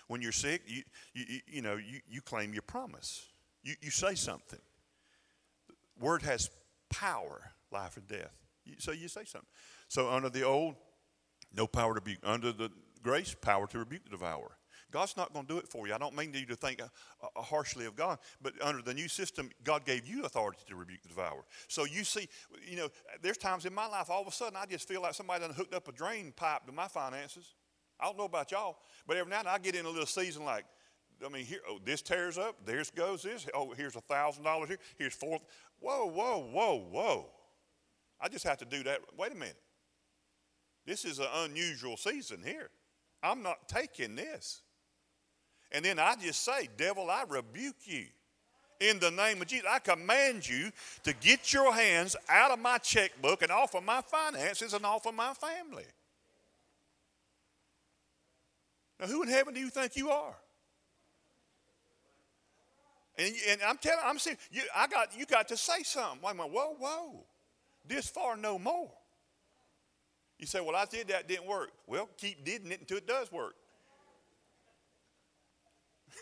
When 0.08 0.22
you're 0.22 0.32
sick, 0.32 0.62
you, 0.68 0.84
you, 1.14 1.40
you 1.48 1.62
know, 1.62 1.76
you, 1.76 2.00
you 2.10 2.22
claim 2.22 2.54
your 2.54 2.62
promise. 2.62 3.26
You, 3.64 3.76
you 3.82 3.90
say 3.90 4.16
something. 4.16 4.60
Word 6.00 6.24
has 6.24 6.50
power, 6.90 7.52
life 7.72 7.98
and 7.98 8.08
death. 8.08 8.36
So 8.80 8.92
you 8.92 9.08
say 9.08 9.26
something. 9.26 9.50
So 9.88 10.10
under 10.10 10.30
the 10.30 10.44
old, 10.44 10.76
no 11.54 11.68
power 11.68 11.94
to 11.94 12.00
rebuke. 12.00 12.20
Under 12.24 12.52
the 12.52 12.70
grace, 13.02 13.36
power 13.40 13.68
to 13.68 13.80
rebuke 13.80 14.04
the 14.06 14.12
devourer. 14.12 14.58
God's 14.94 15.18
not 15.18 15.34
going 15.34 15.48
to 15.48 15.54
do 15.54 15.58
it 15.58 15.68
for 15.68 15.88
you. 15.88 15.96
I 15.96 15.98
don't 15.98 16.16
mean 16.16 16.36
you 16.36 16.46
to 16.46 16.56
think 16.56 16.80
harshly 17.36 17.88
of 17.88 17.96
God, 17.96 18.20
but 18.44 18.54
under 18.62 18.84
the 18.84 18.94
new 18.94 19.08
system, 19.08 19.50
God 19.64 19.86
gave 19.86 20.06
you 20.06 20.24
authority 20.24 20.62
to 20.68 20.76
rebuke 20.76 21.02
the 21.02 21.08
devourer. 21.10 21.44
So 21.68 21.86
you 21.86 22.04
see, 22.04 22.30
you 22.64 22.78
know, 22.78 22.90
there's 23.24 23.40
times 23.40 23.66
in 23.66 23.74
my 23.74 23.88
life, 23.88 24.12
all 24.12 24.22
of 24.22 24.28
a 24.28 24.32
sudden, 24.32 24.56
I 24.56 24.68
just 24.68 24.88
feel 24.88 25.02
like 25.02 25.16
somebody 25.16 25.42
done 25.42 25.50
hooked 25.50 25.74
up 25.74 25.88
a 25.88 25.92
drain 25.92 26.32
pipe 26.36 26.68
to 26.68 26.72
my 26.72 26.88
finances. 26.88 27.56
I 28.00 28.06
don't 28.06 28.20
know 28.20 28.26
about 28.26 28.52
y'all, 28.52 28.78
but 29.08 29.18
every 29.18 29.32
now 29.32 29.40
and 29.40 29.48
then 29.48 29.56
I 29.56 29.58
get 29.58 29.76
in 29.76 29.86
a 29.86 29.90
little 29.90 30.06
season 30.06 30.46
like, 30.46 30.66
I 31.26 31.30
mean, 31.30 31.46
here, 31.46 31.62
oh, 31.68 31.80
this 31.84 32.04
tears 32.04 32.38
up, 32.38 32.58
there's 32.64 32.92
goes 32.92 33.24
this. 33.24 33.48
Oh, 33.56 33.74
here's 33.76 33.96
a 33.96 34.02
thousand 34.02 34.44
dollars 34.44 34.70
here. 34.70 34.80
Here's 34.98 35.14
four. 35.16 35.40
Whoa, 35.80 36.06
whoa, 36.08 36.40
whoa, 36.52 36.88
whoa! 36.92 37.30
I 38.22 38.28
just 38.28 38.46
have 38.46 38.58
to 38.60 38.66
do 38.66 38.84
that. 38.84 39.00
Wait 39.18 39.32
a 39.32 39.36
minute. 39.36 39.58
This 40.86 41.06
is 41.06 41.20
an 41.20 41.28
unusual 41.34 41.98
season 41.98 42.42
here. 42.44 42.70
I'm 43.24 43.42
not 43.42 43.70
taking 43.70 44.16
this. 44.16 44.62
And 45.74 45.84
then 45.84 45.98
I 45.98 46.16
just 46.16 46.44
say, 46.44 46.70
Devil, 46.78 47.10
I 47.10 47.24
rebuke 47.28 47.76
you. 47.86 48.06
In 48.80 49.00
the 49.00 49.12
name 49.12 49.42
of 49.42 49.48
Jesus, 49.48 49.68
I 49.70 49.80
command 49.80 50.48
you 50.48 50.72
to 51.04 51.14
get 51.14 51.54
your 51.54 51.74
hands 51.74 52.16
out 52.30 52.52
of 52.52 52.60
my 52.60 52.78
checkbook 52.78 53.42
and 53.42 53.52
off 53.52 53.76
of 53.76 53.84
my 53.84 54.02
finances 54.02 54.74
and 54.74 54.86
off 54.86 55.06
of 55.06 55.16
my 55.16 55.34
family. 55.34 55.86
Now, 59.00 59.08
who 59.08 59.24
in 59.24 59.30
heaven 59.30 59.54
do 59.54 59.60
you 59.60 59.70
think 59.70 59.96
you 59.96 60.10
are? 60.10 60.36
And, 63.18 63.34
and 63.50 63.62
I'm 63.66 63.78
telling, 63.78 64.02
I'm 64.04 64.20
saying, 64.20 64.38
you, 64.52 64.64
I 64.76 64.88
got, 64.88 65.18
you 65.18 65.26
got 65.26 65.48
to 65.50 65.58
say 65.58 65.84
something. 65.84 66.20
Wait 66.22 66.32
a 66.32 66.34
minute, 66.36 66.52
whoa, 66.52 66.76
whoa, 66.80 67.24
this 67.88 68.10
far 68.10 68.36
no 68.36 68.60
more. 68.60 68.92
You 70.40 70.48
say, 70.48 70.60
well, 70.62 70.76
I 70.76 70.86
did 70.86 71.08
that, 71.10 71.28
didn't 71.28 71.48
work. 71.48 71.72
Well, 71.88 72.10
keep 72.18 72.44
doing 72.44 72.72
it 72.72 72.82
until 72.82 72.98
it 72.98 73.08
does 73.08 73.32
work. 73.32 73.54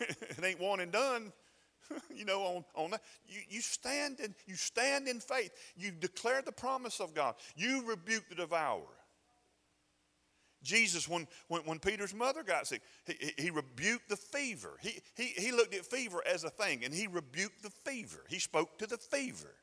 it 0.00 0.44
ain't 0.44 0.60
one 0.60 0.80
and 0.80 0.92
done. 0.92 1.32
you 2.14 2.24
know, 2.24 2.40
on, 2.42 2.64
on 2.74 2.90
that. 2.92 3.02
You, 3.28 3.40
you, 3.48 3.60
stand 3.60 4.20
in, 4.20 4.34
you 4.46 4.54
stand 4.54 5.08
in 5.08 5.20
faith. 5.20 5.50
You 5.76 5.90
declare 5.90 6.42
the 6.42 6.52
promise 6.52 7.00
of 7.00 7.14
God. 7.14 7.34
You 7.56 7.84
rebuke 7.86 8.28
the 8.28 8.34
devourer. 8.34 8.82
Jesus, 10.62 11.08
when, 11.08 11.26
when, 11.48 11.62
when 11.62 11.78
Peter's 11.80 12.14
mother 12.14 12.44
got 12.44 12.68
sick, 12.68 12.82
he, 13.04 13.32
he 13.36 13.50
rebuked 13.50 14.08
the 14.08 14.16
fever. 14.16 14.78
He, 14.80 15.00
he, 15.16 15.24
he 15.24 15.50
looked 15.52 15.74
at 15.74 15.84
fever 15.84 16.22
as 16.24 16.44
a 16.44 16.50
thing 16.50 16.84
and 16.84 16.94
he 16.94 17.08
rebuked 17.08 17.62
the 17.62 17.70
fever. 17.70 18.24
He 18.28 18.38
spoke 18.38 18.78
to 18.78 18.86
the 18.86 18.96
fever. 18.96 19.54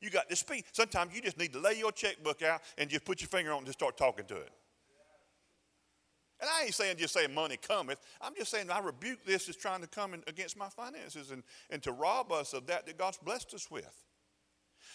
You 0.00 0.10
got 0.10 0.28
to 0.28 0.36
speak. 0.36 0.66
Sometimes 0.72 1.14
you 1.14 1.22
just 1.22 1.38
need 1.38 1.52
to 1.52 1.60
lay 1.60 1.78
your 1.78 1.92
checkbook 1.92 2.42
out 2.42 2.62
and 2.76 2.90
just 2.90 3.04
put 3.04 3.20
your 3.20 3.28
finger 3.28 3.50
on 3.50 3.56
it 3.56 3.58
and 3.58 3.66
just 3.66 3.78
start 3.78 3.96
talking 3.96 4.26
to 4.26 4.36
it. 4.36 4.50
And 6.40 6.48
I 6.48 6.64
ain't 6.64 6.74
saying 6.74 6.98
just 6.98 7.14
saying 7.14 7.34
money 7.34 7.56
cometh. 7.56 8.00
I'm 8.20 8.34
just 8.34 8.50
saying 8.50 8.70
I 8.70 8.78
rebuke 8.78 9.24
this 9.24 9.48
as 9.48 9.56
trying 9.56 9.80
to 9.80 9.88
come 9.88 10.14
in 10.14 10.22
against 10.26 10.56
my 10.56 10.68
finances 10.68 11.30
and, 11.30 11.42
and 11.70 11.82
to 11.82 11.92
rob 11.92 12.30
us 12.30 12.52
of 12.52 12.66
that 12.68 12.86
that 12.86 12.96
God's 12.96 13.18
blessed 13.18 13.54
us 13.54 13.70
with. 13.70 14.04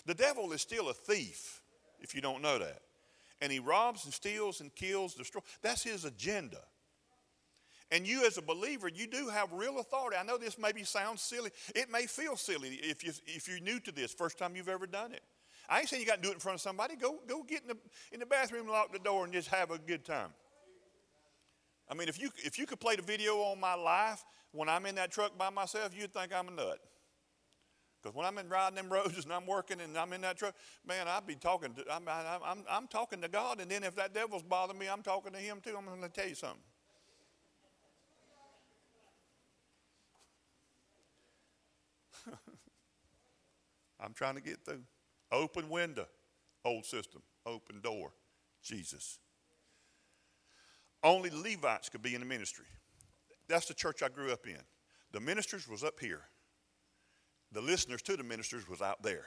The 0.06 0.14
devil 0.14 0.52
is 0.54 0.62
still 0.62 0.90
a 0.90 0.94
thief, 0.94 1.62
if 2.00 2.16
you 2.16 2.22
don't 2.22 2.42
know 2.42 2.60
that. 2.60 2.82
And 3.42 3.52
he 3.52 3.60
robs 3.60 4.06
and 4.06 4.14
steals 4.14 4.62
and 4.62 4.74
kills, 4.74 5.16
destroys. 5.16 5.44
That's 5.62 5.84
his 5.84 6.06
agenda. 6.06 6.60
And 7.92 8.08
you, 8.08 8.26
as 8.26 8.38
a 8.38 8.42
believer, 8.42 8.88
you 8.88 9.06
do 9.06 9.28
have 9.28 9.52
real 9.52 9.80
authority. 9.80 10.18
I 10.18 10.24
know 10.24 10.38
this 10.38 10.58
maybe 10.58 10.84
sounds 10.84 11.22
silly. 11.22 11.52
It 11.76 11.92
may 11.92 12.08
feel 12.08 12.36
silly 12.36 12.80
if, 12.82 13.04
you, 13.04 13.12
if 13.28 13.48
you're 13.48 13.60
new 13.60 13.80
to 13.82 13.92
this, 13.92 14.14
first 14.14 14.40
time 14.40 14.56
you've 14.56 14.70
ever 14.70 14.88
done 14.88 15.12
it. 15.12 15.22
I 15.70 15.80
ain't 15.80 15.90
saying 15.90 16.02
you 16.02 16.08
got 16.08 16.18
to 16.18 16.22
do 16.22 16.30
it 16.30 16.36
in 16.36 16.40
front 16.40 16.56
of 16.56 16.62
somebody. 16.62 16.96
Go, 16.96 17.20
go 17.28 17.44
get 17.44 17.62
in 17.62 17.68
the, 17.68 17.78
in 18.12 18.20
the 18.20 18.26
bathroom, 18.26 18.68
lock 18.68 18.92
the 18.92 19.00
door, 19.00 19.26
and 19.26 19.34
just 19.34 19.50
have 19.50 19.72
a 19.72 19.78
good 19.78 20.04
time. 20.04 20.30
I 21.94 21.96
mean, 21.96 22.10
if 22.10 22.20
you, 22.20 22.32
if 22.38 22.58
you 22.58 22.66
could 22.66 22.80
play 22.80 22.96
the 22.96 23.04
video 23.04 23.36
on 23.36 23.60
my 23.60 23.76
life 23.76 24.26
when 24.52 24.68
I'm 24.68 24.88
in 24.88 24.96
that 24.96 25.12
truck 25.12 25.38
by 25.38 25.52
myself, 25.52 25.92
you'd 25.96 26.12
think 26.12 26.34
I'm 26.36 26.48
a 26.48 26.52
nut. 26.52 26.80
Because 28.02 28.16
when 28.16 28.26
I'm 28.26 28.36
in 28.40 28.50
riding 28.50 28.78
them 28.78 28.90
roads 28.92 29.24
and 29.26 29.32
I'm 29.32 29.46
working 29.46 29.80
and 29.80 29.96
I'm 29.96 30.12
in 30.12 30.22
that 30.22 30.36
truck, 30.36 30.56
man, 30.88 31.08
I'd 31.08 31.28
be 31.28 31.36
talking 31.36 31.72
to, 31.76 31.86
I'm, 31.94 32.08
I'm, 32.08 32.64
I'm 32.68 32.88
talking 32.88 33.22
to 33.22 33.28
God. 33.28 33.62
And 33.62 33.70
then 33.70 33.84
if 33.84 33.96
that 33.98 34.12
devil's 34.12 34.42
bothering 34.42 34.80
me, 34.80 34.90
I'm 34.90 35.04
talking 35.04 35.34
to 35.34 35.38
him 35.38 35.62
too. 35.64 35.76
I'm 35.78 35.86
going 35.86 36.02
to 36.02 36.10
tell 36.10 36.28
you 36.28 36.34
something. 36.34 36.58
I'm 44.00 44.14
trying 44.16 44.34
to 44.34 44.42
get 44.42 44.66
through. 44.66 44.82
Open 45.32 45.70
window, 45.70 46.08
old 46.66 46.86
system. 46.86 47.22
Open 47.46 47.82
door, 47.82 48.14
Jesus. 48.64 49.20
Only 51.04 51.30
Levites 51.30 51.90
could 51.90 52.02
be 52.02 52.16
in 52.16 52.22
the 52.22 52.28
ministry. 52.28 52.66
That's 53.48 53.68
the 53.68 53.74
church 53.74 54.02
I 54.02 54.10
grew 54.10 54.32
up 54.32 54.48
in. 54.48 54.60
The 55.12 55.20
ministers 55.20 55.68
was 55.68 55.84
up 55.84 56.00
here. 56.00 56.22
The 57.52 57.62
listeners 57.62 58.02
to 58.04 58.18
the 58.18 58.24
ministers 58.24 58.68
was 58.68 58.82
out 58.82 59.04
there. 59.04 59.26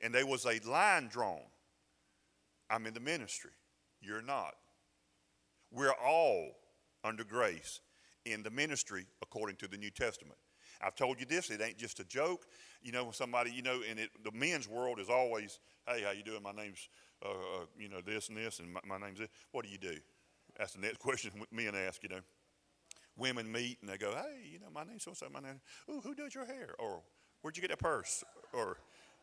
And 0.00 0.14
there 0.14 0.26
was 0.26 0.46
a 0.46 0.58
line 0.68 1.08
drawn. 1.08 1.40
I'm 2.68 2.86
in 2.86 2.94
the 2.94 3.00
ministry. 3.00 3.52
You're 4.00 4.22
not. 4.22 4.54
We're 5.70 5.92
all 5.92 6.50
under 7.04 7.24
grace 7.24 7.80
in 8.24 8.42
the 8.42 8.50
ministry 8.50 9.06
according 9.22 9.56
to 9.56 9.68
the 9.68 9.76
New 9.76 9.90
Testament. 9.90 10.38
I've 10.82 10.96
told 10.96 11.20
you 11.20 11.26
this, 11.26 11.50
it 11.50 11.62
ain't 11.62 11.78
just 11.78 12.00
a 12.00 12.04
joke. 12.04 12.46
You 12.82 12.92
know, 12.92 13.04
when 13.04 13.12
somebody, 13.12 13.50
you 13.50 13.62
know, 13.62 13.80
in 13.88 13.96
the 13.96 14.32
men's 14.32 14.68
world 14.68 14.98
is 14.98 15.08
always, 15.08 15.58
hey, 15.86 16.02
how 16.02 16.10
you 16.10 16.22
doing? 16.22 16.42
My 16.42 16.52
name's, 16.52 16.88
uh, 17.24 17.30
uh, 17.30 17.66
you 17.78 17.88
know, 17.88 18.00
this 18.04 18.28
and 18.28 18.36
this, 18.36 18.58
and 18.58 18.72
my, 18.72 18.80
my 18.86 18.98
name's 18.98 19.18
this. 19.18 19.28
What 19.52 19.64
do 19.64 19.70
you 19.70 19.78
do? 19.78 19.96
That's 20.58 20.72
the 20.72 20.80
next 20.80 20.98
question 20.98 21.32
men 21.50 21.74
ask, 21.74 22.02
you 22.02 22.08
know. 22.08 22.20
Women 23.16 23.50
meet 23.50 23.78
and 23.80 23.88
they 23.90 23.96
go, 23.96 24.10
hey, 24.10 24.48
you 24.50 24.58
know, 24.58 24.66
my 24.72 24.84
name's 24.84 25.04
so-and-so, 25.04 25.28
my 25.32 25.40
name, 25.40 25.60
ooh, 25.90 26.00
who 26.00 26.14
does 26.14 26.34
your 26.34 26.44
hair? 26.44 26.74
Or 26.78 27.00
where'd 27.40 27.56
you 27.56 27.62
get 27.62 27.70
that 27.70 27.78
purse? 27.78 28.22
Or 28.52 28.76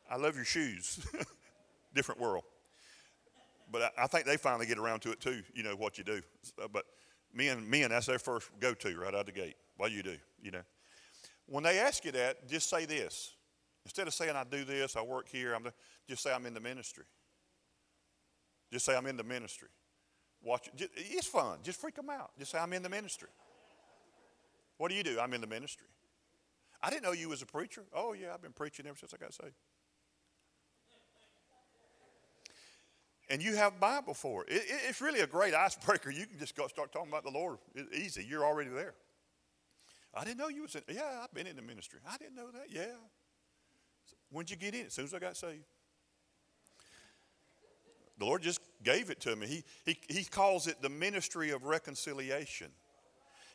I 0.10 0.18
love 0.18 0.36
your 0.36 0.46
shoes. 0.46 1.00
Different 1.94 2.20
world. 2.20 2.44
But 3.72 3.94
I, 3.98 4.04
I, 4.04 4.08
think 4.08 4.26
they 4.26 4.38
finally 4.38 4.66
get 4.66 4.80
around 4.80 5.02
to 5.02 5.12
it 5.12 5.20
too, 5.20 5.44
you 5.54 5.62
know, 5.62 5.76
what 5.76 5.98
you 5.98 6.04
do. 6.04 6.22
But 6.72 6.86
men, 7.34 7.70
men, 7.70 7.90
that's 7.90 8.08
their 8.08 8.20
first 8.20 8.50
go-to 8.60 8.96
right 8.98 9.14
out 9.14 9.28
the 9.28 9.32
gate. 9.32 9.56
What 9.78 9.92
you 9.92 10.02
do, 10.02 10.18
you 10.42 10.52
know. 10.52 10.62
When 11.46 11.64
they 11.64 11.80
ask 11.80 12.04
you 12.04 12.12
that, 12.14 12.48
just 12.48 12.70
say 12.70 12.86
this. 12.86 13.36
Instead 13.86 14.08
of 14.08 14.14
saying 14.14 14.36
I 14.36 14.44
do 14.44 14.64
this, 14.64 14.96
I 14.96 15.02
work 15.02 15.28
here, 15.28 15.54
I'm 15.54 15.64
the, 15.64 15.74
just 16.08 16.24
say 16.24 16.32
I'm 16.32 16.46
in 16.46 16.54
the 16.54 16.60
ministry. 16.60 17.04
Just 18.72 18.86
say 18.86 18.96
I'm 18.96 19.06
in 19.06 19.18
the 19.18 19.24
ministry. 19.24 19.68
Watch 20.44 20.70
it. 20.78 20.92
It's 20.96 21.28
fun. 21.28 21.60
Just 21.64 21.80
freak 21.80 21.96
them 21.96 22.10
out. 22.10 22.32
Just 22.38 22.52
say, 22.52 22.58
I'm 22.58 22.74
in 22.74 22.84
the 22.84 22.90
ministry. 22.90 23.30
What 24.78 24.90
do 24.90 24.96
you 24.96 25.04
do? 25.04 25.20
I'm 25.20 25.34
in 25.34 25.42
the 25.42 25.48
ministry. 25.48 25.88
I 26.82 26.90
didn't 26.90 27.04
know 27.04 27.14
you 27.14 27.30
was 27.30 27.42
a 27.42 27.46
preacher. 27.46 27.84
Oh, 27.96 28.14
yeah, 28.14 28.34
I've 28.34 28.42
been 28.42 28.52
preaching 28.52 28.86
ever 28.86 28.98
since 28.98 29.14
I 29.14 29.18
got 29.18 29.34
saved. 29.34 29.56
and 33.30 33.42
you 33.42 33.56
have 33.56 33.80
Bible 33.80 34.14
for 34.14 34.44
it. 34.44 34.52
it, 34.52 34.64
it 34.68 34.82
it's 34.90 35.02
really 35.02 35.22
a 35.22 35.28
great 35.28 35.54
icebreaker. 35.54 36.12
You 36.12 36.26
can 36.26 36.38
just 36.38 36.56
go 36.56 36.68
start 36.68 36.92
talking 36.92 37.10
about 37.10 37.24
the 37.24 37.32
Lord. 37.32 37.58
It's 37.74 37.98
easy. 37.98 38.26
You're 38.28 38.46
already 38.46 38.70
there. 38.70 38.94
I 40.14 40.24
didn't 40.24 40.38
know 40.38 40.50
you 40.50 40.64
was 40.64 40.76
in. 40.76 40.84
Yeah, 40.88 41.22
I've 41.24 41.34
been 41.34 41.48
in 41.48 41.56
the 41.56 41.62
ministry. 41.62 42.00
I 42.08 42.18
didn't 42.18 42.36
know 42.36 42.52
that. 42.52 42.68
Yeah. 42.70 42.94
When'd 44.30 44.52
you 44.52 44.56
get 44.56 44.76
in? 44.76 44.86
As 44.86 44.94
soon 44.94 45.06
as 45.06 45.14
I 45.14 45.20
got 45.20 45.36
saved. 45.36 45.64
The 48.18 48.26
Lord 48.26 48.42
just 48.42 48.62
gave 48.84 49.10
it 49.10 49.20
to 49.22 49.36
me. 49.36 49.48
He, 49.48 49.64
he, 49.86 49.98
he 50.08 50.24
calls 50.24 50.68
it 50.68 50.82
the 50.82 50.90
ministry 50.90 51.52
of 51.52 51.64
reconciliation. 51.64 52.68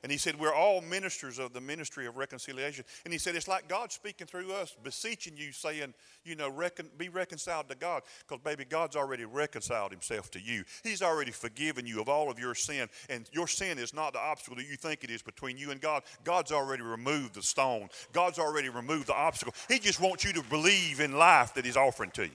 And 0.02 0.12
he 0.12 0.18
said, 0.18 0.38
We're 0.38 0.54
all 0.54 0.80
ministers 0.80 1.38
of 1.38 1.52
the 1.52 1.60
ministry 1.60 2.06
of 2.06 2.16
reconciliation. 2.16 2.84
And 3.04 3.12
he 3.12 3.18
said, 3.18 3.34
It's 3.34 3.48
like 3.48 3.68
God 3.68 3.90
speaking 3.90 4.26
through 4.26 4.52
us, 4.52 4.76
beseeching 4.82 5.36
you, 5.36 5.52
saying, 5.52 5.94
You 6.24 6.36
know, 6.36 6.48
recon, 6.48 6.88
be 6.96 7.08
reconciled 7.08 7.68
to 7.68 7.74
God. 7.74 8.02
Because, 8.20 8.42
baby, 8.42 8.64
God's 8.64 8.96
already 8.96 9.24
reconciled 9.24 9.90
himself 9.90 10.30
to 10.32 10.40
you. 10.40 10.64
He's 10.84 11.02
already 11.02 11.32
forgiven 11.32 11.86
you 11.86 12.00
of 12.00 12.08
all 12.08 12.30
of 12.30 12.38
your 12.38 12.54
sin. 12.54 12.88
And 13.08 13.28
your 13.32 13.48
sin 13.48 13.78
is 13.78 13.92
not 13.92 14.12
the 14.12 14.20
obstacle 14.20 14.56
that 14.56 14.68
you 14.68 14.76
think 14.76 15.02
it 15.02 15.10
is 15.10 15.22
between 15.22 15.56
you 15.56 15.70
and 15.72 15.80
God. 15.80 16.04
God's 16.24 16.52
already 16.52 16.82
removed 16.82 17.34
the 17.34 17.42
stone, 17.42 17.88
God's 18.12 18.38
already 18.38 18.68
removed 18.68 19.08
the 19.08 19.14
obstacle. 19.14 19.54
He 19.68 19.78
just 19.78 20.00
wants 20.00 20.24
you 20.24 20.32
to 20.34 20.42
believe 20.42 21.00
in 21.00 21.18
life 21.18 21.54
that 21.54 21.64
He's 21.64 21.76
offering 21.76 22.10
to 22.12 22.24
you. 22.24 22.30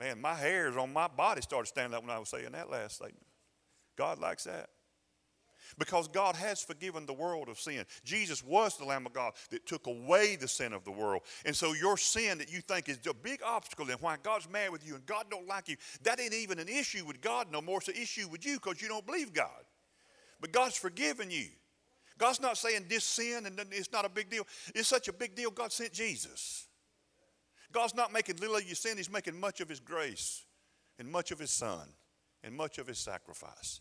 Man, 0.00 0.18
my 0.20 0.34
hairs 0.34 0.78
on 0.78 0.94
my 0.94 1.08
body 1.08 1.42
started 1.42 1.68
standing 1.68 1.94
up 1.94 2.02
when 2.02 2.10
I 2.10 2.18
was 2.18 2.30
saying 2.30 2.52
that 2.52 2.70
last 2.70 2.96
statement. 2.96 3.26
God 3.96 4.18
likes 4.18 4.44
that 4.44 4.70
because 5.78 6.08
God 6.08 6.36
has 6.36 6.62
forgiven 6.62 7.04
the 7.04 7.12
world 7.12 7.50
of 7.50 7.60
sin. 7.60 7.84
Jesus 8.02 8.42
was 8.42 8.78
the 8.78 8.84
Lamb 8.86 9.04
of 9.04 9.12
God 9.12 9.34
that 9.50 9.66
took 9.66 9.86
away 9.86 10.36
the 10.36 10.48
sin 10.48 10.72
of 10.72 10.84
the 10.84 10.90
world. 10.90 11.20
And 11.44 11.54
so 11.54 11.74
your 11.74 11.98
sin 11.98 12.38
that 12.38 12.50
you 12.50 12.62
think 12.62 12.88
is 12.88 12.98
a 13.06 13.12
big 13.12 13.42
obstacle 13.44 13.90
and 13.90 14.00
why 14.00 14.16
God's 14.22 14.48
mad 14.48 14.70
with 14.70 14.86
you 14.86 14.94
and 14.94 15.04
God 15.04 15.26
don't 15.30 15.46
like 15.46 15.68
you, 15.68 15.76
that 16.02 16.18
ain't 16.18 16.32
even 16.32 16.58
an 16.58 16.68
issue 16.68 17.04
with 17.04 17.20
God 17.20 17.48
no 17.52 17.60
more. 17.60 17.78
It's 17.78 17.88
an 17.88 17.94
issue 17.94 18.26
with 18.26 18.46
you 18.46 18.54
because 18.54 18.80
you 18.80 18.88
don't 18.88 19.04
believe 19.04 19.34
God. 19.34 19.64
But 20.40 20.50
God's 20.50 20.76
forgiven 20.76 21.30
you. 21.30 21.48
God's 22.16 22.40
not 22.40 22.56
saying 22.56 22.86
this 22.88 23.04
sin 23.04 23.44
and 23.44 23.60
it's 23.70 23.92
not 23.92 24.06
a 24.06 24.08
big 24.08 24.30
deal. 24.30 24.46
It's 24.74 24.88
such 24.88 25.08
a 25.08 25.12
big 25.12 25.34
deal, 25.34 25.50
God 25.50 25.72
sent 25.72 25.92
Jesus. 25.92 26.68
God's 27.72 27.94
not 27.94 28.12
making 28.12 28.36
little 28.36 28.56
of 28.56 28.64
your 28.64 28.74
sin, 28.74 28.96
He's 28.96 29.10
making 29.10 29.38
much 29.38 29.60
of 29.60 29.68
His 29.68 29.80
grace 29.80 30.44
and 30.98 31.10
much 31.10 31.30
of 31.30 31.38
His 31.38 31.50
Son 31.50 31.88
and 32.42 32.54
much 32.54 32.78
of 32.78 32.86
His 32.86 32.98
sacrifice. 32.98 33.80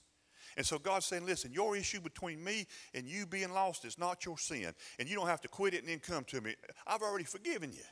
And 0.57 0.65
so 0.65 0.77
God's 0.79 1.05
saying, 1.05 1.25
listen, 1.25 1.53
your 1.53 1.77
issue 1.77 2.01
between 2.01 2.43
me 2.43 2.67
and 2.93 3.07
you 3.07 3.25
being 3.25 3.53
lost 3.53 3.85
is 3.85 3.97
not 3.97 4.25
your 4.25 4.37
sin. 4.37 4.73
And 4.97 5.07
you 5.07 5.15
don't 5.15 5.27
have 5.27 5.41
to 5.41 5.47
quit 5.47 5.73
it 5.73 5.81
and 5.81 5.87
then 5.87 5.99
come 5.99 6.23
to 6.25 6.41
me. 6.41 6.55
I've 6.87 7.01
already 7.01 7.23
forgiven 7.23 7.71
you. 7.71 7.83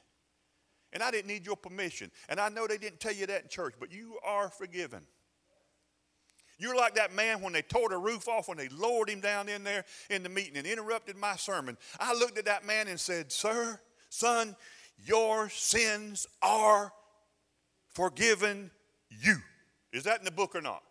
And 0.91 1.03
I 1.03 1.11
didn't 1.11 1.27
need 1.27 1.45
your 1.45 1.55
permission. 1.55 2.11
And 2.29 2.39
I 2.39 2.49
know 2.49 2.67
they 2.67 2.77
didn't 2.77 2.99
tell 2.99 3.13
you 3.13 3.25
that 3.27 3.43
in 3.43 3.49
church, 3.49 3.75
but 3.79 3.91
you 3.93 4.17
are 4.25 4.49
forgiven. 4.49 5.03
You're 6.59 6.75
like 6.75 6.95
that 6.95 7.13
man 7.13 7.41
when 7.41 7.53
they 7.53 7.61
tore 7.61 7.89
the 7.89 7.97
roof 7.97 8.27
off, 8.27 8.47
when 8.47 8.57
they 8.57 8.69
lowered 8.69 9.09
him 9.09 9.19
down 9.19 9.47
in 9.47 9.63
there 9.63 9.85
in 10.09 10.23
the 10.23 10.29
meeting 10.29 10.57
and 10.57 10.65
interrupted 10.65 11.15
my 11.15 11.35
sermon. 11.35 11.77
I 11.99 12.13
looked 12.13 12.37
at 12.39 12.45
that 12.45 12.65
man 12.65 12.87
and 12.87 12.99
said, 12.99 13.31
Sir, 13.31 13.79
son, 14.09 14.55
your 15.05 15.49
sins 15.49 16.27
are 16.41 16.91
forgiven 17.89 18.71
you. 19.09 19.37
Is 19.93 20.03
that 20.03 20.19
in 20.19 20.25
the 20.25 20.31
book 20.31 20.55
or 20.55 20.61
not? 20.61 20.83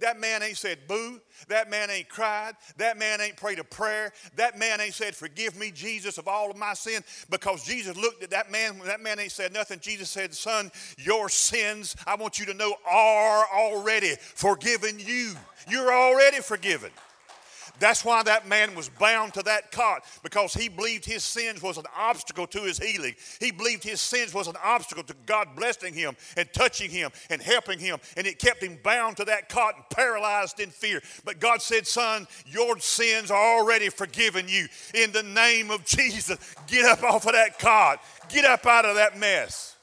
That 0.00 0.20
man 0.20 0.42
ain't 0.42 0.56
said 0.56 0.78
boo. 0.86 1.20
That 1.48 1.70
man 1.70 1.90
ain't 1.90 2.08
cried. 2.08 2.54
That 2.76 2.98
man 2.98 3.20
ain't 3.20 3.36
prayed 3.36 3.58
a 3.58 3.64
prayer. 3.64 4.12
That 4.36 4.58
man 4.58 4.80
ain't 4.80 4.94
said, 4.94 5.14
Forgive 5.14 5.58
me, 5.58 5.70
Jesus, 5.70 6.18
of 6.18 6.28
all 6.28 6.50
of 6.50 6.56
my 6.56 6.74
sin. 6.74 7.02
Because 7.30 7.64
Jesus 7.64 7.96
looked 7.96 8.22
at 8.22 8.30
that 8.30 8.50
man. 8.50 8.78
That 8.84 9.00
man 9.00 9.18
ain't 9.18 9.32
said 9.32 9.52
nothing. 9.52 9.80
Jesus 9.80 10.10
said, 10.10 10.34
Son, 10.34 10.70
your 10.98 11.28
sins, 11.28 11.96
I 12.06 12.16
want 12.16 12.38
you 12.38 12.46
to 12.46 12.54
know, 12.54 12.74
are 12.88 13.46
already 13.54 14.14
forgiven 14.20 14.98
you. 14.98 15.34
You're 15.68 15.92
already 15.92 16.40
forgiven. 16.40 16.90
That's 17.78 18.04
why 18.04 18.22
that 18.24 18.48
man 18.48 18.74
was 18.74 18.88
bound 18.88 19.34
to 19.34 19.42
that 19.44 19.70
cot 19.70 20.04
because 20.22 20.54
he 20.54 20.68
believed 20.68 21.04
his 21.04 21.24
sins 21.24 21.62
was 21.62 21.78
an 21.78 21.84
obstacle 21.96 22.46
to 22.48 22.62
his 22.62 22.78
healing. 22.78 23.14
He 23.40 23.50
believed 23.50 23.84
his 23.84 24.00
sins 24.00 24.34
was 24.34 24.48
an 24.48 24.56
obstacle 24.62 25.04
to 25.04 25.14
God 25.26 25.48
blessing 25.56 25.94
him 25.94 26.16
and 26.36 26.48
touching 26.52 26.90
him 26.90 27.10
and 27.30 27.40
helping 27.40 27.78
him. 27.78 27.98
And 28.16 28.26
it 28.26 28.38
kept 28.38 28.62
him 28.62 28.78
bound 28.82 29.16
to 29.18 29.24
that 29.26 29.48
cot 29.48 29.76
and 29.76 29.84
paralyzed 29.90 30.60
in 30.60 30.70
fear. 30.70 31.00
But 31.24 31.40
God 31.40 31.62
said, 31.62 31.86
Son, 31.86 32.26
your 32.46 32.78
sins 32.78 33.30
are 33.30 33.58
already 33.58 33.88
forgiven 33.88 34.48
you. 34.48 34.66
In 34.94 35.12
the 35.12 35.22
name 35.22 35.70
of 35.70 35.84
Jesus, 35.84 36.54
get 36.66 36.84
up 36.84 37.02
off 37.02 37.26
of 37.26 37.32
that 37.32 37.58
cot, 37.58 38.02
get 38.28 38.44
up 38.44 38.66
out 38.66 38.84
of 38.84 38.96
that 38.96 39.18
mess. 39.18 39.76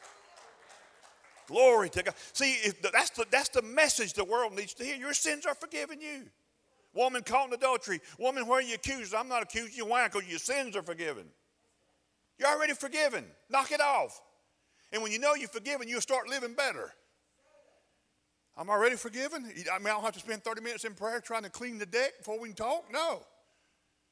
Glory 1.48 1.90
to 1.90 2.04
God. 2.04 2.16
See, 2.34 2.58
that's 2.82 3.12
the, 3.12 3.26
that's 3.30 3.50
the 3.50 3.62
message 3.62 4.14
the 4.14 4.24
world 4.24 4.54
needs 4.54 4.74
to 4.76 4.84
hear. 4.84 4.96
Your 4.96 5.14
sins 5.14 5.46
are 5.46 5.54
forgiven 5.54 6.02
you. 6.02 6.24
Woman 6.96 7.24
caught 7.24 7.50
in 7.50 7.54
adultery. 7.54 8.00
Woman, 8.18 8.48
where 8.48 8.60
are 8.60 8.62
you 8.62 8.76
accused? 8.76 9.14
I'm 9.14 9.28
not 9.28 9.44
accusing 9.44 9.76
you. 9.76 9.86
Why? 9.86 10.08
Because 10.08 10.28
your 10.28 10.40
sins 10.40 10.76
are 10.76 10.82
forgiven. 10.82 11.26
You're 12.40 12.50
already 12.50 12.74
forgiven. 12.74 13.26
Knock 13.50 13.72
it 13.72 13.82
off. 13.82 14.22
And 14.92 15.04
when 15.04 15.12
you 15.12 15.20
know 15.20 15.36
you're 15.36 15.50
forgiven, 15.50 15.88
you'll 15.90 16.02
start 16.02 16.30
living 16.30 16.54
better. 16.54 16.92
I'm 18.58 18.70
already 18.70 18.96
forgiven. 18.96 19.46
I 19.46 19.78
mean, 19.80 19.88
I 19.88 19.90
don't 19.90 20.04
have 20.04 20.14
to 20.14 20.20
spend 20.20 20.44
30 20.44 20.62
minutes 20.62 20.86
in 20.86 20.94
prayer 20.94 21.20
trying 21.20 21.44
to 21.44 21.50
clean 21.50 21.78
the 21.78 21.86
deck 21.86 22.20
before 22.20 22.40
we 22.40 22.50
can 22.50 22.56
talk. 22.56 22.86
No. 22.92 23.22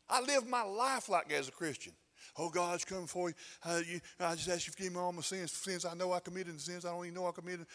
I 0.09 0.19
live 0.21 0.47
my 0.47 0.63
life 0.63 1.07
like 1.07 1.31
as 1.31 1.47
a 1.47 1.51
Christian. 1.51 1.93
Oh, 2.37 2.49
God's 2.49 2.83
coming 2.83 3.07
for 3.07 3.29
you. 3.29 3.35
Uh, 3.63 3.81
you. 3.87 4.01
I 4.19 4.35
just 4.35 4.49
ask 4.49 4.67
you 4.67 4.71
to 4.71 4.77
forgive 4.77 4.93
me 4.93 4.99
all 4.99 5.13
my 5.13 5.21
sins, 5.21 5.51
sins 5.51 5.85
I 5.85 5.93
know 5.93 6.11
I 6.11 6.19
committed 6.19 6.49
and 6.49 6.59
sins 6.59 6.83
I 6.83 6.89
don't 6.89 7.05
even 7.05 7.15
know 7.15 7.27
I 7.27 7.31
committed. 7.31 7.65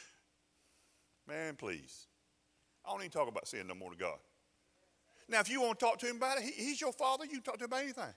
Man, 1.27 1.57
please. 1.57 2.07
I 2.85 2.91
don't 2.91 3.01
even 3.01 3.11
talk 3.11 3.29
about 3.29 3.49
sin 3.49 3.67
no 3.67 3.75
more 3.75 3.91
to 3.91 3.97
God. 3.97 4.19
Now, 5.29 5.41
if 5.41 5.51
you 5.51 5.61
want 5.61 5.79
to 5.79 5.85
talk 5.85 5.99
to 5.99 6.07
him 6.07 6.17
about 6.17 6.39
it, 6.39 6.45
he, 6.45 6.51
he's 6.53 6.81
your 6.81 6.93
father. 6.93 7.25
You 7.25 7.33
can 7.33 7.43
talk 7.43 7.59
to 7.59 7.65
him 7.65 7.71
about 7.71 7.83
anything. 7.83 8.15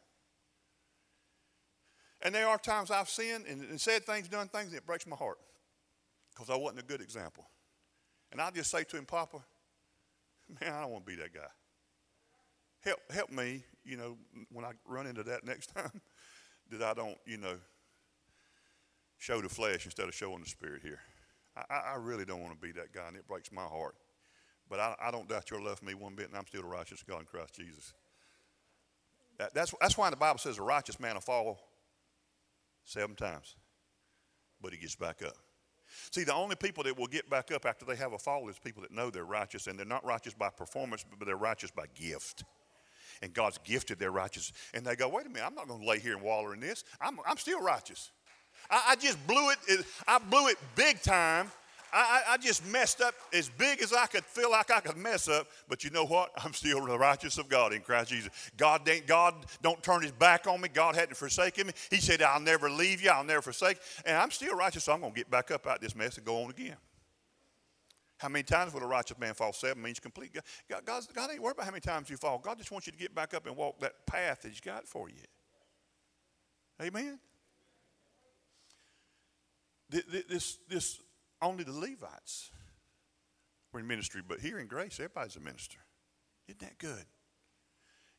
And 2.21 2.33
there 2.33 2.47
are 2.47 2.57
times 2.57 2.91
I've 2.91 3.09
sinned 3.09 3.45
and, 3.47 3.61
and 3.61 3.81
said 3.81 4.05
things, 4.05 4.27
done 4.27 4.47
things, 4.47 4.67
and 4.67 4.75
it 4.75 4.85
breaks 4.85 5.07
my 5.07 5.15
heart 5.15 5.39
because 6.33 6.49
I 6.49 6.55
wasn't 6.55 6.81
a 6.81 6.85
good 6.85 7.01
example. 7.01 7.47
And 8.31 8.39
I'll 8.39 8.51
just 8.51 8.71
say 8.71 8.83
to 8.83 8.97
him, 8.97 9.05
Papa, 9.05 9.39
man, 10.61 10.73
I 10.73 10.81
don't 10.81 10.91
want 10.91 11.05
to 11.05 11.11
be 11.11 11.21
that 11.21 11.33
guy. 11.33 11.47
Help, 12.81 12.99
help 13.11 13.29
me, 13.29 13.63
you 13.83 13.97
know, 13.97 14.17
when 14.51 14.65
I 14.65 14.71
run 14.85 15.07
into 15.07 15.23
that 15.23 15.43
next 15.45 15.67
time, 15.67 16.01
that 16.69 16.81
I 16.81 16.93
don't, 16.93 17.17
you 17.25 17.37
know, 17.37 17.57
show 19.17 19.41
the 19.41 19.49
flesh 19.49 19.85
instead 19.85 20.07
of 20.07 20.15
showing 20.15 20.41
the 20.41 20.49
spirit 20.49 20.81
here. 20.81 20.99
I, 21.55 21.93
I 21.93 21.95
really 21.95 22.23
don't 22.23 22.41
want 22.41 22.53
to 22.53 22.59
be 22.59 22.71
that 22.73 22.93
guy, 22.93 23.07
and 23.07 23.17
it 23.17 23.27
breaks 23.27 23.51
my 23.51 23.63
heart. 23.63 23.95
But 24.71 24.79
I, 24.79 24.95
I 25.01 25.11
don't 25.11 25.27
doubt 25.27 25.51
your 25.51 25.61
love 25.61 25.79
for 25.79 25.85
me 25.85 25.93
one 25.93 26.15
bit, 26.15 26.29
and 26.29 26.37
I'm 26.37 26.47
still 26.47 26.61
the 26.61 26.67
righteous 26.69 27.03
God 27.03 27.19
in 27.19 27.25
Christ 27.25 27.55
Jesus. 27.55 27.93
That, 29.37 29.53
that's, 29.53 29.75
that's 29.81 29.97
why 29.97 30.09
the 30.09 30.15
Bible 30.15 30.39
says 30.39 30.59
a 30.59 30.61
righteous 30.61 30.97
man 30.97 31.15
will 31.15 31.21
fall 31.21 31.59
seven 32.85 33.17
times, 33.17 33.55
but 34.61 34.71
he 34.71 34.79
gets 34.79 34.95
back 34.95 35.23
up. 35.23 35.35
See, 36.11 36.23
the 36.23 36.33
only 36.33 36.55
people 36.55 36.85
that 36.85 36.97
will 36.97 37.07
get 37.07 37.29
back 37.29 37.51
up 37.51 37.65
after 37.65 37.83
they 37.83 37.97
have 37.97 38.13
a 38.13 38.17
fall 38.17 38.47
is 38.47 38.57
people 38.59 38.81
that 38.83 38.93
know 38.93 39.09
they're 39.09 39.25
righteous, 39.25 39.67
and 39.67 39.77
they're 39.77 39.85
not 39.85 40.05
righteous 40.05 40.33
by 40.33 40.47
performance, 40.47 41.05
but 41.19 41.25
they're 41.25 41.35
righteous 41.35 41.69
by 41.69 41.83
gift. 41.93 42.45
And 43.21 43.33
God's 43.33 43.59
gifted 43.65 43.99
their 43.99 44.11
righteous. 44.11 44.53
And 44.73 44.85
they 44.85 44.95
go, 44.95 45.09
wait 45.09 45.25
a 45.25 45.29
minute, 45.29 45.45
I'm 45.45 45.53
not 45.53 45.67
going 45.67 45.81
to 45.81 45.85
lay 45.85 45.99
here 45.99 46.13
and 46.13 46.21
waller 46.21 46.53
in 46.53 46.61
this. 46.61 46.85
I'm, 47.01 47.19
I'm 47.27 47.37
still 47.37 47.61
righteous. 47.61 48.09
I, 48.69 48.83
I 48.91 48.95
just 48.95 49.17
blew 49.27 49.49
it. 49.49 49.85
I 50.07 50.17
blew 50.17 50.47
it 50.47 50.57
big 50.75 51.01
time 51.01 51.51
I, 51.93 52.21
I, 52.29 52.37
just 52.37 52.65
messed 52.67 53.01
up 53.01 53.13
as 53.33 53.49
big 53.49 53.81
as 53.81 53.91
I 53.91 54.05
could 54.05 54.23
feel 54.23 54.51
like 54.51 54.71
I 54.71 54.79
could 54.79 54.97
mess 54.97 55.27
up, 55.27 55.47
but 55.67 55.83
you 55.83 55.89
know 55.89 56.05
what? 56.05 56.31
I'm 56.37 56.53
still 56.53 56.85
the 56.85 56.97
righteous 56.97 57.37
of 57.37 57.49
God 57.49 57.73
in 57.73 57.81
Christ 57.81 58.11
Jesus. 58.11 58.29
God 58.55 58.89
God 59.07 59.45
don't 59.61 59.81
turn 59.83 60.01
his 60.01 60.11
back 60.11 60.47
on 60.47 60.61
me. 60.61 60.69
God 60.69 60.95
hadn't 60.95 61.15
forsaken 61.15 61.67
me. 61.67 61.73
He 61.89 61.97
said, 61.97 62.21
I'll 62.21 62.39
never 62.39 62.69
leave 62.69 63.01
you, 63.01 63.09
I'll 63.09 63.23
never 63.23 63.41
forsake. 63.41 63.77
And 64.05 64.15
I'm 64.15 64.31
still 64.31 64.55
righteous, 64.55 64.85
so 64.85 64.93
I'm 64.93 65.01
gonna 65.01 65.13
get 65.13 65.29
back 65.29 65.51
up 65.51 65.67
out 65.67 65.75
of 65.75 65.81
this 65.81 65.95
mess 65.95 66.17
and 66.17 66.25
go 66.25 66.43
on 66.43 66.49
again. 66.49 66.77
How 68.17 68.29
many 68.29 68.43
times 68.43 68.73
will 68.73 68.83
a 68.83 68.87
righteous 68.87 69.17
man 69.17 69.33
fall? 69.33 69.51
Seven 69.51 69.81
means 69.81 69.99
complete. 69.99 70.31
God, 70.69 70.85
God, 70.85 71.03
God 71.13 71.31
ain't 71.31 71.41
worried 71.41 71.53
about 71.53 71.65
how 71.65 71.71
many 71.71 71.81
times 71.81 72.09
you 72.09 72.17
fall. 72.17 72.37
God 72.37 72.57
just 72.57 72.71
wants 72.71 72.85
you 72.85 72.93
to 72.93 72.99
get 72.99 73.15
back 73.15 73.33
up 73.33 73.47
and 73.47 73.57
walk 73.57 73.79
that 73.79 74.05
path 74.05 74.43
that 74.43 74.49
He's 74.49 74.61
got 74.61 74.87
for 74.87 75.09
you. 75.09 75.15
Amen. 76.79 77.19
This, 79.89 80.57
this 80.69 80.99
only 81.41 81.63
the 81.63 81.71
Levites 81.71 82.51
were 83.71 83.79
in 83.79 83.87
ministry, 83.87 84.21
but 84.25 84.39
here 84.39 84.59
in 84.59 84.67
grace, 84.67 84.99
everybody's 84.99 85.35
a 85.35 85.39
minister. 85.39 85.79
Isn't 86.47 86.59
that 86.59 86.77
good? 86.77 87.05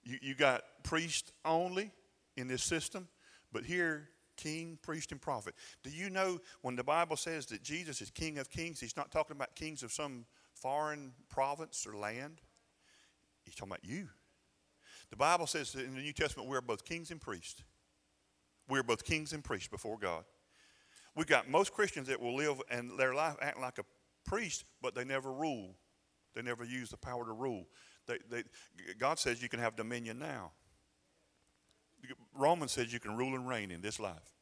You, 0.05 0.19
you 0.21 0.35
got 0.35 0.63
priest 0.83 1.33
only 1.45 1.93
in 2.37 2.49
this 2.49 2.63
system, 2.63 3.09
but 3.53 3.65
here, 3.65 4.09
king, 4.37 4.79
priest, 4.83 5.13
and 5.13 5.21
prophet. 5.21 5.55
Do 5.83 5.91
you 5.91 6.11
know 6.11 6.41
when 6.63 6.77
the 6.77 6.85
Bible 6.85 7.17
says 7.17 7.47
that 7.47 7.63
Jesus 7.63 8.01
is 8.01 8.11
king 8.11 8.39
of 8.39 8.51
kings, 8.51 8.81
he's 8.81 8.97
not 8.97 9.13
talking 9.13 9.37
about 9.37 9.55
kings 9.55 9.83
of 9.83 9.93
some 9.93 10.25
foreign 10.55 11.13
province 11.29 11.87
or 11.87 11.97
land? 11.97 12.41
He's 13.45 13.55
talking 13.55 13.73
about 13.73 13.85
you. 13.85 14.09
The 15.11 15.17
Bible 15.17 15.47
says 15.47 15.75
in 15.75 15.95
the 15.95 16.01
New 16.01 16.13
Testament 16.13 16.49
we're 16.49 16.61
both 16.61 16.85
kings 16.85 17.11
and 17.11 17.21
priests. 17.21 17.63
We're 18.69 18.83
both 18.83 19.05
kings 19.05 19.33
and 19.33 19.45
priests 19.45 19.69
before 19.69 19.99
God. 19.99 20.25
We've 21.15 21.27
got 21.27 21.49
most 21.49 21.73
Christians 21.73 22.09
that 22.09 22.21
will 22.21 22.35
live 22.35 22.61
and 22.71 22.99
their 22.99 23.15
life 23.15 23.37
act 23.41 23.61
like 23.61 23.79
a 23.79 23.85
priest, 24.25 24.65
but 24.81 24.95
they 24.95 25.05
never 25.05 25.33
rule. 25.33 25.75
They 26.35 26.43
never 26.43 26.65
use 26.65 26.91
the 26.91 26.97
power 26.97 27.25
to 27.25 27.33
rule. 27.33 27.67
They, 28.07 28.19
they, 28.31 28.43
God 28.99 29.19
says 29.19 29.43
you 29.43 29.49
can 29.49 29.61
have 29.61 29.77
dominion 29.77 30.19
now. 30.19 30.53
Romans 32.35 32.73
says 32.73 32.93
you 32.93 33.01
can 33.01 33.17
rule 33.17 33.35
and 33.35 33.47
reign 33.47 33.71
in 33.71 33.81
this 33.81 34.01
life. 34.01 34.33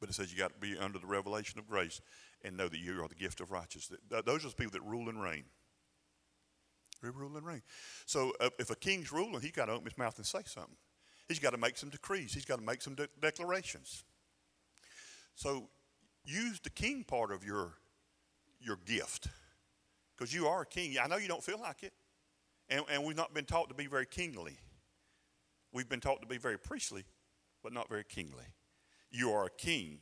But 0.00 0.08
it 0.08 0.14
says 0.14 0.32
you 0.32 0.38
got 0.38 0.52
to 0.54 0.60
be 0.60 0.78
under 0.78 0.98
the 0.98 1.06
revelation 1.06 1.58
of 1.58 1.66
grace 1.68 2.00
and 2.42 2.56
know 2.56 2.68
that 2.68 2.78
you 2.78 3.02
are 3.02 3.08
the 3.08 3.14
gift 3.14 3.40
of 3.40 3.50
righteousness. 3.50 4.00
Those 4.24 4.44
are 4.44 4.48
the 4.48 4.54
people 4.54 4.72
that 4.72 4.82
rule 4.82 5.08
and 5.08 5.20
reign. 5.20 5.44
Rule 7.02 7.36
and 7.36 7.44
reign. 7.44 7.62
So 8.06 8.32
uh, 8.40 8.48
if 8.58 8.70
a 8.70 8.76
king's 8.76 9.12
ruling, 9.12 9.42
he's 9.42 9.50
got 9.50 9.66
to 9.66 9.72
open 9.72 9.84
his 9.84 9.98
mouth 9.98 10.16
and 10.16 10.24
say 10.24 10.40
something. 10.46 10.76
He's 11.28 11.38
got 11.38 11.50
to 11.50 11.58
make 11.58 11.76
some 11.76 11.90
decrees. 11.90 12.32
He's 12.32 12.46
got 12.46 12.58
to 12.58 12.64
make 12.64 12.80
some 12.80 12.94
de- 12.94 13.08
declarations. 13.20 14.04
So 15.34 15.68
use 16.24 16.60
the 16.60 16.70
king 16.70 17.04
part 17.04 17.32
of 17.32 17.44
your, 17.44 17.74
your 18.60 18.78
gift 18.84 19.28
because 20.16 20.32
you 20.32 20.46
are 20.46 20.62
a 20.62 20.66
king. 20.66 20.96
I 21.02 21.06
know 21.06 21.16
you 21.16 21.28
don't 21.28 21.42
feel 21.42 21.60
like 21.60 21.82
it. 21.82 21.92
And, 22.68 22.84
and 22.90 23.04
we've 23.04 23.16
not 23.16 23.34
been 23.34 23.44
taught 23.44 23.68
to 23.68 23.74
be 23.74 23.86
very 23.86 24.06
kingly. 24.06 24.56
We've 25.72 25.88
been 25.88 26.00
taught 26.00 26.22
to 26.22 26.26
be 26.26 26.38
very 26.38 26.58
priestly, 26.58 27.04
but 27.62 27.72
not 27.72 27.88
very 27.88 28.04
kingly. 28.04 28.44
You 29.10 29.32
are 29.32 29.46
a 29.46 29.50
king 29.50 29.98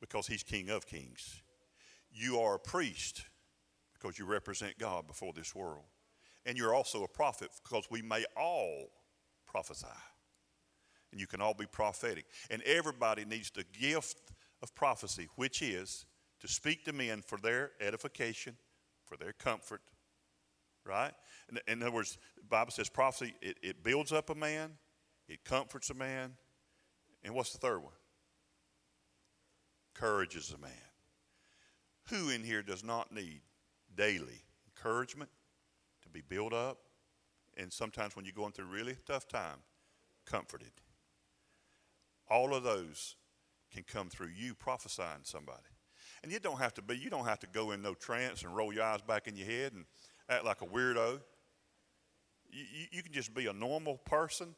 because 0.00 0.26
he's 0.26 0.42
king 0.42 0.70
of 0.70 0.86
kings. 0.86 1.42
You 2.12 2.40
are 2.40 2.56
a 2.56 2.58
priest 2.58 3.24
because 3.94 4.18
you 4.18 4.26
represent 4.26 4.78
God 4.78 5.06
before 5.06 5.32
this 5.32 5.54
world. 5.54 5.84
And 6.46 6.56
you're 6.56 6.74
also 6.74 7.04
a 7.04 7.08
prophet 7.08 7.50
because 7.62 7.88
we 7.90 8.02
may 8.02 8.24
all 8.36 8.90
prophesy. 9.46 9.86
And 11.10 11.20
you 11.20 11.26
can 11.26 11.40
all 11.40 11.54
be 11.54 11.66
prophetic. 11.66 12.26
And 12.50 12.62
everybody 12.62 13.24
needs 13.24 13.50
the 13.50 13.64
gift 13.78 14.32
of 14.62 14.74
prophecy, 14.74 15.28
which 15.36 15.62
is 15.62 16.06
to 16.40 16.48
speak 16.48 16.84
to 16.84 16.92
men 16.92 17.22
for 17.22 17.38
their 17.38 17.72
edification, 17.80 18.56
for 19.04 19.16
their 19.16 19.32
comfort, 19.32 19.80
right? 20.84 21.12
In, 21.50 21.58
in 21.66 21.82
other 21.82 21.92
words, 21.92 22.18
the 22.36 22.44
Bible 22.44 22.72
says 22.72 22.88
prophecy, 22.88 23.34
it, 23.40 23.56
it 23.62 23.82
builds 23.82 24.12
up 24.12 24.30
a 24.30 24.34
man, 24.34 24.72
it 25.28 25.44
comforts 25.44 25.90
a 25.90 25.94
man, 25.94 26.34
and 27.24 27.34
what's 27.34 27.52
the 27.52 27.58
third 27.58 27.82
one? 27.82 27.92
Encourages 29.94 30.52
a 30.52 30.58
man. 30.58 30.70
Who 32.10 32.30
in 32.30 32.42
here 32.42 32.62
does 32.62 32.84
not 32.84 33.12
need 33.12 33.40
daily 33.96 34.42
encouragement 34.66 35.30
to 36.02 36.08
be 36.08 36.22
built 36.26 36.52
up? 36.52 36.78
And 37.56 37.72
sometimes 37.72 38.14
when 38.14 38.24
you're 38.24 38.32
going 38.32 38.52
through 38.52 38.66
really 38.66 38.96
tough 39.06 39.26
time, 39.26 39.58
comforted. 40.24 40.70
All 42.30 42.54
of 42.54 42.62
those 42.62 43.16
can 43.72 43.84
come 43.84 44.08
through 44.08 44.30
you 44.36 44.54
prophesying 44.54 45.22
somebody. 45.22 45.58
And 46.22 46.32
you 46.32 46.38
don't 46.38 46.58
have 46.58 46.74
to 46.74 46.82
be, 46.82 46.96
you 46.96 47.10
don't 47.10 47.26
have 47.26 47.40
to 47.40 47.46
go 47.46 47.70
in 47.70 47.82
no 47.82 47.94
trance 47.94 48.42
and 48.42 48.54
roll 48.54 48.72
your 48.72 48.82
eyes 48.82 49.02
back 49.02 49.28
in 49.28 49.36
your 49.36 49.46
head 49.46 49.72
and 49.72 49.84
act 50.28 50.44
like 50.44 50.62
a 50.62 50.66
weirdo. 50.66 51.20
You, 52.50 52.64
you, 52.72 52.86
you 52.92 53.02
can 53.02 53.12
just 53.12 53.34
be 53.34 53.46
a 53.46 53.52
normal 53.52 53.98
person 53.98 54.54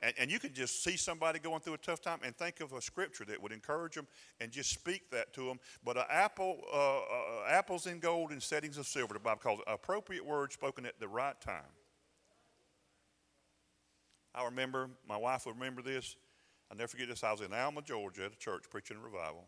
and, 0.00 0.14
and, 0.16 0.30
you 0.30 0.38
can 0.38 0.54
just 0.54 0.84
see 0.84 0.96
somebody 0.96 1.40
going 1.40 1.60
through 1.60 1.74
a 1.74 1.78
tough 1.78 2.00
time 2.00 2.20
and 2.22 2.36
think 2.36 2.60
of 2.60 2.72
a 2.72 2.80
scripture 2.80 3.24
that 3.24 3.42
would 3.42 3.50
encourage 3.50 3.94
them 3.94 4.06
and 4.40 4.52
just 4.52 4.70
speak 4.70 5.10
that 5.10 5.32
to 5.34 5.44
them. 5.46 5.58
But 5.84 5.96
an 5.96 6.04
apple, 6.08 6.58
uh, 6.72 6.98
uh, 6.98 7.48
apples 7.48 7.88
in 7.88 7.98
gold 7.98 8.30
and 8.30 8.40
settings 8.40 8.78
of 8.78 8.86
silver, 8.86 9.14
the 9.14 9.20
Bible 9.20 9.40
calls 9.42 9.58
it 9.58 9.64
appropriate 9.66 10.24
words 10.24 10.54
spoken 10.54 10.86
at 10.86 11.00
the 11.00 11.08
right 11.08 11.38
time. 11.40 11.72
I 14.34 14.44
remember, 14.44 14.88
my 15.08 15.16
wife 15.16 15.46
will 15.46 15.54
remember 15.54 15.82
this. 15.82 16.14
I'll 16.70 16.76
never 16.76 16.88
forget 16.88 17.08
this. 17.08 17.24
I 17.24 17.32
was 17.32 17.40
in 17.40 17.52
Alma, 17.52 17.82
Georgia 17.82 18.26
at 18.26 18.32
a 18.32 18.36
church 18.36 18.64
preaching 18.70 18.98
a 18.98 19.00
revival. 19.00 19.46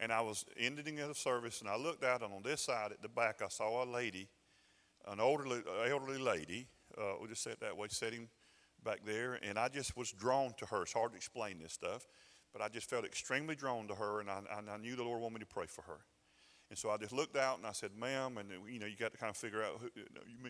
And 0.00 0.12
I 0.12 0.20
was 0.20 0.44
ending 0.56 0.96
the 0.96 1.14
service, 1.14 1.60
and 1.60 1.68
I 1.68 1.76
looked 1.76 2.04
out, 2.04 2.22
and 2.22 2.32
on 2.32 2.42
this 2.42 2.62
side 2.62 2.92
at 2.92 3.02
the 3.02 3.08
back, 3.08 3.40
I 3.44 3.48
saw 3.48 3.82
a 3.82 3.86
lady, 3.86 4.28
an 5.06 5.18
elderly, 5.18 5.62
elderly 5.88 6.18
lady, 6.18 6.68
uh, 6.96 7.14
we'll 7.18 7.28
just 7.28 7.42
say 7.42 7.50
it 7.50 7.60
that 7.60 7.76
way, 7.76 7.88
sitting 7.90 8.28
back 8.84 9.00
there. 9.04 9.38
And 9.42 9.58
I 9.58 9.68
just 9.68 9.96
was 9.96 10.12
drawn 10.12 10.54
to 10.58 10.66
her. 10.66 10.82
It's 10.82 10.92
hard 10.92 11.12
to 11.12 11.16
explain 11.16 11.58
this 11.60 11.72
stuff, 11.72 12.06
but 12.52 12.62
I 12.62 12.68
just 12.68 12.88
felt 12.88 13.04
extremely 13.04 13.56
drawn 13.56 13.88
to 13.88 13.94
her, 13.94 14.20
and 14.20 14.30
I, 14.30 14.40
I 14.50 14.76
knew 14.78 14.94
the 14.94 15.04
Lord 15.04 15.20
wanted 15.20 15.34
me 15.34 15.40
to 15.40 15.46
pray 15.46 15.66
for 15.66 15.82
her. 15.82 15.98
And 16.70 16.78
so 16.78 16.90
I 16.90 16.96
just 16.98 17.12
looked 17.12 17.36
out 17.36 17.56
and 17.56 17.66
I 17.66 17.72
said, 17.72 17.92
"Ma'am," 17.98 18.36
and 18.36 18.50
you 18.70 18.78
know, 18.78 18.86
you 18.86 18.96
got 18.96 19.12
to 19.12 19.18
kind 19.18 19.30
of 19.30 19.36
figure 19.36 19.62
out, 19.62 19.80
who, 19.80 19.88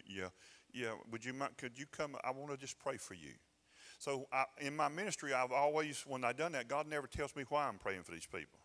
yeah, 0.09 0.29
yeah. 0.72 0.93
Would 1.12 1.24
you, 1.24 1.33
mind? 1.33 1.57
could 1.57 1.79
you 1.79 1.87
come? 1.87 2.16
I 2.24 2.33
want 2.33 2.51
to 2.51 2.57
just 2.57 2.79
pray 2.79 2.97
for 2.97 3.14
you. 3.14 3.35
So 3.99 4.26
I, 4.32 4.44
in 4.61 4.76
my 4.76 4.88
ministry, 4.88 5.34
I've 5.34 5.51
always, 5.51 6.05
when 6.07 6.24
I've 6.24 6.36
done 6.36 6.53
that, 6.53 6.68
God 6.68 6.86
never 6.86 7.07
tells 7.07 7.34
me 7.34 7.44
why 7.49 7.66
I'm 7.66 7.78
praying 7.78 8.05
for 8.05 8.12
these 8.12 8.26
people. 8.26 8.59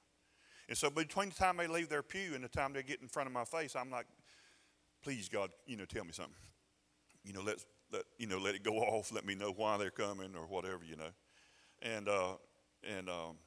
And 0.69 0.77
so 0.77 0.89
between 0.89 1.29
the 1.29 1.36
time 1.36 1.57
they 1.57 1.67
leave 1.67 1.89
their 1.89 2.03
pew 2.03 2.36
and 2.36 2.43
the 2.43 2.47
time 2.47 2.73
they 2.73 2.84
get 2.84 3.01
in 3.01 3.07
front 3.07 3.27
of 3.27 3.34
my 3.34 3.43
face, 3.43 3.75
I'm 3.75 3.89
like, 3.89 4.05
please, 5.03 5.27
God, 5.27 5.49
you 5.65 5.75
know, 5.75 5.86
tell 5.86 6.05
me 6.05 6.11
something. 6.11 6.34
You 7.23 7.34
know, 7.34 7.41
let's 7.41 7.65
let 7.91 8.03
you 8.17 8.27
know, 8.27 8.38
let 8.38 8.55
it 8.55 8.63
go 8.63 8.73
off. 8.79 9.11
Let 9.11 9.25
me 9.25 9.36
know 9.36 9.51
why 9.51 9.77
they're 9.77 9.91
coming 9.91 10.36
or 10.36 10.45
whatever, 10.47 10.81
you 10.88 10.95
know. 10.95 11.11
And 11.81 12.07
uh, 12.07 12.36
and 12.84 13.09
um, 13.09 13.38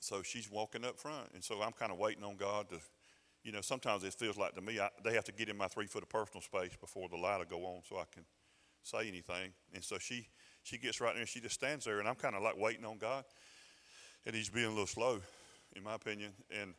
so 0.00 0.22
she's 0.22 0.50
walking 0.50 0.84
up 0.84 0.98
front, 0.98 1.28
and 1.34 1.44
so 1.44 1.62
I'm 1.62 1.72
kind 1.72 1.92
of 1.92 1.98
waiting 1.98 2.24
on 2.24 2.36
God 2.36 2.68
to, 2.70 2.78
you 3.44 3.52
know. 3.52 3.60
Sometimes 3.60 4.02
it 4.04 4.14
feels 4.14 4.36
like 4.36 4.54
to 4.54 4.60
me 4.60 4.80
I, 4.80 4.88
they 5.04 5.14
have 5.14 5.24
to 5.24 5.32
get 5.32 5.48
in 5.48 5.56
my 5.56 5.68
three 5.68 5.86
foot 5.86 6.02
of 6.02 6.08
personal 6.08 6.42
space 6.42 6.76
before 6.80 7.08
the 7.08 7.16
light 7.16 7.38
will 7.38 7.58
go 7.58 7.64
on, 7.66 7.82
so 7.88 7.96
I 7.96 8.04
can 8.12 8.24
say 8.82 9.08
anything. 9.08 9.52
And 9.74 9.82
so 9.82 9.98
she 9.98 10.28
she 10.62 10.78
gets 10.78 11.00
right 11.00 11.12
there 11.12 11.20
and 11.20 11.28
she 11.28 11.40
just 11.40 11.54
stands 11.54 11.84
there, 11.84 11.98
and 11.98 12.08
I'm 12.08 12.14
kind 12.14 12.34
of 12.34 12.42
like 12.42 12.56
waiting 12.56 12.84
on 12.84 12.98
God, 12.98 13.24
and 14.26 14.34
He's 14.34 14.48
being 14.48 14.66
a 14.66 14.70
little 14.70 14.86
slow 14.86 15.20
in 15.74 15.82
my 15.82 15.94
opinion. 15.94 16.32
And 16.60 16.74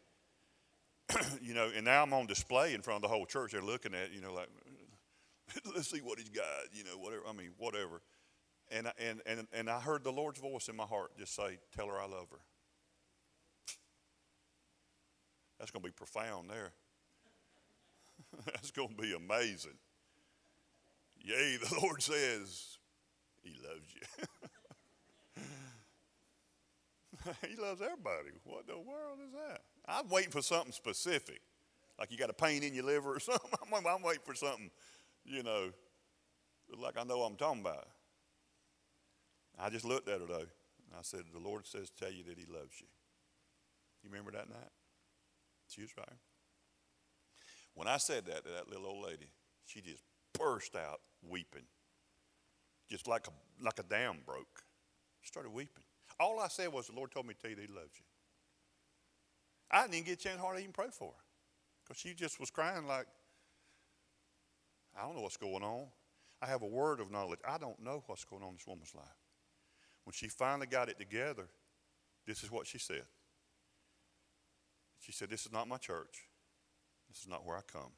you 1.41 1.53
know, 1.53 1.69
and 1.75 1.85
now 1.85 2.03
I'm 2.03 2.13
on 2.13 2.27
display 2.27 2.73
in 2.73 2.81
front 2.81 2.97
of 2.97 3.01
the 3.09 3.13
whole 3.13 3.25
church. 3.25 3.51
They're 3.51 3.61
looking 3.61 3.93
at, 3.93 4.13
you 4.13 4.21
know, 4.21 4.33
like, 4.33 4.49
let's 5.75 5.89
see 5.89 5.99
what 5.99 6.19
he's 6.19 6.29
got, 6.29 6.45
you 6.71 6.83
know, 6.83 6.97
whatever. 6.97 7.23
I 7.27 7.33
mean, 7.33 7.51
whatever. 7.57 8.01
And 8.71 8.87
and 8.97 9.21
and 9.25 9.47
and 9.53 9.69
I 9.69 9.79
heard 9.79 10.03
the 10.03 10.11
Lord's 10.11 10.39
voice 10.39 10.69
in 10.69 10.75
my 10.75 10.85
heart 10.85 11.17
just 11.17 11.35
say, 11.35 11.59
"Tell 11.75 11.87
her 11.87 11.99
I 11.99 12.05
love 12.05 12.27
her." 12.31 12.39
That's 15.59 15.69
going 15.69 15.83
to 15.83 15.89
be 15.89 15.93
profound 15.93 16.49
there. 16.49 16.71
That's 18.45 18.71
going 18.71 18.89
to 18.89 18.95
be 18.95 19.13
amazing. 19.13 19.77
Yea, 21.23 21.57
the 21.57 21.79
Lord 21.81 22.01
says, 22.01 22.77
He 23.41 23.55
loves 23.67 23.87
you. 23.95 24.01
he 27.49 27.55
loves 27.55 27.81
everybody. 27.81 28.31
What 28.43 28.67
the 28.67 28.77
world 28.77 29.19
is 29.25 29.31
that? 29.31 29.61
I'm 29.87 30.09
waiting 30.09 30.31
for 30.31 30.41
something 30.41 30.73
specific. 30.73 31.41
Like 31.97 32.11
you 32.11 32.17
got 32.17 32.29
a 32.29 32.33
pain 32.33 32.63
in 32.63 32.73
your 32.73 32.83
liver 32.83 33.15
or 33.15 33.19
something. 33.21 33.49
I'm, 33.73 34.01
waiting 34.01 34.23
for 34.25 34.35
something, 34.35 34.69
you 35.25 35.43
know, 35.43 35.69
like 36.77 36.97
I 36.97 37.03
know 37.03 37.19
what 37.19 37.27
I'm 37.27 37.37
talking 37.37 37.61
about. 37.61 37.87
I 39.59 39.69
just 39.69 39.85
looked 39.85 40.09
at 40.09 40.19
her 40.19 40.27
though. 40.27 40.35
And 40.39 40.97
I 40.97 41.01
said, 41.03 41.21
The 41.31 41.39
Lord 41.39 41.65
says, 41.65 41.89
to 41.89 41.95
tell 41.95 42.11
you 42.11 42.23
that 42.25 42.37
He 42.37 42.45
loves 42.45 42.79
you. 42.79 42.87
You 44.03 44.09
remember 44.09 44.31
that 44.31 44.49
night? 44.49 44.71
She 45.69 45.81
was 45.81 45.91
right. 45.97 46.17
When 47.73 47.87
I 47.87 47.97
said 47.97 48.25
that 48.25 48.43
to 48.43 48.51
that 48.51 48.69
little 48.69 48.87
old 48.87 49.05
lady, 49.05 49.29
she 49.65 49.81
just 49.81 50.03
burst 50.37 50.75
out 50.75 51.01
weeping. 51.27 51.65
Just 52.89 53.07
like 53.07 53.27
a, 53.27 53.63
like 53.63 53.79
a 53.79 53.83
dam 53.83 54.17
broke. 54.25 54.63
Started 55.21 55.53
weeping. 55.53 55.83
All 56.19 56.39
I 56.39 56.47
said 56.47 56.71
was, 56.71 56.87
the 56.87 56.93
Lord 56.93 57.11
told 57.11 57.25
me 57.25 57.33
to 57.33 57.39
tell 57.41 57.49
you 57.49 57.55
that 57.55 57.65
He 57.67 57.73
loves 57.73 57.91
you. 57.97 58.05
I 59.71 59.83
didn't 59.83 59.95
even 59.95 60.05
get 60.05 60.19
a 60.19 60.23
chance 60.23 60.39
hardly 60.39 60.61
even 60.61 60.73
pray 60.73 60.89
for 60.91 61.07
her 61.07 61.23
because 61.83 61.99
she 61.99 62.13
just 62.13 62.39
was 62.39 62.51
crying 62.51 62.85
like, 62.85 63.07
I 64.95 65.01
don't 65.01 65.15
know 65.15 65.21
what's 65.21 65.37
going 65.37 65.63
on. 65.63 65.87
I 66.41 66.45
have 66.47 66.61
a 66.61 66.67
word 66.67 66.99
of 66.99 67.09
knowledge. 67.09 67.39
I 67.47 67.57
don't 67.57 67.79
know 67.81 68.03
what's 68.05 68.25
going 68.25 68.43
on 68.43 68.49
in 68.49 68.55
this 68.55 68.67
woman's 68.67 68.93
life. 68.93 69.05
When 70.03 70.13
she 70.13 70.27
finally 70.27 70.67
got 70.67 70.89
it 70.89 70.99
together, 70.99 71.47
this 72.27 72.43
is 72.43 72.51
what 72.51 72.67
she 72.67 72.77
said. 72.77 73.03
She 74.99 75.11
said, 75.11 75.29
This 75.29 75.45
is 75.45 75.51
not 75.51 75.67
my 75.67 75.77
church. 75.77 76.27
This 77.09 77.19
is 77.19 77.27
not 77.27 77.45
where 77.45 77.57
I 77.57 77.61
come. 77.61 77.91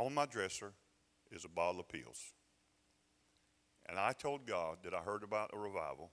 On 0.00 0.14
my 0.14 0.24
dresser 0.24 0.72
is 1.30 1.44
a 1.44 1.48
bottle 1.48 1.78
of 1.78 1.88
pills. 1.90 2.32
And 3.86 3.98
I 3.98 4.12
told 4.12 4.46
God 4.46 4.78
that 4.82 4.94
I 4.94 5.00
heard 5.00 5.22
about 5.22 5.50
a 5.52 5.58
revival 5.58 6.10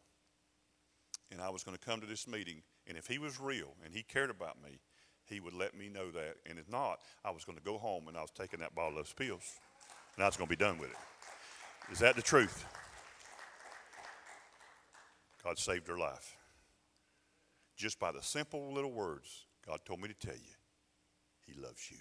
and 1.31 1.41
I 1.41 1.49
was 1.49 1.63
going 1.63 1.77
to 1.77 1.85
come 1.85 2.01
to 2.01 2.05
this 2.05 2.27
meeting. 2.27 2.63
And 2.85 2.97
if 2.97 3.07
He 3.07 3.17
was 3.17 3.39
real 3.39 3.75
and 3.85 3.93
He 3.93 4.03
cared 4.03 4.29
about 4.29 4.61
me, 4.61 4.81
He 5.23 5.39
would 5.39 5.53
let 5.53 5.73
me 5.73 5.88
know 5.88 6.11
that. 6.11 6.35
And 6.45 6.59
if 6.59 6.69
not, 6.69 6.99
I 7.23 7.31
was 7.31 7.45
going 7.45 7.57
to 7.57 7.63
go 7.63 7.77
home 7.77 8.09
and 8.09 8.17
I 8.17 8.21
was 8.21 8.31
taking 8.31 8.59
that 8.59 8.75
bottle 8.75 8.99
of 8.99 9.15
pills 9.15 9.55
and 10.17 10.23
I 10.23 10.27
was 10.27 10.35
going 10.35 10.49
to 10.49 10.57
be 10.57 10.61
done 10.61 10.79
with 10.79 10.89
it. 10.89 10.97
Is 11.89 11.99
that 11.99 12.17
the 12.17 12.21
truth? 12.21 12.65
God 15.41 15.57
saved 15.57 15.88
her 15.88 15.97
life. 15.97 16.35
Just 17.77 18.01
by 18.01 18.11
the 18.11 18.21
simple 18.21 18.73
little 18.73 18.91
words 18.91 19.45
God 19.65 19.79
told 19.85 20.01
me 20.01 20.09
to 20.09 20.13
tell 20.13 20.35
you, 20.35 20.55
He 21.45 21.53
loves 21.53 21.89
you. 21.89 21.99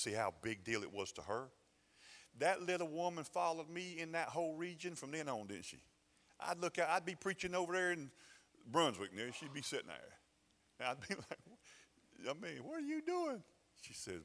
See 0.00 0.12
how 0.12 0.32
big 0.40 0.64
deal 0.64 0.82
it 0.82 0.92
was 0.92 1.12
to 1.12 1.22
her? 1.22 1.48
That 2.38 2.62
little 2.62 2.88
woman 2.88 3.24
followed 3.24 3.68
me 3.68 3.98
in 3.98 4.12
that 4.12 4.28
whole 4.28 4.54
region 4.54 4.94
from 4.94 5.10
then 5.10 5.28
on, 5.28 5.46
didn't 5.46 5.66
she? 5.66 5.76
I'd 6.40 6.58
look 6.58 6.78
out, 6.78 6.88
I'd 6.88 7.04
be 7.04 7.14
preaching 7.14 7.54
over 7.54 7.74
there 7.74 7.92
in 7.92 8.10
Brunswick, 8.70 9.10
and 9.18 9.34
she'd 9.34 9.52
be 9.52 9.60
sitting 9.60 9.88
there. 9.88 9.98
And 10.78 10.88
I'd 10.88 11.08
be 11.08 11.14
like, 12.26 12.30
I 12.30 12.32
mean, 12.40 12.64
what 12.64 12.78
are 12.78 12.86
you 12.86 13.02
doing? 13.02 13.42
She 13.82 13.92
said, 13.92 14.22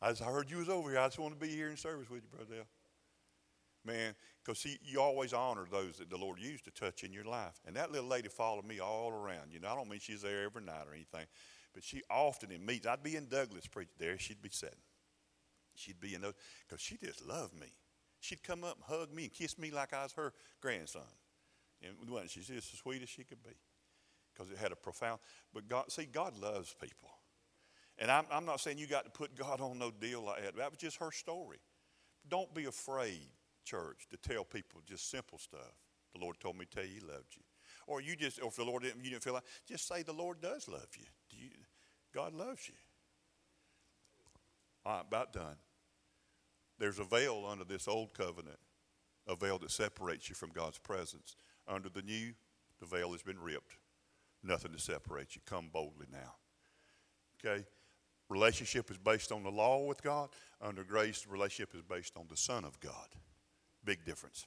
I, 0.00 0.10
I 0.10 0.32
heard 0.32 0.50
you 0.50 0.56
was 0.56 0.68
over 0.68 0.90
here. 0.90 0.98
I 0.98 1.06
just 1.06 1.20
want 1.20 1.38
to 1.38 1.40
be 1.40 1.54
here 1.54 1.68
in 1.68 1.76
service 1.76 2.10
with 2.10 2.22
you, 2.22 2.28
Brother 2.36 2.54
Dale. 2.54 2.64
Man, 3.84 4.14
because 4.44 4.64
you 4.82 5.00
always 5.00 5.32
honor 5.32 5.66
those 5.70 5.98
that 5.98 6.10
the 6.10 6.16
Lord 6.16 6.40
used 6.40 6.64
to 6.64 6.70
touch 6.72 7.04
in 7.04 7.12
your 7.12 7.24
life. 7.24 7.60
And 7.66 7.76
that 7.76 7.92
little 7.92 8.08
lady 8.08 8.28
followed 8.28 8.64
me 8.64 8.80
all 8.80 9.10
around. 9.10 9.52
You 9.52 9.60
know, 9.60 9.68
I 9.68 9.76
don't 9.76 9.88
mean 9.88 10.00
she's 10.00 10.22
there 10.22 10.44
every 10.44 10.62
night 10.62 10.84
or 10.88 10.94
anything, 10.94 11.26
but 11.74 11.82
she 11.84 12.02
often 12.10 12.50
in 12.50 12.64
meetings, 12.64 12.86
I'd 12.86 13.02
be 13.02 13.16
in 13.16 13.26
Douglas 13.26 13.66
preaching 13.66 13.94
there, 13.98 14.18
she'd 14.18 14.42
be 14.42 14.50
sitting. 14.50 14.78
She'd 15.74 16.00
be 16.00 16.14
in 16.14 16.20
those, 16.20 16.34
because 16.66 16.80
she 16.80 16.96
just 16.96 17.26
loved 17.26 17.54
me. 17.54 17.68
She'd 18.20 18.42
come 18.42 18.64
up 18.64 18.76
and 18.76 18.84
hug 18.84 19.12
me 19.12 19.24
and 19.24 19.32
kiss 19.32 19.58
me 19.58 19.70
like 19.70 19.92
I 19.92 20.04
was 20.04 20.12
her 20.12 20.32
grandson. 20.60 21.02
And 21.82 21.94
wasn't 22.08 22.30
she 22.30 22.40
just 22.40 22.72
as 22.72 22.78
sweet 22.78 23.02
as 23.02 23.08
she 23.08 23.24
could 23.24 23.42
be? 23.42 23.56
Because 24.32 24.50
it 24.50 24.58
had 24.58 24.72
a 24.72 24.76
profound, 24.76 25.20
but 25.52 25.68
God, 25.68 25.90
see, 25.90 26.06
God 26.06 26.38
loves 26.38 26.74
people. 26.80 27.10
And 27.98 28.10
I'm, 28.10 28.24
I'm 28.30 28.46
not 28.46 28.60
saying 28.60 28.78
you 28.78 28.86
got 28.86 29.04
to 29.04 29.10
put 29.10 29.36
God 29.36 29.60
on 29.60 29.78
no 29.78 29.90
deal 29.90 30.22
like 30.22 30.42
that. 30.42 30.56
That 30.56 30.70
was 30.70 30.78
just 30.78 30.96
her 30.98 31.10
story. 31.10 31.58
Don't 32.28 32.52
be 32.54 32.64
afraid, 32.64 33.28
church, 33.64 34.06
to 34.10 34.16
tell 34.16 34.44
people 34.44 34.80
just 34.88 35.10
simple 35.10 35.38
stuff. 35.38 35.60
The 36.14 36.20
Lord 36.20 36.40
told 36.40 36.56
me 36.56 36.64
to 36.64 36.70
tell 36.70 36.84
you 36.84 37.00
He 37.00 37.00
loved 37.00 37.34
you. 37.36 37.42
Or 37.86 38.00
you 38.00 38.16
just, 38.16 38.40
or 38.40 38.48
if 38.48 38.56
the 38.56 38.64
Lord 38.64 38.84
didn't, 38.84 39.04
you 39.04 39.10
didn't 39.10 39.24
feel 39.24 39.34
like, 39.34 39.44
just 39.66 39.86
say 39.88 40.02
the 40.02 40.12
Lord 40.12 40.40
does 40.40 40.68
love 40.68 40.88
you. 40.96 41.06
Do 41.30 41.36
you 41.36 41.50
God 42.14 42.34
loves 42.34 42.68
you. 42.68 42.74
All 44.84 44.96
right, 44.96 45.04
about 45.06 45.32
done. 45.32 45.56
There's 46.78 46.98
a 46.98 47.04
veil 47.04 47.46
under 47.48 47.64
this 47.64 47.86
old 47.86 48.14
covenant, 48.14 48.58
a 49.28 49.36
veil 49.36 49.58
that 49.58 49.70
separates 49.70 50.28
you 50.28 50.34
from 50.34 50.50
God's 50.50 50.78
presence. 50.78 51.36
Under 51.68 51.88
the 51.88 52.02
new, 52.02 52.32
the 52.80 52.86
veil 52.86 53.12
has 53.12 53.22
been 53.22 53.38
ripped. 53.38 53.76
Nothing 54.42 54.72
to 54.72 54.78
separate 54.80 55.36
you. 55.36 55.42
Come 55.46 55.70
boldly 55.72 56.06
now. 56.10 56.34
Okay? 57.38 57.64
Relationship 58.28 58.90
is 58.90 58.98
based 58.98 59.30
on 59.30 59.44
the 59.44 59.50
law 59.50 59.84
with 59.84 60.02
God. 60.02 60.30
Under 60.60 60.82
grace, 60.82 61.26
relationship 61.28 61.74
is 61.74 61.82
based 61.82 62.16
on 62.16 62.26
the 62.28 62.36
Son 62.36 62.64
of 62.64 62.80
God. 62.80 63.08
Big 63.84 64.04
difference. 64.04 64.46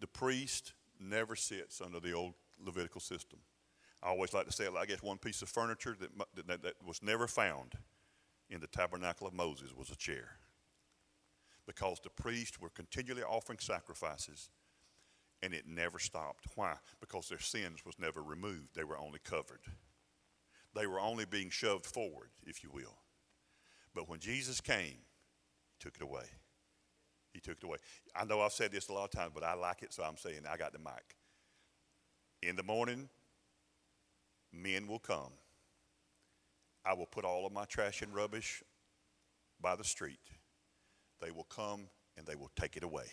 The 0.00 0.06
priest 0.06 0.74
never 1.00 1.36
sits 1.36 1.80
under 1.80 2.00
the 2.00 2.12
old 2.12 2.34
Levitical 2.64 3.00
system. 3.00 3.38
I 4.02 4.08
always 4.08 4.34
like 4.34 4.46
to 4.46 4.52
say, 4.52 4.66
I 4.78 4.84
guess 4.84 5.02
one 5.02 5.18
piece 5.18 5.42
of 5.42 5.48
furniture 5.48 5.96
that, 5.98 6.46
that, 6.46 6.62
that 6.62 6.74
was 6.86 7.02
never 7.02 7.26
found 7.26 7.76
in 8.50 8.60
the 8.60 8.66
tabernacle 8.66 9.26
of 9.26 9.34
Moses 9.34 9.74
was 9.76 9.90
a 9.90 9.96
chair 9.96 10.36
because 11.66 12.00
the 12.00 12.10
priests 12.10 12.60
were 12.60 12.68
continually 12.68 13.22
offering 13.22 13.58
sacrifices 13.58 14.50
and 15.42 15.52
it 15.52 15.66
never 15.66 15.98
stopped. 15.98 16.46
Why? 16.54 16.74
Because 17.00 17.28
their 17.28 17.38
sins 17.38 17.84
was 17.84 17.98
never 17.98 18.22
removed. 18.22 18.74
They 18.74 18.84
were 18.84 18.98
only 18.98 19.18
covered. 19.18 19.60
They 20.74 20.86
were 20.86 21.00
only 21.00 21.24
being 21.24 21.50
shoved 21.50 21.86
forward, 21.86 22.30
if 22.46 22.62
you 22.62 22.70
will. 22.72 22.96
But 23.94 24.08
when 24.08 24.20
Jesus 24.20 24.60
came, 24.60 24.96
he 25.68 25.76
took 25.78 25.96
it 25.96 26.02
away. 26.02 26.24
He 27.32 27.40
took 27.40 27.58
it 27.58 27.64
away. 27.64 27.78
I 28.14 28.24
know 28.24 28.40
I've 28.40 28.52
said 28.52 28.72
this 28.72 28.88
a 28.88 28.92
lot 28.92 29.04
of 29.04 29.10
times, 29.10 29.32
but 29.34 29.44
I 29.44 29.54
like 29.54 29.82
it, 29.82 29.92
so 29.92 30.02
I'm 30.02 30.16
saying 30.16 30.40
I 30.50 30.56
got 30.56 30.72
the 30.72 30.78
mic. 30.78 31.16
In 32.42 32.56
the 32.56 32.62
morning, 32.62 33.08
men 34.52 34.86
will 34.86 34.98
come. 34.98 35.32
I 36.84 36.94
will 36.94 37.06
put 37.06 37.24
all 37.24 37.46
of 37.46 37.52
my 37.52 37.64
trash 37.64 38.02
and 38.02 38.14
rubbish 38.14 38.62
by 39.60 39.76
the 39.76 39.84
street 39.84 40.20
they 41.24 41.30
will 41.30 41.44
come 41.44 41.88
and 42.16 42.26
they 42.26 42.34
will 42.34 42.50
take 42.54 42.76
it 42.76 42.84
away. 42.84 43.06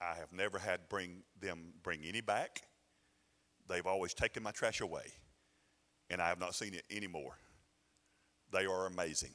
I 0.00 0.14
have 0.16 0.32
never 0.32 0.58
had 0.58 0.88
bring 0.88 1.22
them 1.40 1.72
bring 1.82 2.04
any 2.04 2.20
back. 2.20 2.62
They've 3.68 3.86
always 3.86 4.12
taken 4.12 4.42
my 4.42 4.50
trash 4.50 4.80
away, 4.80 5.04
and 6.10 6.20
I 6.20 6.28
have 6.28 6.40
not 6.40 6.54
seen 6.54 6.74
it 6.74 6.84
anymore. 6.90 7.38
They 8.52 8.66
are 8.66 8.86
amazing. 8.86 9.34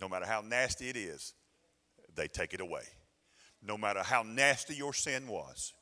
No 0.00 0.08
matter 0.08 0.26
how 0.26 0.42
nasty 0.42 0.88
it 0.88 0.96
is, 0.96 1.32
they 2.14 2.28
take 2.28 2.52
it 2.52 2.60
away. 2.60 2.82
No 3.62 3.78
matter 3.78 4.02
how 4.02 4.22
nasty 4.22 4.74
your 4.74 4.92
sin 4.92 5.28
was, 5.28 5.72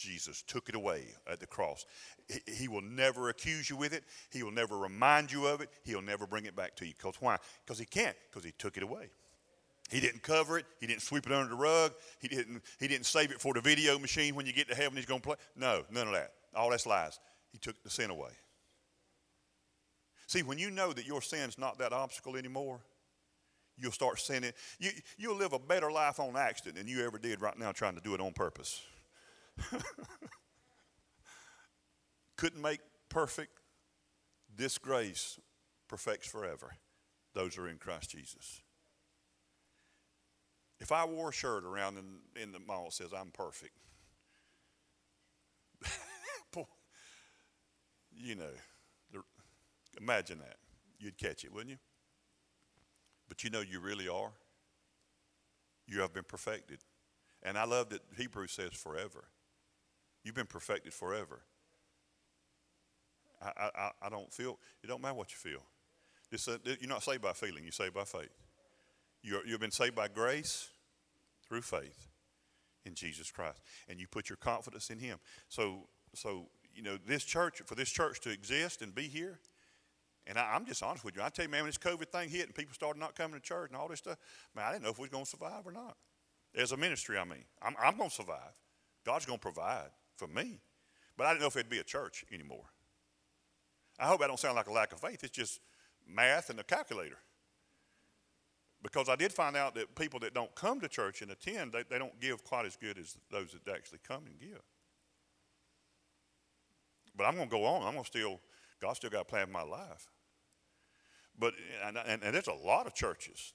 Jesus 0.00 0.42
took 0.42 0.68
it 0.68 0.74
away 0.74 1.04
at 1.30 1.40
the 1.40 1.46
cross. 1.46 1.84
He 2.46 2.68
will 2.68 2.82
never 2.82 3.28
accuse 3.28 3.68
you 3.68 3.76
with 3.76 3.92
it. 3.92 4.04
He 4.30 4.42
will 4.42 4.50
never 4.50 4.78
remind 4.78 5.30
you 5.30 5.46
of 5.46 5.60
it. 5.60 5.68
He'll 5.84 6.00
never 6.00 6.26
bring 6.26 6.46
it 6.46 6.56
back 6.56 6.74
to 6.76 6.86
you. 6.86 6.94
Because 6.96 7.16
why? 7.20 7.36
Because 7.64 7.78
he 7.78 7.84
can't, 7.84 8.16
because 8.30 8.44
he 8.44 8.52
took 8.58 8.76
it 8.76 8.82
away. 8.82 9.10
He 9.90 10.00
didn't 10.00 10.22
cover 10.22 10.58
it. 10.58 10.66
He 10.78 10.86
didn't 10.86 11.02
sweep 11.02 11.26
it 11.26 11.32
under 11.32 11.50
the 11.50 11.56
rug. 11.56 11.92
He 12.20 12.28
didn't, 12.28 12.62
he 12.78 12.88
didn't 12.88 13.06
save 13.06 13.30
it 13.30 13.40
for 13.40 13.52
the 13.52 13.60
video 13.60 13.98
machine 13.98 14.34
when 14.34 14.46
you 14.46 14.52
get 14.52 14.68
to 14.68 14.74
heaven 14.74 14.96
he's 14.96 15.06
going 15.06 15.20
to 15.20 15.26
play. 15.26 15.36
No, 15.56 15.84
none 15.90 16.06
of 16.06 16.14
that. 16.14 16.32
All 16.54 16.70
that's 16.70 16.86
lies. 16.86 17.18
He 17.52 17.58
took 17.58 17.82
the 17.82 17.90
sin 17.90 18.10
away. 18.10 18.30
See, 20.28 20.42
when 20.42 20.58
you 20.58 20.70
know 20.70 20.92
that 20.92 21.06
your 21.06 21.20
sin's 21.20 21.58
not 21.58 21.78
that 21.78 21.92
obstacle 21.92 22.36
anymore, 22.36 22.80
you'll 23.76 23.90
start 23.90 24.20
sinning. 24.20 24.52
You, 24.78 24.90
you'll 25.18 25.36
live 25.36 25.52
a 25.52 25.58
better 25.58 25.90
life 25.90 26.20
on 26.20 26.36
accident 26.36 26.76
than 26.76 26.86
you 26.86 27.04
ever 27.04 27.18
did 27.18 27.40
right 27.40 27.58
now 27.58 27.72
trying 27.72 27.96
to 27.96 28.00
do 28.00 28.14
it 28.14 28.20
on 28.20 28.32
purpose. 28.32 28.80
Couldn't 32.36 32.62
make 32.62 32.80
perfect. 33.08 33.60
This 34.54 34.78
grace 34.78 35.38
perfects 35.88 36.26
forever. 36.28 36.72
Those 37.34 37.58
are 37.58 37.68
in 37.68 37.76
Christ 37.76 38.10
Jesus. 38.10 38.62
If 40.80 40.92
I 40.92 41.04
wore 41.04 41.28
a 41.28 41.32
shirt 41.32 41.64
around 41.64 41.98
in, 41.98 42.42
in 42.42 42.52
the 42.52 42.58
mall 42.58 42.86
that 42.86 42.94
says 42.94 43.12
I'm 43.12 43.30
perfect, 43.30 43.74
you 48.12 48.34
know, 48.34 48.52
the, 49.12 49.22
imagine 50.00 50.38
that. 50.38 50.56
You'd 50.98 51.18
catch 51.18 51.44
it, 51.44 51.52
wouldn't 51.52 51.70
you? 51.70 51.78
But 53.28 53.44
you 53.44 53.50
know 53.50 53.60
you 53.60 53.80
really 53.80 54.08
are. 54.08 54.32
You 55.86 56.00
have 56.00 56.12
been 56.12 56.24
perfected. 56.24 56.80
And 57.42 57.56
I 57.56 57.64
love 57.64 57.88
that 57.90 58.02
Hebrews 58.16 58.52
says 58.52 58.72
forever. 58.72 59.24
You've 60.24 60.34
been 60.34 60.46
perfected 60.46 60.92
forever. 60.92 61.42
I, 63.42 63.70
I, 63.74 63.90
I 64.02 64.08
don't 64.10 64.32
feel, 64.32 64.58
it 64.82 64.86
don't 64.86 65.00
matter 65.00 65.14
what 65.14 65.30
you 65.30 65.38
feel. 65.38 65.62
A, 66.32 66.52
uh, 66.52 66.58
you're 66.80 66.88
not 66.88 67.02
saved 67.02 67.22
by 67.22 67.32
feeling, 67.32 67.64
you're 67.64 67.72
saved 67.72 67.94
by 67.94 68.04
faith. 68.04 68.36
You're, 69.22 69.46
you've 69.46 69.60
been 69.60 69.70
saved 69.70 69.94
by 69.94 70.08
grace 70.08 70.68
through 71.48 71.62
faith 71.62 72.08
in 72.84 72.94
Jesus 72.94 73.30
Christ. 73.30 73.60
And 73.88 73.98
you 73.98 74.06
put 74.06 74.28
your 74.28 74.36
confidence 74.36 74.90
in 74.90 74.98
Him. 74.98 75.18
So, 75.48 75.88
so 76.14 76.48
you 76.74 76.82
know, 76.82 76.98
this 77.06 77.24
church, 77.24 77.62
for 77.64 77.74
this 77.74 77.90
church 77.90 78.20
to 78.20 78.30
exist 78.30 78.82
and 78.82 78.94
be 78.94 79.02
here, 79.02 79.38
and 80.26 80.38
I, 80.38 80.54
am 80.54 80.66
just 80.66 80.82
honest 80.82 81.04
with 81.04 81.16
you. 81.16 81.22
I 81.22 81.30
tell 81.30 81.46
you, 81.46 81.50
man, 81.50 81.62
when 81.62 81.68
this 81.68 81.78
COVID 81.78 82.08
thing 82.08 82.28
hit 82.28 82.46
and 82.46 82.54
people 82.54 82.74
started 82.74 83.00
not 83.00 83.16
coming 83.16 83.34
to 83.34 83.40
church 83.40 83.70
and 83.70 83.76
all 83.76 83.88
this 83.88 83.98
stuff, 83.98 84.18
man, 84.54 84.66
I 84.66 84.72
didn't 84.72 84.84
know 84.84 84.90
if 84.90 84.98
we 84.98 85.02
was 85.02 85.10
going 85.10 85.24
to 85.24 85.30
survive 85.30 85.66
or 85.66 85.72
not. 85.72 85.96
As 86.54 86.72
a 86.72 86.76
ministry, 86.76 87.16
I 87.16 87.24
mean, 87.24 87.44
I'm, 87.62 87.74
I'm 87.82 87.96
going 87.96 88.10
to 88.10 88.14
survive. 88.14 88.52
God's 89.04 89.24
going 89.24 89.38
to 89.38 89.42
provide 89.42 89.90
for 90.20 90.28
me. 90.28 90.60
But 91.16 91.26
I 91.26 91.30
didn't 91.30 91.40
know 91.40 91.48
if 91.48 91.56
it'd 91.56 91.70
be 91.70 91.80
a 91.80 91.84
church 91.84 92.24
anymore. 92.32 92.66
I 93.98 94.06
hope 94.06 94.22
I 94.22 94.26
don't 94.26 94.38
sound 94.38 94.56
like 94.56 94.68
a 94.68 94.72
lack 94.72 94.92
of 94.92 95.00
faith. 95.00 95.24
It's 95.24 95.32
just 95.32 95.60
math 96.06 96.50
and 96.50 96.60
a 96.60 96.64
calculator 96.64 97.18
because 98.82 99.08
I 99.08 99.16
did 99.16 99.32
find 99.32 99.56
out 99.56 99.74
that 99.74 99.94
people 99.94 100.20
that 100.20 100.34
don't 100.34 100.54
come 100.54 100.80
to 100.80 100.88
church 100.88 101.22
and 101.22 101.30
attend, 101.30 101.72
they, 101.72 101.84
they 101.88 101.98
don't 101.98 102.18
give 102.20 102.44
quite 102.44 102.66
as 102.66 102.76
good 102.76 102.98
as 102.98 103.16
those 103.30 103.52
that 103.52 103.74
actually 103.74 103.98
come 104.06 104.24
and 104.26 104.38
give. 104.38 104.62
But 107.16 107.24
I'm 107.24 107.34
going 107.34 107.48
to 107.48 107.54
go 107.54 107.64
on. 107.64 107.82
I'm 107.82 107.92
going 107.92 108.04
to 108.04 108.08
still, 108.08 108.40
God 108.80 108.94
still 108.94 109.10
got 109.10 109.22
a 109.22 109.24
plan 109.24 109.48
in 109.48 109.52
my 109.52 109.62
life. 109.62 110.08
But, 111.38 111.54
and, 111.86 111.98
and, 111.98 112.22
and, 112.22 112.34
there's 112.34 112.48
a 112.48 112.52
lot 112.52 112.86
of 112.86 112.94
churches, 112.94 113.52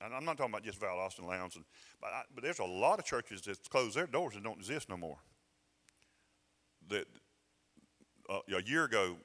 and 0.00 0.14
I'm 0.14 0.24
not 0.24 0.36
talking 0.36 0.52
about 0.52 0.62
just 0.62 0.80
Valdosta 0.80 1.26
Lounge, 1.26 1.56
and, 1.56 1.64
but, 2.00 2.08
I, 2.08 2.22
but 2.32 2.44
there's 2.44 2.60
a 2.60 2.64
lot 2.64 3.00
of 3.00 3.04
churches 3.04 3.42
that 3.42 3.58
close 3.70 3.94
their 3.94 4.06
doors 4.06 4.36
and 4.36 4.44
don't 4.44 4.58
exist 4.58 4.88
no 4.88 4.96
more. 4.96 5.18
That 6.88 7.06
uh, 8.28 8.40
a 8.56 8.62
year 8.62 8.84
ago, 8.84 9.16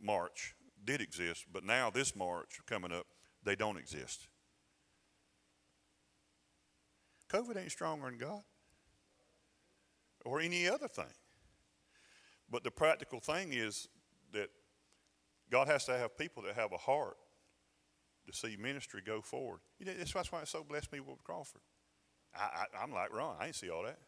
March 0.00 0.54
did 0.84 1.00
exist, 1.00 1.46
but 1.52 1.64
now 1.64 1.90
this 1.90 2.14
March 2.14 2.58
coming 2.66 2.92
up, 2.92 3.06
they 3.44 3.56
don't 3.56 3.76
exist. 3.76 4.28
COVID 7.28 7.56
ain't 7.56 7.72
stronger 7.72 8.06
than 8.06 8.18
God 8.18 8.42
or 10.24 10.40
any 10.40 10.68
other 10.68 10.88
thing. 10.88 11.04
But 12.50 12.64
the 12.64 12.70
practical 12.70 13.20
thing 13.20 13.52
is 13.52 13.88
that 14.32 14.50
God 15.50 15.66
has 15.68 15.84
to 15.86 15.96
have 15.96 16.16
people 16.16 16.42
that 16.44 16.54
have 16.54 16.72
a 16.72 16.76
heart 16.76 17.16
to 18.26 18.32
see 18.32 18.56
ministry 18.56 19.00
go 19.04 19.20
forward. 19.20 19.60
That's 19.80 20.14
why 20.14 20.40
it 20.40 20.48
so 20.48 20.64
blessed 20.64 20.92
me 20.92 21.00
with 21.00 21.22
Crawford. 21.24 21.62
I, 22.34 22.64
am 22.82 22.92
like 22.92 23.12
Ron. 23.14 23.36
I 23.40 23.46
ain't 23.46 23.54
see 23.54 23.70
all 23.70 23.84
that. 23.84 23.98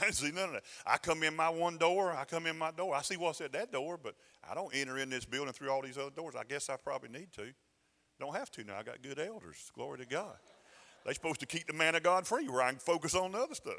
I 0.00 0.10
see 0.10 0.30
none 0.30 0.50
of 0.50 0.52
that. 0.52 0.62
I 0.86 0.96
come 0.96 1.22
in 1.22 1.34
my 1.34 1.48
one 1.48 1.78
door. 1.78 2.12
I 2.12 2.24
come 2.24 2.46
in 2.46 2.56
my 2.58 2.70
door. 2.70 2.94
I 2.94 3.02
see 3.02 3.16
what's 3.16 3.40
at 3.40 3.52
that 3.52 3.72
door, 3.72 3.98
but 4.02 4.14
I 4.48 4.54
don't 4.54 4.74
enter 4.74 4.98
in 4.98 5.10
this 5.10 5.24
building 5.24 5.52
through 5.52 5.70
all 5.70 5.82
these 5.82 5.98
other 5.98 6.10
doors. 6.10 6.34
I 6.34 6.44
guess 6.44 6.68
I 6.68 6.76
probably 6.76 7.08
need 7.08 7.32
to. 7.32 7.52
Don't 8.18 8.34
have 8.34 8.50
to 8.52 8.64
now. 8.64 8.76
I 8.78 8.82
got 8.82 9.02
good 9.02 9.18
elders. 9.18 9.70
Glory 9.74 9.98
to 9.98 10.06
God. 10.06 10.36
They're 11.04 11.14
supposed 11.14 11.40
to 11.40 11.46
keep 11.46 11.66
the 11.66 11.72
man 11.72 11.94
of 11.94 12.02
God 12.02 12.26
free 12.26 12.48
where 12.48 12.62
I 12.62 12.70
can 12.70 12.78
focus 12.78 13.14
on 13.14 13.32
the 13.32 13.38
other 13.38 13.54
stuff. 13.54 13.74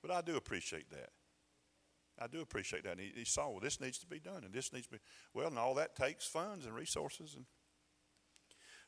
But 0.00 0.10
I 0.10 0.22
do 0.22 0.36
appreciate 0.36 0.90
that. 0.90 1.10
I 2.18 2.26
do 2.26 2.40
appreciate 2.40 2.84
that. 2.84 2.92
And 2.92 3.00
he, 3.00 3.12
he 3.14 3.24
saw, 3.24 3.50
well, 3.50 3.60
this 3.60 3.80
needs 3.80 3.98
to 3.98 4.06
be 4.06 4.18
done, 4.18 4.44
and 4.44 4.52
this 4.52 4.72
needs 4.72 4.86
to 4.86 4.92
be, 4.92 4.98
well, 5.34 5.48
and 5.48 5.58
all 5.58 5.74
that 5.74 5.96
takes 5.96 6.26
funds 6.26 6.66
and 6.66 6.74
resources. 6.74 7.34
And, 7.34 7.44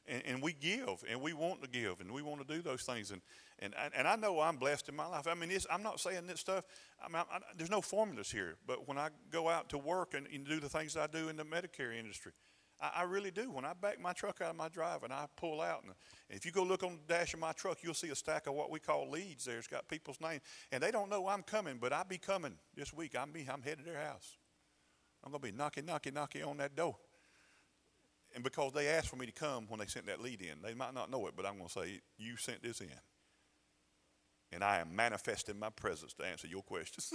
and, 0.06 0.22
and 0.26 0.42
we 0.42 0.52
give, 0.52 1.04
and 1.08 1.20
we 1.20 1.32
want 1.32 1.62
to 1.62 1.68
give, 1.68 2.00
and 2.00 2.10
we 2.10 2.22
want 2.22 2.46
to 2.46 2.54
do 2.54 2.62
those 2.62 2.82
things. 2.82 3.10
And, 3.10 3.22
and, 3.60 3.74
and 3.96 4.08
I 4.08 4.16
know 4.16 4.40
I'm 4.40 4.56
blessed 4.56 4.88
in 4.88 4.96
my 4.96 5.06
life. 5.06 5.26
I 5.26 5.34
mean, 5.34 5.56
I'm 5.70 5.82
not 5.82 6.00
saying 6.00 6.26
this 6.26 6.40
stuff, 6.40 6.64
I 7.02 7.08
mean, 7.08 7.22
I, 7.30 7.36
I, 7.36 7.40
there's 7.56 7.70
no 7.70 7.80
formulas 7.80 8.30
here. 8.30 8.56
But 8.66 8.88
when 8.88 8.98
I 8.98 9.10
go 9.30 9.48
out 9.48 9.68
to 9.70 9.78
work 9.78 10.14
and, 10.14 10.26
and 10.26 10.46
do 10.46 10.60
the 10.60 10.68
things 10.68 10.96
I 10.96 11.06
do 11.06 11.28
in 11.28 11.36
the 11.36 11.44
Medicare 11.44 11.96
industry, 11.96 12.32
I, 12.80 12.90
I, 12.96 13.02
really 13.04 13.30
do. 13.30 13.50
When 13.50 13.64
I 13.64 13.74
back 13.74 14.00
my 14.00 14.12
truck 14.12 14.40
out 14.40 14.50
of 14.50 14.56
my 14.56 14.68
drive 14.68 15.04
and 15.04 15.12
I 15.12 15.26
pull 15.36 15.60
out, 15.60 15.82
and, 15.84 15.92
and 16.28 16.36
if 16.36 16.44
you 16.44 16.50
go 16.50 16.64
look 16.64 16.82
on 16.82 16.98
the 17.06 17.14
dash 17.14 17.34
of 17.34 17.40
my 17.40 17.52
truck, 17.52 17.78
you'll 17.82 17.94
see 17.94 18.10
a 18.10 18.16
stack 18.16 18.48
of 18.48 18.54
what 18.54 18.70
we 18.70 18.80
call 18.80 19.08
leads 19.08 19.44
there. 19.44 19.58
It's 19.58 19.68
got 19.68 19.88
people's 19.88 20.20
names. 20.20 20.42
And 20.72 20.82
they 20.82 20.90
don't 20.90 21.08
know 21.08 21.28
I'm 21.28 21.42
coming, 21.42 21.78
but 21.80 21.92
I'll 21.92 22.04
be 22.04 22.18
coming 22.18 22.54
this 22.74 22.92
week. 22.92 23.14
I'm, 23.16 23.30
be, 23.30 23.46
I'm 23.50 23.62
headed 23.62 23.84
to 23.84 23.92
their 23.92 24.02
house. 24.02 24.36
I'm 25.24 25.32
to 25.32 25.38
be 25.38 25.52
knocking, 25.52 25.86
knocking, 25.86 26.14
knocking 26.14 26.42
on 26.42 26.56
that 26.56 26.74
door. 26.74 26.96
And 28.34 28.42
because 28.42 28.72
they 28.72 28.88
asked 28.88 29.08
for 29.08 29.16
me 29.16 29.26
to 29.26 29.32
come 29.32 29.66
when 29.68 29.80
they 29.80 29.86
sent 29.86 30.06
that 30.06 30.20
lead 30.20 30.40
in, 30.40 30.62
they 30.62 30.74
might 30.74 30.94
not 30.94 31.10
know 31.10 31.26
it, 31.26 31.34
but 31.36 31.44
I'm 31.44 31.56
going 31.56 31.68
to 31.68 31.72
say, 31.72 32.00
You 32.16 32.36
sent 32.36 32.62
this 32.62 32.80
in. 32.80 32.88
And 34.52 34.62
I 34.62 34.78
am 34.78 34.94
manifesting 34.94 35.58
my 35.58 35.70
presence 35.70 36.12
to 36.14 36.24
answer 36.24 36.46
your 36.46 36.62
questions. 36.62 37.10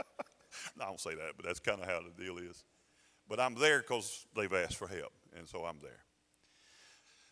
no, 0.76 0.84
I 0.84 0.88
don't 0.88 1.00
say 1.00 1.14
that, 1.14 1.32
but 1.36 1.44
that's 1.44 1.60
kind 1.60 1.80
of 1.80 1.86
how 1.86 2.00
the 2.00 2.22
deal 2.22 2.38
is. 2.38 2.64
But 3.28 3.40
I'm 3.40 3.54
there 3.54 3.80
because 3.80 4.26
they've 4.34 4.52
asked 4.52 4.76
for 4.76 4.88
help, 4.88 5.12
and 5.36 5.46
so 5.46 5.64
I'm 5.64 5.78
there. 5.82 6.00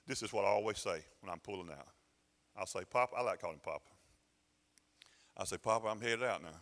This 0.07 0.23
is 0.23 0.33
what 0.33 0.45
I 0.45 0.49
always 0.49 0.79
say 0.79 1.01
when 1.21 1.33
I'm 1.33 1.41
pulling 1.41 1.71
out. 1.71 1.87
I'll 2.57 2.67
say, 2.67 2.81
Papa, 2.89 3.15
I 3.17 3.23
like 3.23 3.41
calling 3.41 3.61
Papa. 3.63 3.81
I 5.37 5.45
say, 5.45 5.57
Papa, 5.57 5.89
I'm 5.89 6.01
headed 6.01 6.23
out 6.23 6.43
now, 6.43 6.61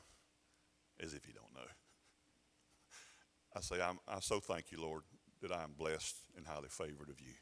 as 1.01 1.15
if 1.15 1.27
you 1.27 1.35
don't 1.35 1.53
know. 1.55 1.69
I 3.57 3.61
say, 3.61 3.81
I'm, 3.83 3.99
I 4.07 4.21
so 4.21 4.39
thank 4.39 4.71
you, 4.71 4.81
Lord, 4.81 5.03
that 5.43 5.53
I 5.53 5.63
am 5.63 5.75
blessed 5.79 6.17
and 6.37 6.47
highly 6.47 6.69
favored 6.69 7.09
of 7.11 7.21
you. 7.21 7.35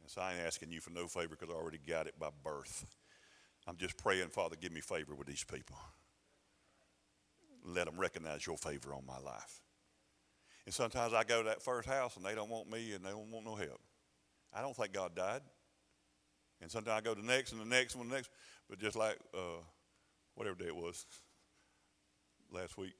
And 0.00 0.10
so 0.10 0.20
I 0.20 0.32
ain't 0.32 0.46
asking 0.46 0.72
you 0.72 0.80
for 0.80 0.90
no 0.90 1.06
favor 1.06 1.36
because 1.38 1.54
I 1.54 1.58
already 1.58 1.78
got 1.86 2.06
it 2.06 2.18
by 2.18 2.28
birth. 2.42 2.86
I'm 3.66 3.76
just 3.76 3.96
praying, 3.96 4.28
Father, 4.28 4.56
give 4.60 4.72
me 4.72 4.80
favor 4.80 5.14
with 5.14 5.26
these 5.26 5.44
people. 5.44 5.76
Let 7.64 7.86
them 7.86 7.98
recognize 7.98 8.46
your 8.46 8.56
favor 8.56 8.94
on 8.94 9.04
my 9.06 9.18
life. 9.18 9.60
And 10.64 10.74
sometimes 10.74 11.12
I 11.12 11.24
go 11.24 11.42
to 11.42 11.48
that 11.48 11.62
first 11.62 11.88
house 11.88 12.16
and 12.16 12.24
they 12.24 12.34
don't 12.34 12.48
want 12.48 12.70
me 12.70 12.92
and 12.92 13.04
they 13.04 13.10
don't 13.10 13.30
want 13.30 13.44
no 13.44 13.54
help. 13.54 13.80
I 14.52 14.62
don't 14.62 14.74
think 14.74 14.92
God 14.92 15.14
died. 15.14 15.42
And 16.60 16.70
sometimes 16.70 16.98
I 16.98 17.00
go 17.00 17.14
to 17.14 17.20
the 17.20 17.26
next 17.26 17.52
and 17.52 17.60
the 17.60 17.66
next 17.66 17.96
one, 17.96 18.08
the 18.08 18.14
next. 18.14 18.30
But 18.68 18.78
just 18.78 18.96
like 18.96 19.18
uh, 19.34 19.62
whatever 20.34 20.56
day 20.56 20.66
it 20.66 20.76
was 20.76 21.06
last 22.52 22.76
week, 22.76 22.94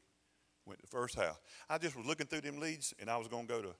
went 0.70 0.80
to 0.80 0.86
the 0.86 0.96
first 0.96 1.16
house. 1.16 1.36
I 1.68 1.76
just 1.78 1.96
was 1.96 2.06
looking 2.06 2.26
through 2.26 2.42
them 2.42 2.60
leads 2.60 2.94
and 2.98 3.10
I 3.10 3.16
was 3.16 3.28
going 3.28 3.46
to 3.46 3.52
go 3.52 3.62
to 3.62 3.74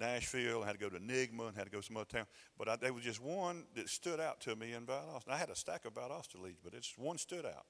Nashville, 0.00 0.62
I 0.62 0.66
had 0.66 0.72
to 0.72 0.78
go 0.78 0.88
to 0.88 0.96
Enigma, 0.96 1.48
and 1.48 1.56
had 1.56 1.64
to 1.64 1.70
go 1.70 1.80
to 1.80 1.86
some 1.86 1.98
other 1.98 2.06
town. 2.06 2.26
But 2.58 2.68
I, 2.68 2.76
there 2.76 2.92
was 2.94 3.04
just 3.04 3.20
one 3.20 3.64
that 3.74 3.88
stood 3.90 4.18
out 4.18 4.40
to 4.40 4.56
me 4.56 4.72
in 4.72 4.86
Valdosta. 4.86 5.28
I 5.28 5.36
had 5.36 5.50
a 5.50 5.54
stack 5.54 5.84
of 5.84 5.92
Valdosta 5.92 6.40
leads, 6.42 6.58
but 6.64 6.72
it's 6.72 6.94
one 6.96 7.18
stood 7.18 7.44
out. 7.44 7.66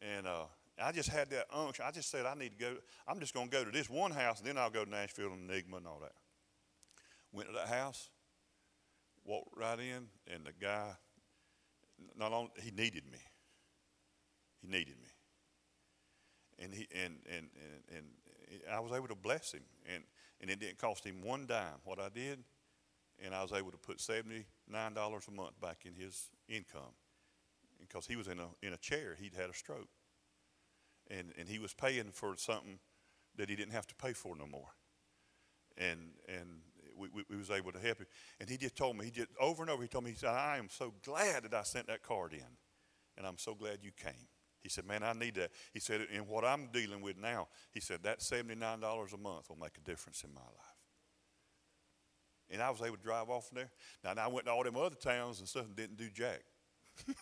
And 0.00 0.26
uh, 0.26 0.44
I 0.82 0.92
just 0.92 1.10
had 1.10 1.28
that 1.30 1.46
unction. 1.52 1.84
I 1.86 1.90
just 1.90 2.10
said, 2.10 2.24
I 2.24 2.34
need 2.34 2.58
to 2.58 2.64
go. 2.64 2.76
I'm 3.06 3.20
just 3.20 3.34
going 3.34 3.48
to 3.48 3.52
go 3.52 3.64
to 3.64 3.70
this 3.70 3.90
one 3.90 4.10
house, 4.10 4.38
and 4.38 4.48
then 4.48 4.56
I'll 4.56 4.70
go 4.70 4.84
to 4.84 4.90
Nashville 4.90 5.32
and 5.32 5.50
Enigma 5.50 5.76
and 5.76 5.86
all 5.86 6.00
that. 6.00 6.12
Went 7.30 7.48
to 7.48 7.54
that 7.54 7.68
house, 7.68 8.08
walked 9.24 9.56
right 9.56 9.78
in, 9.78 10.08
and 10.32 10.46
the 10.46 10.52
guy, 10.58 10.96
not 12.16 12.32
only, 12.32 12.50
he 12.62 12.70
needed 12.70 13.04
me. 13.10 13.18
He 14.62 14.68
needed 14.68 14.96
me. 15.02 15.10
And, 16.58 16.72
he, 16.72 16.86
and, 16.94 17.16
and, 17.30 17.48
and, 17.94 18.06
and 18.54 18.60
I 18.72 18.80
was 18.80 18.92
able 18.92 19.08
to 19.08 19.14
bless 19.14 19.52
him. 19.52 19.64
And, 19.92 20.04
and 20.40 20.50
it 20.50 20.60
didn't 20.60 20.78
cost 20.78 21.04
him 21.04 21.22
one 21.22 21.46
dime 21.46 21.80
what 21.84 21.98
I 21.98 22.08
did. 22.08 22.44
And 23.24 23.34
I 23.34 23.42
was 23.42 23.52
able 23.52 23.70
to 23.70 23.78
put 23.78 23.98
$79 23.98 24.44
a 24.74 25.30
month 25.30 25.60
back 25.60 25.84
in 25.84 25.94
his 25.94 26.28
income 26.48 26.94
because 27.80 28.06
he 28.06 28.16
was 28.16 28.28
in 28.28 28.38
a, 28.38 28.48
in 28.62 28.72
a 28.72 28.78
chair. 28.78 29.16
He'd 29.18 29.34
had 29.34 29.50
a 29.50 29.54
stroke 29.54 29.88
and, 31.10 31.32
and 31.38 31.48
he 31.48 31.58
was 31.58 31.72
paying 31.72 32.10
for 32.12 32.34
something 32.36 32.78
that 33.36 33.48
he 33.48 33.56
didn't 33.56 33.72
have 33.72 33.86
to 33.86 33.94
pay 33.94 34.12
for 34.12 34.36
no 34.36 34.46
more. 34.46 34.74
And, 35.76 36.10
and 36.28 36.60
we, 36.96 37.08
we, 37.12 37.22
we 37.28 37.36
was 37.36 37.50
able 37.50 37.72
to 37.72 37.78
help 37.78 37.98
him. 37.98 38.06
And 38.40 38.48
he 38.48 38.56
just 38.56 38.76
told 38.76 38.96
me, 38.96 39.04
he 39.04 39.10
just, 39.10 39.28
over 39.38 39.62
and 39.62 39.70
over, 39.70 39.82
he 39.82 39.88
told 39.88 40.04
me, 40.04 40.10
he 40.10 40.16
said, 40.16 40.30
I 40.30 40.58
am 40.58 40.68
so 40.70 40.94
glad 41.04 41.44
that 41.44 41.54
I 41.54 41.62
sent 41.62 41.86
that 41.88 42.02
card 42.02 42.32
in. 42.32 42.56
And 43.16 43.26
I'm 43.26 43.38
so 43.38 43.54
glad 43.54 43.78
you 43.82 43.92
came. 43.92 44.28
He 44.66 44.70
said, 44.70 44.84
man, 44.84 45.04
I 45.04 45.12
need 45.12 45.36
that. 45.36 45.52
He 45.72 45.78
said, 45.78 46.08
in 46.12 46.22
what 46.22 46.44
I'm 46.44 46.66
dealing 46.72 47.00
with 47.00 47.16
now, 47.16 47.46
he 47.70 47.78
said, 47.78 48.02
that 48.02 48.18
$79 48.18 48.58
a 48.58 49.16
month 49.16 49.48
will 49.48 49.58
make 49.62 49.78
a 49.78 49.80
difference 49.88 50.24
in 50.24 50.34
my 50.34 50.40
life. 50.40 50.74
And 52.50 52.60
I 52.60 52.68
was 52.68 52.82
able 52.82 52.96
to 52.96 53.02
drive 53.02 53.30
off 53.30 53.46
from 53.46 53.58
there. 53.58 53.70
Now, 54.02 54.14
now 54.14 54.24
I 54.24 54.26
went 54.26 54.46
to 54.46 54.52
all 54.52 54.64
them 54.64 54.76
other 54.76 54.96
towns 54.96 55.38
and 55.38 55.48
stuff 55.48 55.66
and 55.66 55.76
didn't 55.76 55.98
do 55.98 56.10
jack. 56.10 56.40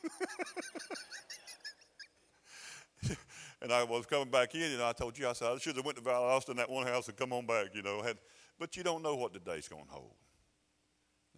and 3.61 3.71
I 3.71 3.85
was 3.85 4.07
coming 4.07 4.31
back 4.31 4.55
in, 4.55 4.73
and 4.73 4.81
I 4.81 4.93
told 4.93 5.19
you, 5.19 5.29
I 5.29 5.35
said, 5.35 5.49
I 5.49 5.59
should 5.59 5.77
have 5.77 5.85
went 5.85 5.99
to 5.99 6.03
Valdosta 6.03 6.57
that 6.57 6.71
one 6.71 6.87
house 6.87 7.09
and 7.09 7.17
come 7.19 7.35
on 7.35 7.45
back, 7.45 7.75
you 7.75 7.83
know. 7.83 8.01
Had, 8.01 8.17
but 8.59 8.75
you 8.75 8.83
don't 8.83 9.03
know 9.03 9.17
what 9.17 9.35
the 9.35 9.39
day's 9.39 9.69
going 9.69 9.85
to 9.85 9.91
hold. 9.91 10.15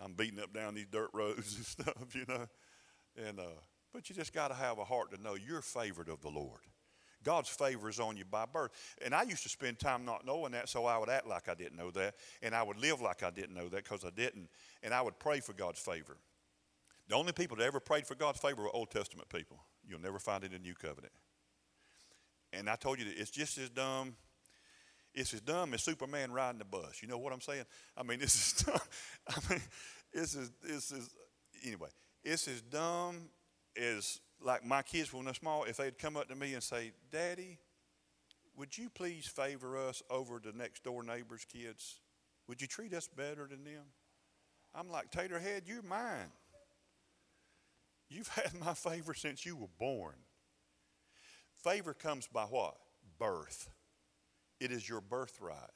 I'm 0.00 0.12
beating 0.12 0.38
up 0.38 0.52
down 0.52 0.76
these 0.76 0.86
dirt 0.86 1.10
roads 1.12 1.52
and 1.56 1.66
stuff, 1.66 2.14
you 2.14 2.26
know. 2.28 2.46
And, 3.16 3.40
uh, 3.40 3.58
but 3.96 4.10
you 4.10 4.14
just 4.14 4.34
got 4.34 4.48
to 4.48 4.54
have 4.54 4.78
a 4.78 4.84
heart 4.84 5.10
to 5.10 5.22
know 5.22 5.36
you're 5.36 5.62
favored 5.62 6.10
of 6.10 6.20
the 6.20 6.28
Lord. 6.28 6.60
God's 7.24 7.48
favor 7.48 7.88
is 7.88 7.98
on 7.98 8.18
you 8.18 8.26
by 8.26 8.44
birth. 8.44 8.70
And 9.02 9.14
I 9.14 9.22
used 9.22 9.42
to 9.44 9.48
spend 9.48 9.78
time 9.78 10.04
not 10.04 10.26
knowing 10.26 10.52
that, 10.52 10.68
so 10.68 10.84
I 10.84 10.98
would 10.98 11.08
act 11.08 11.26
like 11.26 11.48
I 11.48 11.54
didn't 11.54 11.78
know 11.78 11.90
that, 11.92 12.14
and 12.42 12.54
I 12.54 12.62
would 12.62 12.76
live 12.76 13.00
like 13.00 13.22
I 13.22 13.30
didn't 13.30 13.54
know 13.54 13.70
that 13.70 13.84
because 13.84 14.04
I 14.04 14.10
didn't, 14.10 14.50
and 14.82 14.92
I 14.92 15.00
would 15.00 15.18
pray 15.18 15.40
for 15.40 15.54
God's 15.54 15.80
favor. 15.80 16.18
The 17.08 17.14
only 17.14 17.32
people 17.32 17.56
that 17.56 17.64
ever 17.64 17.80
prayed 17.80 18.06
for 18.06 18.14
God's 18.14 18.38
favor 18.38 18.64
were 18.64 18.76
Old 18.76 18.90
Testament 18.90 19.30
people. 19.30 19.60
You'll 19.88 20.02
never 20.02 20.18
find 20.18 20.44
it 20.44 20.48
in 20.48 20.52
the 20.52 20.58
New 20.58 20.74
Covenant. 20.74 21.14
And 22.52 22.68
I 22.68 22.76
told 22.76 22.98
you 22.98 23.06
that 23.06 23.18
it's 23.18 23.30
just 23.30 23.56
as 23.56 23.70
dumb. 23.70 24.14
It's 25.14 25.32
as 25.32 25.40
dumb 25.40 25.72
as 25.72 25.82
Superman 25.82 26.32
riding 26.32 26.58
the 26.58 26.66
bus. 26.66 27.00
You 27.00 27.08
know 27.08 27.16
what 27.16 27.32
I'm 27.32 27.40
saying? 27.40 27.64
I 27.96 28.02
mean, 28.02 28.18
this 28.20 28.34
is 28.34 28.62
dumb. 28.62 28.78
I 29.26 29.38
mean, 29.48 29.62
this 30.12 30.34
is 30.34 30.52
this 30.62 30.92
is 30.92 31.08
anyway. 31.64 31.88
It's 32.22 32.46
as 32.46 32.60
dumb 32.60 33.30
as 33.76 34.20
like 34.40 34.64
my 34.64 34.82
kids 34.82 35.12
when 35.12 35.24
they're 35.24 35.34
small. 35.34 35.64
If 35.64 35.78
they'd 35.78 35.98
come 35.98 36.16
up 36.16 36.28
to 36.28 36.34
me 36.34 36.54
and 36.54 36.62
say, 36.62 36.92
"Daddy, 37.10 37.58
would 38.56 38.76
you 38.76 38.90
please 38.90 39.26
favor 39.26 39.76
us 39.76 40.02
over 40.10 40.38
the 40.38 40.52
next 40.52 40.84
door 40.84 41.02
neighbor's 41.02 41.44
kids? 41.44 42.00
Would 42.48 42.60
you 42.60 42.66
treat 42.66 42.92
us 42.92 43.08
better 43.08 43.46
than 43.46 43.64
them?" 43.64 43.84
I'm 44.76 44.90
like, 44.90 45.10
Taterhead, 45.10 45.62
you're 45.66 45.82
mine. 45.82 46.30
You've 48.10 48.28
had 48.34 48.52
my 48.60 48.74
favor 48.74 49.14
since 49.14 49.46
you 49.46 49.56
were 49.56 49.70
born. 49.78 50.14
Favor 51.64 51.94
comes 51.94 52.26
by 52.26 52.44
what? 52.44 52.76
Birth. 53.18 53.70
It 54.60 54.70
is 54.70 54.88
your 54.88 55.00
birthright. 55.00 55.70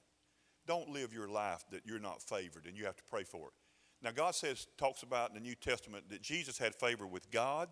Don't 0.67 0.91
live 0.91 1.13
your 1.13 1.29
life 1.29 1.65
that 1.71 1.87
you're 1.87 1.99
not 1.99 2.23
favored 2.23 2.67
and 2.67 2.77
you 2.77 2.85
have 2.85 2.97
to 2.97 3.03
pray 3.11 3.25
for 3.25 3.49
it. 3.49 3.55
Now, 4.03 4.11
God 4.13 4.35
says, 4.35 4.67
talks 4.79 5.03
about 5.03 5.31
in 5.31 5.35
the 5.35 5.41
New 5.41 5.55
Testament 5.55 6.09
that 6.11 6.23
Jesus 6.23 6.59
had 6.59 6.75
favor 6.75 7.07
with 7.07 7.31
God 7.31 7.69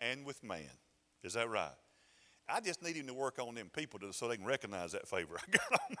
and 0.00 0.24
with 0.24 0.42
man. 0.42 0.70
Is 1.22 1.34
that 1.34 1.48
right? 1.48 1.70
I 2.48 2.60
just 2.60 2.82
need 2.82 2.96
him 2.96 3.06
to 3.06 3.14
work 3.14 3.38
on 3.38 3.54
them 3.54 3.70
people 3.74 3.98
to, 4.00 4.12
so 4.12 4.28
they 4.28 4.36
can 4.36 4.44
recognize 4.44 4.92
that 4.92 5.08
favor 5.08 5.36
I 5.38 5.50
got 5.50 5.80
on. 5.80 5.96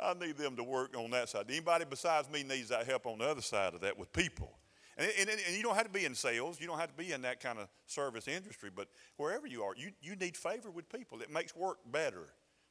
I 0.00 0.26
need 0.26 0.36
them 0.36 0.56
to 0.56 0.64
work 0.64 0.96
on 0.96 1.10
that 1.10 1.28
side. 1.28 1.46
Anybody 1.48 1.84
besides 1.88 2.30
me 2.30 2.42
needs 2.42 2.68
that 2.70 2.86
help 2.86 3.06
on 3.06 3.18
the 3.18 3.26
other 3.26 3.42
side 3.42 3.74
of 3.74 3.80
that 3.82 3.98
with 3.98 4.12
people. 4.12 4.58
And, 4.96 5.10
and, 5.20 5.28
and, 5.28 5.56
you 5.56 5.62
don't 5.62 5.76
have 5.76 5.86
to 5.86 5.92
be 5.92 6.04
in 6.04 6.14
sales. 6.14 6.60
You 6.60 6.66
don't 6.66 6.78
have 6.78 6.88
to 6.88 6.96
be 6.96 7.12
in 7.12 7.22
that 7.22 7.40
kind 7.40 7.58
of 7.58 7.68
service 7.86 8.26
industry. 8.26 8.70
But 8.74 8.88
wherever 9.16 9.46
you 9.46 9.62
are, 9.62 9.72
you, 9.76 9.90
you 10.00 10.16
need 10.16 10.36
favor 10.36 10.70
with 10.70 10.88
people. 10.88 11.20
It 11.20 11.30
makes 11.30 11.54
work 11.54 11.78
better 11.92 12.26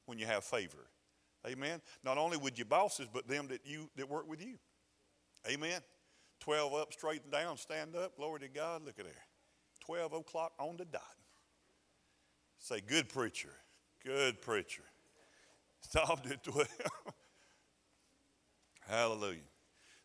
when 0.08 0.20
you 0.20 0.26
have 0.26 0.44
favor. 0.44 0.90
Amen. 1.48 1.82
Not 2.04 2.18
only 2.18 2.38
with 2.38 2.58
your 2.58 2.66
bosses, 2.66 3.08
but 3.12 3.28
them 3.28 3.48
that 3.48 3.62
you 3.66 3.90
that 3.96 4.10
work 4.10 4.28
with 4.30 4.46
you. 4.46 4.56
Amen. 5.50 5.80
Twelve 6.42 6.74
up, 6.74 6.92
straight 6.92 7.32
down, 7.32 7.58
stand 7.58 7.96
up. 7.96 8.18
Glory 8.18 8.42
to 8.42 8.48
God. 8.50 8.84
Look 8.84 9.00
at 9.00 9.06
there. 9.06 9.27
Twelve 9.88 10.12
o'clock 10.12 10.52
on 10.60 10.76
the 10.76 10.84
dot. 10.84 11.02
Say, 12.60 12.82
good 12.86 13.08
preacher. 13.08 13.54
Good 14.04 14.42
preacher. 14.42 14.84
Stopped 15.80 16.30
at 16.30 16.44
twelve. 16.44 16.68
Hallelujah. 18.88 19.40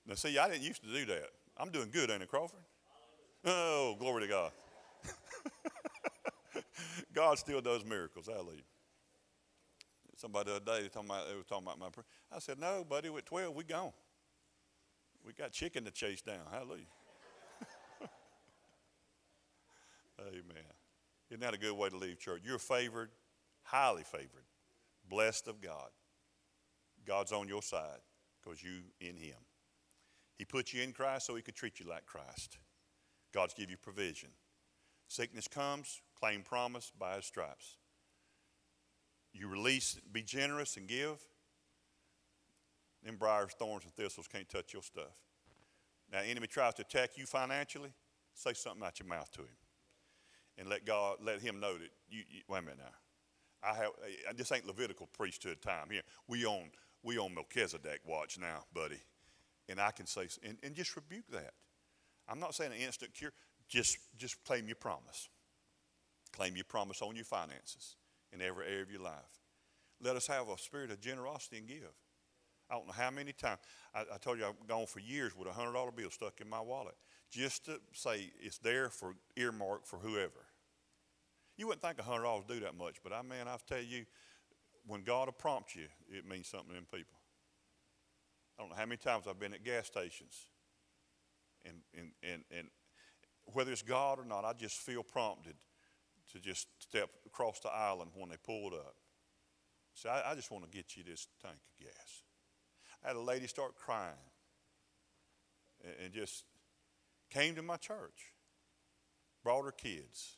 Now, 0.06 0.14
see, 0.14 0.38
I 0.38 0.48
didn't 0.48 0.62
used 0.62 0.84
to 0.84 0.88
do 0.88 1.04
that. 1.06 1.30
I'm 1.56 1.70
doing 1.70 1.88
good, 1.92 2.10
ain't 2.10 2.22
it, 2.22 2.28
Crawford? 2.28 2.60
Oh, 3.44 3.96
glory 3.98 4.22
to 4.22 4.28
God. 4.28 4.52
God 7.12 7.38
still 7.38 7.60
does 7.60 7.84
miracles. 7.84 8.28
Hallelujah. 8.28 8.62
Somebody 10.16 10.50
the 10.50 10.56
other 10.56 10.80
day 10.82 10.88
talking 10.92 11.10
about, 11.10 11.28
they 11.28 11.34
were 11.34 11.42
talking 11.42 11.66
about 11.66 11.80
my 11.80 11.88
prayer. 11.88 12.04
I 12.30 12.38
said, 12.38 12.60
No, 12.60 12.84
buddy, 12.88 13.10
with 13.10 13.24
12, 13.24 13.52
we 13.52 13.64
gone. 13.64 13.90
We 15.26 15.32
got 15.32 15.50
chicken 15.50 15.84
to 15.86 15.90
chase 15.90 16.22
down. 16.22 16.42
Hallelujah. 16.52 16.86
Amen. 20.28 20.72
Isn't 21.30 21.40
that 21.40 21.54
a 21.54 21.58
good 21.58 21.72
way 21.72 21.88
to 21.88 21.96
leave 21.96 22.18
church? 22.18 22.42
You're 22.44 22.58
favored, 22.58 23.10
highly 23.62 24.02
favored, 24.02 24.44
blessed 25.08 25.48
of 25.48 25.60
God. 25.60 25.88
God's 27.06 27.32
on 27.32 27.48
your 27.48 27.62
side 27.62 28.00
because 28.42 28.62
you 28.62 28.82
in 29.00 29.16
Him. 29.16 29.36
He 30.38 30.44
put 30.44 30.72
you 30.72 30.82
in 30.82 30.92
Christ 30.92 31.26
so 31.26 31.34
He 31.34 31.42
could 31.42 31.54
treat 31.54 31.80
you 31.80 31.88
like 31.88 32.06
Christ. 32.06 32.58
God's 33.32 33.54
give 33.54 33.70
you 33.70 33.76
provision. 33.76 34.30
Sickness 35.08 35.48
comes, 35.48 36.00
claim 36.18 36.42
promise 36.42 36.92
by 36.98 37.16
His 37.16 37.26
stripes. 37.26 37.76
You 39.32 39.48
release, 39.48 39.98
be 40.12 40.22
generous 40.22 40.76
and 40.76 40.86
give. 40.86 41.18
Them 43.02 43.16
briars, 43.16 43.52
thorns, 43.58 43.84
and 43.84 43.92
thistles 43.94 44.28
can't 44.28 44.48
touch 44.48 44.72
your 44.72 44.82
stuff. 44.82 45.16
Now, 46.12 46.20
enemy 46.20 46.46
tries 46.46 46.74
to 46.74 46.82
attack 46.82 47.16
you 47.16 47.26
financially, 47.26 47.92
say 48.34 48.52
something 48.52 48.84
out 48.84 49.00
your 49.00 49.08
mouth 49.08 49.30
to 49.32 49.40
him, 49.40 49.56
and 50.58 50.68
let 50.68 50.84
God 50.84 51.16
let 51.22 51.40
him 51.40 51.60
know 51.60 51.74
that 51.74 51.90
you. 52.08 52.22
you 52.30 52.42
wait 52.48 52.58
a 52.58 52.62
minute 52.62 52.78
now. 52.78 53.68
I 53.68 53.74
have 53.74 53.90
this 54.36 54.50
ain't 54.50 54.66
Levitical 54.66 55.08
priesthood 55.12 55.62
time 55.62 55.88
here. 55.90 56.02
We 56.28 56.44
on 56.44 56.70
we 57.02 57.18
on 57.18 57.34
Melchizedek 57.34 58.00
watch 58.04 58.38
now, 58.38 58.64
buddy, 58.74 59.00
and 59.68 59.80
I 59.80 59.90
can 59.90 60.06
say 60.06 60.28
and, 60.42 60.58
and 60.62 60.74
just 60.74 60.94
rebuke 60.96 61.28
that. 61.30 61.54
I'm 62.28 62.40
not 62.40 62.54
saying 62.54 62.72
an 62.72 62.78
instant 62.78 63.14
cure. 63.14 63.32
Just 63.68 63.98
just 64.16 64.42
claim 64.44 64.66
your 64.66 64.76
promise. 64.76 65.28
Claim 66.32 66.56
your 66.56 66.64
promise 66.64 67.02
on 67.02 67.14
your 67.14 67.24
finances 67.24 67.96
in 68.32 68.40
every 68.40 68.66
area 68.66 68.82
of 68.82 68.90
your 68.90 69.02
life. 69.02 69.40
Let 70.00 70.16
us 70.16 70.26
have 70.26 70.48
a 70.48 70.58
spirit 70.58 70.90
of 70.90 71.00
generosity 71.00 71.58
and 71.58 71.68
give. 71.68 71.92
I 72.70 72.74
don't 72.74 72.86
know 72.86 72.94
how 72.94 73.10
many 73.10 73.32
times. 73.32 73.60
I, 73.94 74.00
I 74.00 74.18
told 74.18 74.38
you 74.38 74.46
I've 74.46 74.66
gone 74.66 74.86
for 74.86 75.00
years 75.00 75.36
with 75.36 75.46
a 75.46 75.50
$100 75.50 75.94
bill 75.94 76.10
stuck 76.10 76.40
in 76.40 76.48
my 76.48 76.60
wallet 76.60 76.94
just 77.32 77.64
to 77.64 77.80
say 77.92 78.30
it's 78.40 78.58
there 78.58 78.90
for 78.90 79.14
earmark 79.36 79.86
for 79.86 79.98
whoever. 79.98 80.46
You 81.56 81.66
wouldn't 81.66 81.82
think 81.82 81.98
a 81.98 82.02
$100 82.02 82.36
would 82.36 82.46
do 82.46 82.60
that 82.60 82.76
much, 82.76 82.96
but 83.02 83.12
I 83.12 83.22
mean, 83.22 83.46
I 83.46 83.56
tell 83.66 83.82
you, 83.82 84.04
when 84.86 85.02
God 85.02 85.28
will 85.28 85.32
prompt 85.32 85.74
you, 85.74 85.86
it 86.10 86.28
means 86.28 86.48
something 86.48 86.74
them 86.74 86.86
people. 86.92 87.18
I 88.58 88.62
don't 88.62 88.70
know 88.70 88.76
how 88.76 88.84
many 88.84 88.98
times 88.98 89.26
I've 89.26 89.38
been 89.38 89.54
at 89.54 89.64
gas 89.64 89.86
stations, 89.86 90.46
and, 91.64 91.76
and, 91.96 92.10
and, 92.22 92.44
and 92.50 92.68
whether 93.46 93.72
it's 93.72 93.82
God 93.82 94.18
or 94.18 94.24
not, 94.24 94.44
I 94.44 94.52
just 94.52 94.78
feel 94.78 95.02
prompted 95.02 95.54
to 96.32 96.38
just 96.38 96.68
step 96.78 97.10
across 97.26 97.60
the 97.60 97.70
island 97.70 98.10
when 98.14 98.28
they 98.28 98.36
pulled 98.44 98.74
up. 98.74 98.94
See, 99.94 100.08
I, 100.08 100.32
I 100.32 100.34
just 100.34 100.50
want 100.50 100.64
to 100.64 100.70
get 100.70 100.96
you 100.96 101.04
this 101.04 101.28
tank 101.40 101.54
of 101.54 101.86
gas. 101.86 102.22
I 103.04 103.08
had 103.08 103.16
a 103.16 103.20
lady 103.20 103.46
start 103.46 103.74
crying 103.76 104.12
and, 105.84 105.94
and 106.04 106.14
just 106.14 106.44
came 107.32 107.54
to 107.54 107.62
my 107.62 107.76
church, 107.76 108.32
brought 109.42 109.64
her 109.64 109.72
kids. 109.72 110.36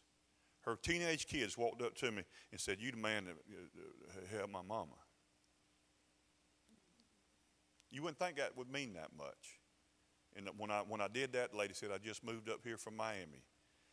Her 0.62 0.76
teenage 0.76 1.26
kids 1.26 1.58
walked 1.58 1.82
up 1.82 1.94
to 1.96 2.10
me 2.10 2.22
and 2.50 2.60
said, 2.60 2.78
You 2.80 2.90
the 2.90 2.96
man 2.96 3.26
that 3.26 4.42
uh, 4.42 4.46
my 4.46 4.62
mama. 4.62 4.96
You 7.90 8.02
wouldn't 8.02 8.18
think 8.18 8.36
that 8.38 8.56
would 8.56 8.70
mean 8.70 8.94
that 8.94 9.10
much. 9.16 9.60
And 10.36 10.48
when 10.56 10.70
I, 10.70 10.80
when 10.80 11.00
I 11.00 11.08
did 11.08 11.32
that, 11.34 11.52
the 11.52 11.58
lady 11.58 11.74
said, 11.74 11.90
I 11.94 11.98
just 11.98 12.24
moved 12.24 12.48
up 12.48 12.60
here 12.64 12.76
from 12.76 12.96
Miami. 12.96 13.44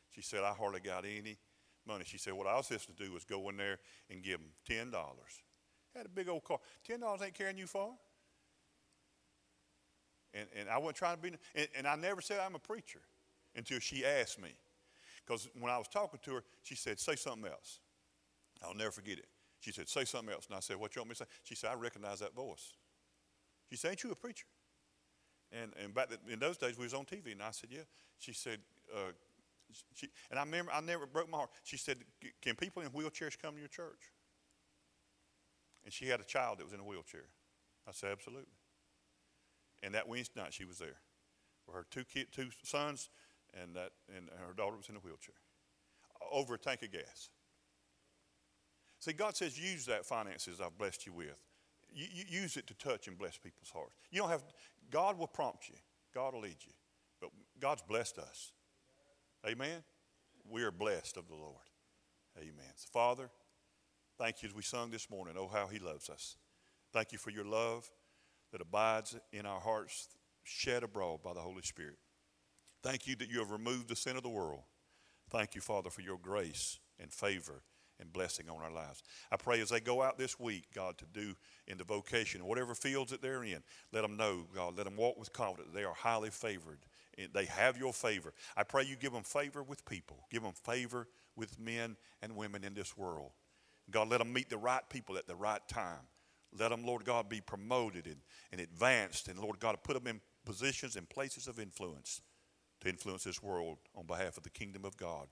She 0.09 0.21
said, 0.21 0.43
I 0.43 0.53
hardly 0.53 0.79
got 0.79 1.05
any 1.05 1.37
money. 1.85 2.03
She 2.05 2.17
said, 2.17 2.33
What 2.33 2.47
I 2.47 2.55
was 2.55 2.67
supposed 2.67 2.87
to 2.87 3.03
do 3.03 3.11
was 3.11 3.23
go 3.23 3.49
in 3.49 3.57
there 3.57 3.79
and 4.09 4.23
give 4.23 4.39
them 4.39 4.49
$10. 4.69 4.91
Had 5.95 6.05
a 6.05 6.09
big 6.09 6.29
old 6.29 6.43
car. 6.43 6.59
$10 6.89 7.21
ain't 7.21 7.33
carrying 7.33 7.57
you 7.57 7.67
far. 7.67 7.91
And, 10.34 10.47
and 10.57 10.69
I 10.69 10.77
wasn't 10.77 10.97
trying 10.97 11.17
to 11.17 11.21
be, 11.21 11.32
and, 11.55 11.67
and 11.77 11.88
I 11.88 11.95
never 11.95 12.21
said 12.21 12.39
I'm 12.39 12.55
a 12.55 12.59
preacher 12.59 13.01
until 13.55 13.79
she 13.79 14.05
asked 14.05 14.41
me. 14.41 14.55
Because 15.25 15.49
when 15.59 15.71
I 15.71 15.77
was 15.77 15.88
talking 15.88 16.19
to 16.23 16.36
her, 16.36 16.43
she 16.63 16.75
said, 16.75 16.99
Say 16.99 17.15
something 17.15 17.49
else. 17.49 17.79
I'll 18.63 18.73
never 18.73 18.91
forget 18.91 19.17
it. 19.17 19.27
She 19.59 19.71
said, 19.71 19.88
Say 19.88 20.05
something 20.05 20.34
else. 20.34 20.47
And 20.47 20.55
I 20.55 20.59
said, 20.59 20.77
What 20.77 20.95
you 20.95 21.01
want 21.01 21.09
me 21.09 21.15
to 21.15 21.23
say? 21.23 21.29
She 21.43 21.55
said, 21.55 21.71
I 21.71 21.75
recognize 21.75 22.19
that 22.19 22.34
voice. 22.34 22.73
She 23.69 23.77
said, 23.77 23.91
Ain't 23.91 24.03
you 24.03 24.11
a 24.11 24.15
preacher? 24.15 24.45
And, 25.51 25.73
and 25.82 25.93
back 25.93 26.09
in 26.29 26.39
those 26.39 26.57
days, 26.57 26.77
we 26.77 26.86
was 26.86 26.93
on 26.93 27.05
TV. 27.05 27.34
And 27.34 27.43
I 27.43 27.51
said, 27.51 27.69
Yeah. 27.71 27.84
She 28.17 28.34
said, 28.34 28.59
uh, 28.95 29.11
she, 29.93 30.07
and 30.29 30.38
I 30.38 30.43
remember, 30.43 30.71
I 30.73 30.82
never 30.82 31.05
broke 31.05 31.29
my 31.29 31.38
heart. 31.38 31.49
She 31.63 31.77
said, 31.77 31.97
Can 32.41 32.55
people 32.55 32.82
in 32.82 32.89
wheelchairs 32.89 33.38
come 33.39 33.53
to 33.53 33.59
your 33.59 33.69
church? 33.69 34.11
And 35.84 35.93
she 35.93 36.07
had 36.07 36.19
a 36.19 36.23
child 36.23 36.59
that 36.59 36.63
was 36.63 36.73
in 36.73 36.79
a 36.79 36.84
wheelchair. 36.84 37.25
I 37.88 37.91
said, 37.91 38.11
Absolutely. 38.11 38.53
And 39.84 39.93
that 39.95 40.07
Wednesday 40.07 40.41
night, 40.41 40.53
she 40.53 40.65
was 40.65 40.77
there 40.77 40.99
with 41.65 41.75
her 41.75 41.86
two, 41.89 42.03
kid, 42.03 42.27
two 42.32 42.49
sons, 42.63 43.09
and, 43.59 43.75
that, 43.75 43.91
and 44.15 44.29
her 44.47 44.53
daughter 44.53 44.77
was 44.77 44.89
in 44.89 44.95
a 44.95 44.99
wheelchair 44.99 45.36
uh, 46.21 46.36
over 46.36 46.55
a 46.55 46.57
tank 46.57 46.84
of 46.84 46.91
gas. 46.91 47.29
See, 48.99 49.13
God 49.13 49.36
says, 49.36 49.59
use 49.59 49.86
that 49.88 50.05
finances 50.05 50.61
I've 50.61 50.77
blessed 50.77 51.05
you 51.05 51.13
with. 51.13 51.36
You, 51.93 52.05
you 52.11 52.23
use 52.41 52.55
it 52.55 52.67
to 52.67 52.73
touch 52.75 53.07
and 53.07 53.17
bless 53.17 53.38
people's 53.38 53.71
hearts. 53.73 53.95
You 54.11 54.21
don't 54.21 54.29
have, 54.29 54.43
God 54.91 55.17
will 55.17 55.27
prompt 55.27 55.67
you, 55.69 55.75
God 56.13 56.34
will 56.34 56.41
lead 56.41 56.57
you. 56.61 56.73
But 57.19 57.32
God's 57.59 57.82
blessed 57.82 58.19
us. 58.19 58.51
Amen? 59.45 59.84
We 60.49 60.63
are 60.63 60.71
blessed 60.71 61.17
of 61.17 61.27
the 61.27 61.36
Lord. 61.36 61.55
Amen. 62.38 62.73
So, 62.75 62.88
Father, 62.91 63.29
thank 64.17 64.41
you 64.41 64.49
as 64.49 64.55
we 64.55 64.61
sung 64.61 64.91
this 64.91 65.09
morning. 65.09 65.36
Oh, 65.38 65.49
how 65.51 65.67
He 65.67 65.79
loves 65.79 66.09
us. 66.09 66.38
Thank 66.93 67.11
you 67.11 67.17
for 67.17 67.32
your 67.32 67.45
love 67.45 67.89
that 68.51 68.61
abides 68.61 69.17
in 69.31 69.45
our 69.45 69.59
hearts, 69.59 70.09
shed 70.43 70.83
abroad 70.83 71.21
by 71.23 71.33
the 71.33 71.39
Holy 71.39 71.61
Spirit. 71.61 71.97
Thank 72.83 73.07
you 73.07 73.15
that 73.17 73.29
you 73.29 73.39
have 73.39 73.51
removed 73.51 73.87
the 73.87 73.95
sin 73.95 74.17
of 74.17 74.23
the 74.23 74.29
world. 74.29 74.61
Thank 75.29 75.55
you, 75.55 75.61
Father, 75.61 75.89
for 75.89 76.01
your 76.01 76.17
grace 76.17 76.79
and 76.99 77.11
favor 77.11 77.63
and 77.99 78.11
blessing 78.11 78.49
on 78.49 78.61
our 78.61 78.71
lives. 78.71 79.03
I 79.31 79.37
pray 79.37 79.61
as 79.61 79.69
they 79.69 79.79
go 79.79 80.01
out 80.01 80.17
this 80.17 80.39
week, 80.39 80.65
God, 80.73 80.97
to 80.97 81.05
do 81.05 81.35
in 81.67 81.77
the 81.77 81.83
vocation, 81.83 82.43
whatever 82.43 82.73
fields 82.73 83.11
that 83.11 83.21
they're 83.21 83.43
in, 83.43 83.61
let 83.93 84.01
them 84.01 84.17
know, 84.17 84.47
God, 84.55 84.75
let 84.75 84.85
them 84.85 84.97
walk 84.97 85.19
with 85.19 85.31
confidence. 85.31 85.73
They 85.73 85.83
are 85.83 85.93
highly 85.93 86.31
favored. 86.31 86.79
They 87.33 87.45
have 87.45 87.77
your 87.77 87.93
favor. 87.93 88.33
I 88.57 88.63
pray 88.63 88.83
you 88.83 88.95
give 88.95 89.13
them 89.13 89.23
favor 89.23 89.61
with 89.61 89.85
people, 89.85 90.25
give 90.31 90.41
them 90.41 90.53
favor 90.63 91.07
with 91.35 91.59
men 91.59 91.95
and 92.23 92.35
women 92.35 92.63
in 92.63 92.73
this 92.73 92.97
world. 92.97 93.31
God, 93.91 94.09
let 94.09 94.17
them 94.17 94.33
meet 94.33 94.49
the 94.49 94.57
right 94.57 94.81
people 94.89 95.17
at 95.17 95.27
the 95.27 95.35
right 95.35 95.61
time. 95.67 96.07
Let 96.57 96.69
them, 96.69 96.85
Lord 96.85 97.05
God, 97.05 97.29
be 97.29 97.41
promoted 97.41 98.05
and, 98.05 98.17
and 98.51 98.61
advanced. 98.61 99.27
And 99.27 99.39
Lord 99.39 99.59
God, 99.59 99.77
put 99.83 99.93
them 99.93 100.07
in 100.07 100.21
positions 100.45 100.95
and 100.95 101.07
places 101.09 101.47
of 101.47 101.59
influence 101.59 102.21
to 102.81 102.89
influence 102.89 103.23
this 103.23 103.41
world 103.41 103.77
on 103.95 104.05
behalf 104.05 104.37
of 104.37 104.43
the 104.43 104.49
kingdom 104.49 104.85
of 104.85 104.97
God 104.97 105.27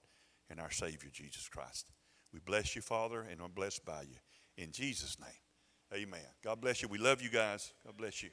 and 0.50 0.60
our 0.60 0.72
Savior, 0.72 1.10
Jesus 1.12 1.50
Christ. 1.50 1.88
We 2.32 2.40
bless 2.40 2.76
you, 2.76 2.82
Father, 2.82 3.26
and 3.30 3.42
I'm 3.42 3.52
blessed 3.52 3.86
by 3.86 4.04
you. 4.04 4.18
In 4.58 4.72
Jesus' 4.72 5.18
name, 5.20 6.04
amen. 6.04 6.26
God 6.44 6.62
bless 6.62 6.82
you. 6.82 6.88
We 6.88 7.00
love 7.00 7.22
you 7.22 7.30
guys. 7.30 7.74
God 7.86 7.98
bless 7.98 8.22
you. 8.22 8.30